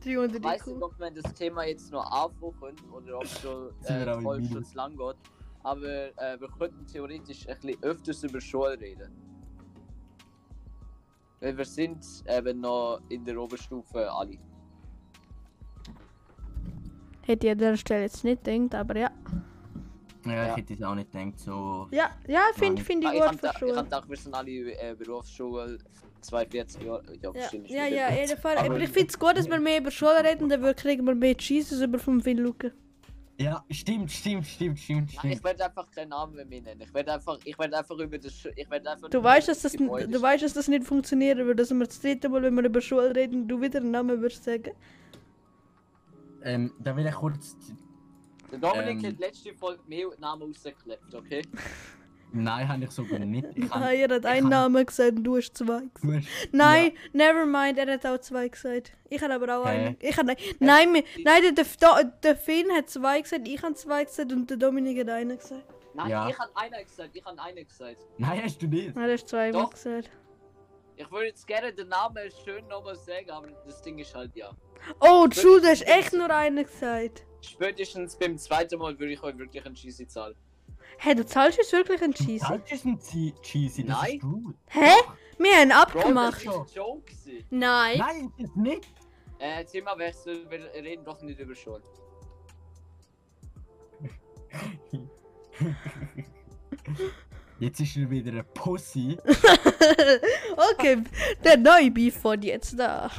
300 0.04 0.36
Ich 0.38 0.44
weiß 0.44 0.68
nicht, 0.68 0.82
ob 0.84 1.00
wir 1.00 1.10
das 1.12 1.34
Thema 1.34 1.64
jetzt 1.66 1.92
noch 1.92 2.06
aufmachen 2.12 2.76
oder 2.92 3.18
ob 3.18 3.24
es 3.24 3.42
schon 3.42 3.70
wir 3.88 4.08
äh, 4.08 4.14
im 4.14 4.22
voll 4.22 4.44
schon 4.46 4.66
lang 4.76 4.96
geht. 4.96 5.16
Aber 5.66 5.82
äh, 5.84 6.40
wir 6.40 6.48
könnten 6.60 6.86
theoretisch 6.86 7.48
ein 7.50 7.56
bisschen 7.60 7.82
öfters 7.84 8.24
über 8.24 8.40
Schule 8.40 8.80
reden. 8.80 9.12
Weil 11.40 11.58
wir 11.58 11.66
sind 11.66 12.06
eben 12.30 12.62
noch 12.62 13.02
in 13.10 13.26
der 13.26 13.36
Oberstufe 13.42 14.12
alle. 14.12 14.38
Hätte 17.24 17.48
ich 17.48 17.52
an 17.54 17.58
der 17.58 17.78
Stelle 17.78 18.04
jetzt 18.04 18.24
nicht 18.24 18.44
gedacht, 18.44 18.76
aber 18.76 18.98
ja. 19.00 19.12
Ja, 20.26 20.50
ich 20.52 20.58
hätte 20.58 20.74
es 20.76 20.84
auch 20.84 20.94
nicht 20.96 21.12
gedacht, 21.12 21.40
so. 21.40 21.88
Ja, 21.92 22.12
ja 22.28 22.42
finde 22.54 22.84
find 22.84 23.04
ich 23.04 23.10
Ah, 23.10 23.14
gut 23.14 23.22
habe 23.24 23.30
für 23.34 23.42
gedacht, 23.42 23.54
ich 23.56 23.60
Schule. 23.60 23.76
hab 23.78 23.84
gedacht, 23.86 24.10
wir 24.10 24.18
sind 24.18 24.34
alle 24.36 24.52
äh, 24.52 24.96
Berufsschule 24.96 25.78
42 26.22 26.84
Jahre. 26.84 27.04
Ja, 27.08 27.16
Ja, 27.24 27.34
wahrscheinlich 27.34 27.72
ja, 27.72 27.86
ja, 27.88 28.08
auf 28.10 28.20
jeden 28.20 28.38
Fall. 28.38 28.58
Aber- 28.58 28.80
ich 28.80 28.90
finde 28.90 29.08
es 29.08 29.18
gut, 29.20 29.36
dass 29.38 29.50
wir 29.50 29.60
mehr 29.60 29.80
über 29.82 29.90
Schule 29.92 30.24
reden, 30.24 30.48
dann 30.50 30.62
wir- 30.62 30.74
kriegen 30.76 31.06
wir 31.06 31.16
mehr 31.16 31.36
Jesus 31.40 31.82
über 31.82 31.98
vom 31.98 32.22
Phil 32.22 32.40
Luca. 32.40 32.70
Ja, 33.38 33.66
stimmt, 33.70 34.10
stimmt, 34.12 34.48
stimmt, 34.48 34.80
stimmt, 34.80 35.00
Nein, 35.08 35.20
stimmt. 35.20 35.34
ich 35.36 35.44
werde 35.44 35.66
einfach 35.66 35.92
keinen 35.92 36.10
Namen 36.10 36.36
mehr 36.36 36.46
nennen. 36.46 36.80
Ich 36.80 36.94
werde 36.94 37.14
einfach, 37.14 37.38
ich 37.44 37.60
werde 37.60 37.78
einfach 37.78 37.98
über 37.98 38.18
das, 38.18 38.32
Sch- 38.34 38.54
ich 38.56 38.70
werde 38.70 38.90
einfach. 38.90 39.10
Du 39.10 39.22
weißt, 39.22 39.50
dass 39.50 39.62
das, 39.62 39.74
Gebäude 39.74 40.08
du 40.08 40.22
weißt, 40.22 40.44
dass 40.44 40.54
das 40.54 40.68
nicht 40.70 40.86
funktionieren 40.86 41.40
würde, 41.40 41.56
dass 41.56 41.72
wir 41.72 41.86
das 41.86 42.00
dritte 42.00 42.30
Mal, 42.30 42.44
wenn 42.44 42.56
wir 42.56 42.64
über 42.64 42.80
Schule 42.80 43.14
reden, 43.14 43.46
du 43.48 43.60
wieder 43.62 43.80
einen 43.80 43.92
Namen 43.92 44.22
würdest 44.22 44.44
sagen. 44.46 44.72
Ähm, 46.44 46.72
da 46.80 46.96
will 46.96 47.06
ich 47.06 47.14
kurz. 47.14 47.58
Der 48.52 48.60
Dominik 48.60 49.04
Ähm. 49.04 49.12
hat 49.12 49.20
letzte 49.20 49.54
Folge 49.54 49.82
mehr 49.88 50.08
Namen 50.20 50.44
rausgeklebt, 50.44 51.14
okay? 51.14 51.42
Nein, 52.36 52.68
habe 52.68 52.84
ich 52.84 52.92
sogar 52.92 53.20
nicht. 53.20 53.48
Ich 53.56 53.64
Ah, 53.72 53.80
kann, 53.80 53.94
er 53.96 54.10
hat 54.16 54.26
einen 54.26 54.42
kann- 54.42 54.50
Namen 54.50 54.86
gesagt 54.86 55.14
und 55.18 55.24
du 55.24 55.38
hast 55.38 55.54
zwei 55.58 55.80
gesagt. 55.94 56.04
Du 56.04 56.14
hast, 56.14 56.28
Nein, 56.52 56.92
never 57.14 57.46
mind, 57.46 57.78
er 57.80 57.94
hat 57.94 58.06
auch 58.06 58.18
zwei 58.20 58.48
gesagt. 58.50 58.92
Ich 59.10 59.22
habe 59.22 59.34
aber 59.34 59.58
auch 59.58 59.66
Hä? 59.66 59.70
einen. 59.70 59.98
Ich 60.02 60.18
habe, 60.18 60.36
nein, 60.60 60.92
mir- 60.92 61.04
nein 61.24 61.42
der, 61.42 61.52
der, 61.54 61.66
der, 61.82 62.04
der 62.24 62.36
Finn 62.36 62.72
hat 62.72 62.90
zwei 62.90 63.22
gesagt, 63.22 63.48
ich 63.48 63.62
habe 63.64 63.74
zwei 63.76 64.04
gesagt 64.04 64.32
und 64.32 64.50
der 64.50 64.58
Dominik 64.58 65.00
hat 65.00 65.10
einen 65.10 65.38
gesagt. 65.38 65.64
Nein, 65.94 66.10
Ja. 66.10 66.28
ich 66.28 66.38
habe 66.38 66.52
einer 66.56 66.84
gesagt, 66.84 67.12
ich 67.16 67.24
habe 67.26 67.42
einer 67.42 67.64
gesagt. 67.64 67.98
Nein, 68.18 68.42
hast 68.44 68.62
du 68.62 68.68
nicht. 68.68 68.96
Nein, 68.96 69.10
er 69.10 69.18
hat 69.18 69.30
zweimal 69.30 69.62
Doch. 69.64 69.70
gesagt. 69.72 70.10
Ich 70.98 71.12
würde 71.12 71.28
jetzt 71.28 71.46
gerne 71.48 71.74
den 71.74 71.90
Namen 71.90 72.30
schön 72.44 72.68
nochmal 72.68 72.96
sagen, 72.96 73.30
aber 73.30 73.48
das 73.66 73.82
Ding 73.82 73.98
ist 74.00 74.14
halt 74.16 74.36
ja. 74.36 74.52
Oh, 75.00 75.28
Schule, 75.32 75.62
du 75.62 75.68
hast 75.68 75.86
echt 75.88 76.14
nur 76.14 76.30
einen 76.30 76.66
gesagt. 76.66 77.26
Spätestens 77.42 78.18
beim 78.18 78.38
zweiten 78.38 78.80
Mal 78.80 78.98
würde 79.00 79.14
ich 79.14 79.22
euch 79.24 79.38
wirklich 79.38 79.66
einen 79.66 79.76
Cheesy 79.76 80.08
zahlen. 80.08 80.36
Hä, 80.98 81.14
du 81.16 81.26
zahlst 81.26 81.58
jetzt 81.58 81.72
wirklich 81.74 82.02
einen 82.02 82.14
Cheesy? 82.14 82.40
Das 82.48 82.72
ist 82.72 82.86
ein 82.86 83.00
Che- 83.00 83.34
Cheesy, 83.42 83.84
das 83.86 84.02
Nein. 84.02 84.16
ist 84.16 84.22
gut. 84.22 84.56
Hä? 84.68 84.92
Wir 85.38 85.56
haben 85.58 85.70
Bro, 85.70 85.78
abgemacht. 86.00 86.46
das 86.46 86.54
war 86.54 86.66
Joke. 86.74 87.12
Nein. 87.50 87.98
Nein, 87.98 88.32
das 88.38 88.48
ist 88.48 88.56
nicht. 88.56 88.88
Äh, 89.40 89.66
Themawechsel, 89.66 90.50
wir 90.50 90.60
reden 90.74 91.04
doch 91.04 91.22
nicht 91.22 91.40
über 91.40 91.54
Schule. 91.54 91.84
Jetzt 97.60 97.80
ist 97.80 97.96
er 97.96 98.10
wieder 98.10 98.34
ein 98.34 98.46
Pussy. 98.54 99.18
okay, 100.74 101.02
der 101.44 101.56
neue 101.58 101.90
Beef 101.90 102.18
von 102.20 102.42
jetzt 102.42 102.78
da. 102.78 103.10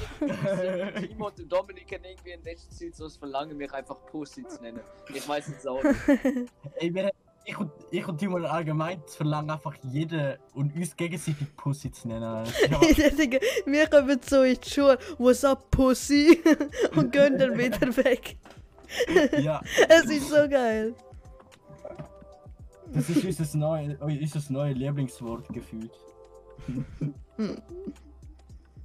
Timo 1.00 1.28
und 1.28 1.50
Dominik 1.50 1.90
haben 1.94 2.04
irgendwie 2.04 2.32
in 2.32 2.44
letzter 2.44 2.70
Zeit 2.70 2.94
so 2.94 3.04
das 3.04 3.16
Verlangen, 3.16 3.56
mich 3.56 3.72
einfach 3.72 3.96
Pussy 4.06 4.46
zu 4.46 4.60
nennen. 4.60 4.80
Ich 5.14 5.26
weiß 5.26 5.48
es 5.48 5.66
auch 5.66 5.82
nicht. 5.82 5.96
Ey, 6.74 6.94
wir, 6.94 7.10
ich, 7.48 7.58
und, 7.58 7.70
ich 7.92 8.06
und 8.08 8.18
Timo 8.18 8.38
allgemein 8.38 9.00
verlangen 9.06 9.50
einfach 9.50 9.74
jeden 9.84 10.36
und 10.54 10.74
uns 10.74 10.96
gegenseitig 10.96 11.56
Pussy 11.56 11.92
zu 11.92 12.08
nennen. 12.08 12.44
Denke, 13.16 13.40
wir 13.66 13.86
kommen 13.86 14.20
so 14.20 14.42
in 14.42 14.58
die 14.60 14.68
Schule, 14.68 14.98
what's 15.16 15.44
up, 15.44 15.70
Pussy? 15.70 16.42
Und 16.96 17.12
gehen 17.12 17.38
dann 17.38 17.56
wieder 17.58 17.96
weg. 17.98 18.36
ja, 19.38 19.60
Es 19.88 20.06
ist 20.06 20.28
so 20.28 20.48
geil. 20.48 20.94
das 22.92 23.08
ist 23.10 23.24
unser 23.24 23.58
neues 23.58 23.96
unser 24.00 24.52
neue 24.52 24.72
Lieblingswort 24.72 25.48
gefühlt. 25.50 25.92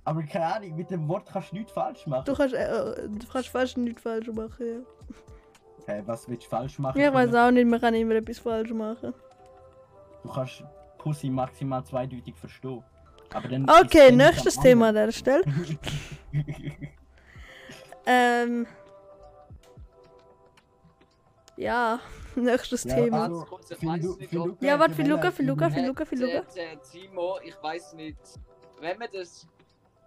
Aber 0.03 0.23
keine 0.23 0.55
Ahnung, 0.55 0.75
mit 0.75 0.91
dem 0.91 1.07
Wort 1.07 1.27
kannst 1.31 1.51
du 1.51 1.55
nichts 1.55 1.71
falsch 1.71 2.05
machen. 2.05 2.25
Du 2.25 2.35
kannst, 2.35 2.53
äh, 2.53 3.07
du 3.07 3.27
kannst 3.31 3.49
fast 3.49 3.77
nichts 3.77 4.03
falsch 4.03 4.27
machen, 4.27 4.65
ja. 4.67 4.79
Hey, 5.85 6.01
was 6.05 6.27
willst 6.29 6.45
du 6.45 6.49
falsch 6.49 6.77
machen? 6.79 6.99
Ich 6.99 7.13
weiß 7.13 7.33
auch 7.35 7.51
nicht, 7.51 7.65
man 7.67 7.79
kann 7.81 7.93
immer 7.95 8.15
etwas 8.15 8.39
falsch 8.39 8.71
machen. 8.71 9.13
Du 10.23 10.29
kannst 10.31 10.63
Pussy 10.97 11.29
maximal 11.29 11.83
zweideutig 11.83 12.35
verstehen. 12.35 12.83
Aber 13.33 13.47
dann 13.47 13.67
Okay, 13.69 14.11
nächstes 14.11 14.57
Thema 14.59 14.89
an 14.89 14.95
der 14.95 15.11
Stelle. 15.11 15.43
Ähm. 18.05 18.65
Ja, 21.55 21.99
nächstes 22.35 22.83
Ja, 22.83 22.95
Thema. 22.95 23.23
also, 23.25 23.45
ob- 23.51 24.31
Luca 24.31 24.65
Ja, 24.65 24.79
warte, 24.79 24.95
für 24.95 25.03
Luca, 25.03 25.31
für 25.31 25.43
Luca, 25.43 25.69
für 25.69 25.85
Luca, 25.85 26.05
für 26.05 26.15
Luca. 26.15 26.41
Timo, 26.91 27.37
ich 27.43 27.53
weiß 27.61 27.93
nicht, 27.93 28.17
wenn 28.79 28.99
wir 28.99 29.07
das, 29.07 29.47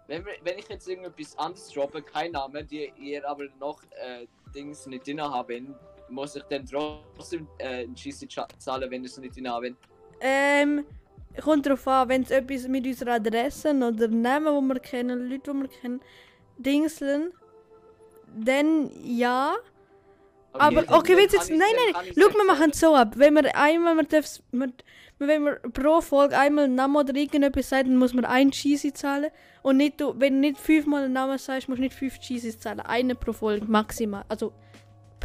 wenn, 0.07 0.25
wir, 0.25 0.33
wenn 0.43 0.57
ich 0.59 0.67
jetzt 0.67 0.87
irgendetwas 0.89 1.37
anderes 1.37 1.69
droppe, 1.69 2.01
kein 2.01 2.31
Name, 2.33 2.65
die 2.65 2.91
ihr 2.97 3.27
aber 3.29 3.45
noch 3.59 3.81
äh, 3.91 4.27
Dings 4.55 4.85
nicht 4.87 5.05
drin 5.05 5.21
haben, 5.21 5.75
muss 6.09 6.35
ich 6.35 6.43
dann 6.43 6.65
trotzdem 6.65 7.47
äh, 7.57 7.83
einen 7.83 7.95
cha- 7.95 8.47
zahlen, 8.57 8.89
wenn 8.89 9.01
ihr 9.03 9.07
es 9.09 9.17
nicht 9.17 9.35
drin 9.35 9.49
haben. 9.49 9.75
Ähm, 10.21 10.85
kommt 11.43 11.65
darauf 11.65 11.87
an, 11.87 12.09
wenn 12.09 12.21
es 12.23 12.31
etwas 12.31 12.67
mit 12.67 12.85
unserer 12.85 13.13
Adresse 13.15 13.69
oder 13.71 14.07
Namen, 14.07 14.61
die 14.69 14.73
wir 14.73 14.79
kennen, 14.79 15.29
Leute, 15.29 15.51
die 15.51 15.57
wir 15.61 15.67
kennen, 15.67 16.01
Dingseln, 16.57 17.33
dann 18.37 18.89
ja. 19.03 19.55
Aber 20.53 20.83
okay, 20.97 21.17
wenn 21.17 21.25
es 21.25 21.31
kann 21.33 21.41
jetzt. 21.41 21.49
ich- 21.49 21.57
Nein, 21.59 21.67
nein, 21.93 22.05
ich 22.09 22.15
Schau, 22.23 22.29
wir 22.33 22.45
machen 22.45 22.69
es 22.71 22.79
so 22.79 22.95
ab. 22.95 23.13
Wenn 23.17 23.33
wir 23.33 23.53
einmal, 23.55 23.95
wir 23.95 24.03
dürfen, 24.03 24.41
wenn 25.19 25.43
wir 25.43 25.55
pro 25.73 26.01
Folge 26.01 26.37
einmal 26.37 26.65
einen 26.65 26.75
Namen 26.75 26.95
oder 26.95 27.15
irgendetwas 27.15 27.69
sagen, 27.69 27.89
dann 27.89 27.97
muss 27.97 28.13
man 28.13 28.25
ein 28.25 28.51
Cheesy 28.51 28.93
zahlen. 28.93 29.31
Und 29.61 29.77
nicht, 29.77 29.99
wenn 29.99 30.35
du 30.35 30.39
nicht 30.41 30.57
fünfmal 30.59 31.05
einen 31.05 31.13
Namen 31.13 31.37
sagst, 31.37 31.69
musst 31.69 31.79
du 31.79 31.83
nicht 31.83 31.95
fünf 31.95 32.19
Cheesys 32.19 32.59
zahlen. 32.59 32.81
Eine 32.81 33.15
pro 33.15 33.33
Folge 33.33 33.65
maximal. 33.65 34.25
Also 34.27 34.51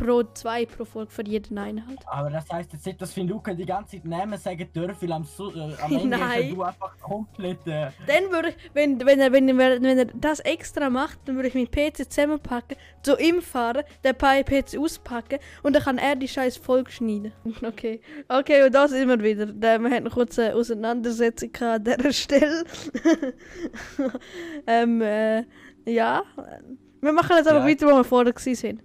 pro 0.00 0.22
zwei 0.34 0.66
pro 0.66 0.84
Folge 0.84 1.10
für 1.10 1.24
jeden 1.26 1.58
einen 1.58 1.86
halt. 1.86 2.00
Aber 2.06 2.30
das 2.30 2.48
heißt 2.50 2.72
jetzt 2.72 2.86
nicht, 2.86 3.00
dass 3.00 3.14
wir 3.16 3.24
Luca 3.24 3.52
die 3.54 3.66
ganze 3.66 3.96
Zeit 3.96 4.04
Namen 4.04 4.38
sagen 4.38 4.68
dürfen, 4.74 4.96
weil 5.08 5.12
am, 5.12 5.24
Su 5.24 5.50
äh, 5.50 5.74
am 5.82 5.92
Ende 5.96 6.16
Nein. 6.16 6.42
ist 6.48 6.56
du 6.56 6.62
einfach 6.62 6.98
komplett. 7.00 7.66
Äh, 7.66 7.90
Dann 8.06 8.30
würde 8.30 8.48
ich, 8.50 8.56
wenn, 8.74 8.98
wenn, 9.04 9.20
er, 9.20 9.32
wenn, 9.32 9.48
er, 9.48 9.82
wenn 9.82 9.98
er 9.98 10.04
das 10.06 10.40
extra 10.40 10.88
macht, 10.90 11.18
dann 11.26 11.36
würde 11.36 11.48
ich 11.48 11.54
meinen 11.54 11.70
PC 11.70 12.10
zusammenpacken, 12.10 12.76
zu 13.02 13.16
ihm 13.18 13.42
fahren, 13.42 13.82
den 14.04 14.16
PC 14.16 14.78
auspacken 14.78 15.38
und 15.62 15.74
dann 15.76 15.82
kann 15.82 15.98
er 15.98 16.16
die 16.16 16.28
scheiß 16.28 16.56
Folge 16.56 16.90
schneiden. 16.90 17.32
Okay. 17.62 18.00
Okay, 18.28 18.64
und 18.64 18.74
da 18.74 18.88
sind 18.88 19.08
wir 19.08 19.22
wieder. 19.22 19.46
Wir 19.48 19.72
hatten 19.90 20.08
eine 20.08 20.54
Auseinandersetzung 20.54 21.52
gehabt 21.52 21.88
an 21.88 21.96
dieser 21.98 22.12
Stelle. 22.24 22.64
ähm, 24.66 25.00
äh, 25.02 25.44
ja. 25.86 26.22
Wir 27.00 27.12
machen 27.12 27.36
jetzt 27.36 27.48
aber 27.48 27.60
Ja. 27.60 27.66
weiter, 27.66 27.86
wo 27.86 27.96
wir 27.96 28.04
vorher 28.04 28.32
gewesen 28.32 28.80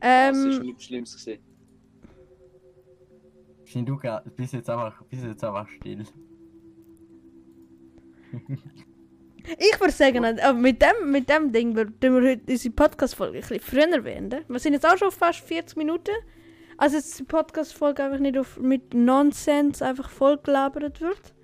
sind. 0.00 0.02
das 0.02 0.36
ist 0.36 0.58
Ähm, 0.58 0.66
nichts 0.66 0.84
Schlimmes 0.84 1.12
gesehen. 1.14 1.40
sind 3.64 3.88
Luca, 3.88 4.22
bist 4.36 4.52
jetzt 4.52 4.70
einfach, 4.70 5.02
bist 5.04 5.24
jetzt 5.24 5.42
einfach 5.44 5.68
still. 5.68 6.04
Ich 9.58 9.78
würde 9.78 9.92
sagen, 9.92 10.24
äh, 10.24 10.52
mit 10.54 10.80
dem, 10.80 11.10
mit 11.10 11.28
dem 11.28 11.52
Ding 11.52 11.74
würden 11.76 11.94
wir 12.00 12.30
heute 12.30 12.42
unsere 12.52 12.74
Podcast-Folge 12.74 13.38
ein 13.38 13.40
bisschen 13.42 13.60
früher 13.60 14.00
beenden. 14.00 14.44
Wir 14.48 14.58
sind 14.58 14.72
jetzt 14.72 14.86
auch 14.86 14.96
schon 14.96 15.10
fast 15.10 15.40
40 15.40 15.76
Minuten. 15.76 16.12
Also 16.78 16.96
dass 16.96 17.10
die 17.16 17.24
Podcast-Folge 17.24 18.02
einfach 18.02 18.18
nicht 18.18 18.38
auf, 18.38 18.58
mit 18.58 18.94
Nonsens 18.94 19.82
einfach 19.82 20.08
vollgelabert 20.08 21.00
wird. 21.00 21.34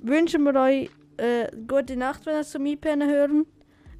Wünschen 0.00 0.44
wir 0.44 0.54
euch 0.54 0.90
äh, 1.16 1.48
gute 1.66 1.96
Nacht, 1.96 2.24
wenn 2.24 2.34
ihr 2.34 2.40
es 2.40 2.50
zum 2.50 2.64
Einpennen 2.64 3.10
hören. 3.10 3.46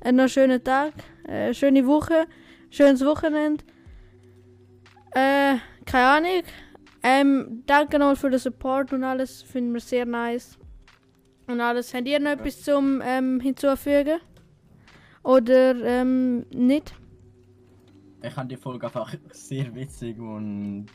Einen 0.01 0.19
noch 0.19 0.29
schönen 0.29 0.63
Tag, 0.63 0.93
äh, 1.27 1.53
schöne 1.53 1.87
Woche, 1.87 2.27
schönes 2.71 3.05
Wochenende. 3.05 3.65
Äh, 5.13 5.57
keine 5.85 6.07
Ahnung. 6.07 6.43
Ähm, 7.03 7.63
danke 7.67 7.99
nochmal 7.99 8.17
für 8.17 8.31
den 8.31 8.39
Support 8.39 8.93
und 8.93 9.05
alles. 9.05 9.43
Finden 9.43 9.73
wir 9.73 9.81
sehr 9.81 10.05
nice. 10.05 10.59
Und 11.47 11.61
alles. 11.61 11.95
Habt 11.95 12.09
ihr 12.09 12.21
noch 12.21 12.33
etwas 12.33 12.63
zum 12.63 13.03
ähm, 13.05 13.41
hinzufügen? 13.41 14.21
Oder 15.23 15.75
ähm, 15.85 16.45
nicht? 16.51 16.95
Ich 18.23 18.33
fand 18.33 18.51
die 18.51 18.57
Folge 18.57 18.87
einfach 18.87 19.15
sehr 19.33 19.75
witzig 19.75 20.19
und 20.19 20.87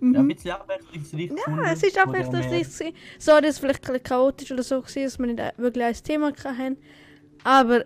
Mhm. 0.00 0.14
ja, 0.14 0.20
ein 0.20 0.28
bisschen 0.28 0.50
abwechslungsreich. 0.52 1.30
Ja, 1.46 1.72
es 1.72 1.82
ist 1.82 1.98
abwechslungsreich. 1.98 2.94
Sorry, 3.18 3.42
dass 3.42 3.50
es 3.50 3.58
vielleicht 3.58 3.82
ein 3.84 3.92
bisschen 3.92 4.02
chaotisch 4.02 4.52
oder 4.52 4.62
so 4.62 4.76
war, 4.76 4.82
dass 4.82 5.18
wir 5.18 5.26
nicht 5.26 5.58
wirklich 5.58 5.84
ein 5.84 5.94
Thema 5.94 6.32
hatten. 6.42 6.76
Aber 7.44 7.84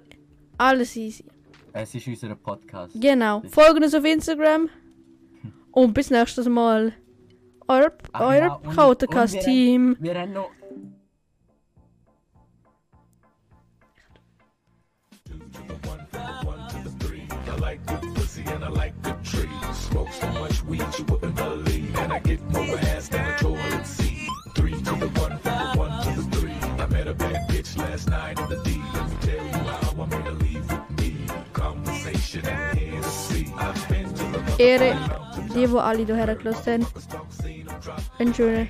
alles 0.58 0.96
easy. 0.96 1.24
Es 1.76 1.92
ist 1.92 2.06
unser 2.06 2.36
Podcast. 2.36 2.94
Genau. 3.00 3.42
Folgen 3.50 3.82
uns 3.82 3.94
auf 3.94 4.04
Instagram. 4.04 4.70
Und 5.72 5.92
bis 5.92 6.08
nächstes 6.08 6.48
Mal. 6.48 6.92
Euer, 7.66 7.90
genau. 7.90 8.28
euer 8.28 8.62
Kautercast-Team. 8.74 9.96
Wir, 9.98 10.14
wir 10.14 10.20
haben 10.20 10.32
noch. 10.32 10.50
and 18.46 18.64
I 18.64 18.68
like 18.68 18.94
the 19.02 19.12
tree. 19.24 19.48
Smoke 19.72 20.12
so 20.12 20.26
much 20.32 20.62
weed 20.64 20.84
you 20.98 21.04
wouldn't 21.06 21.34
believe, 21.34 21.96
and 21.98 22.12
I 22.12 22.18
get 22.18 22.40
more 22.50 22.78
ass 22.78 23.08
than 23.08 23.24
a 23.24 23.38
toilet 23.38 23.86
seat. 23.86 24.28
Three 24.54 24.72
to 24.72 24.94
the 24.96 25.08
one, 25.20 25.38
from 25.38 25.58
the 25.58 25.78
one 25.78 26.04
to 26.04 26.20
the 26.20 26.36
three. 26.36 26.58
I 26.82 26.86
met 26.86 27.08
a 27.08 27.14
bad 27.14 27.48
bitch 27.48 27.76
last 27.76 28.08
night 28.10 28.38
in 28.38 28.48
the 28.48 28.63
Ehre, 34.58 34.96
die, 35.54 35.70
wo 35.70 35.78
alle 35.78 36.04
hierher 36.04 36.34
gelassen 36.34 36.84
haben. 36.84 36.86
Eine 38.18 38.34
schöne 38.34 38.68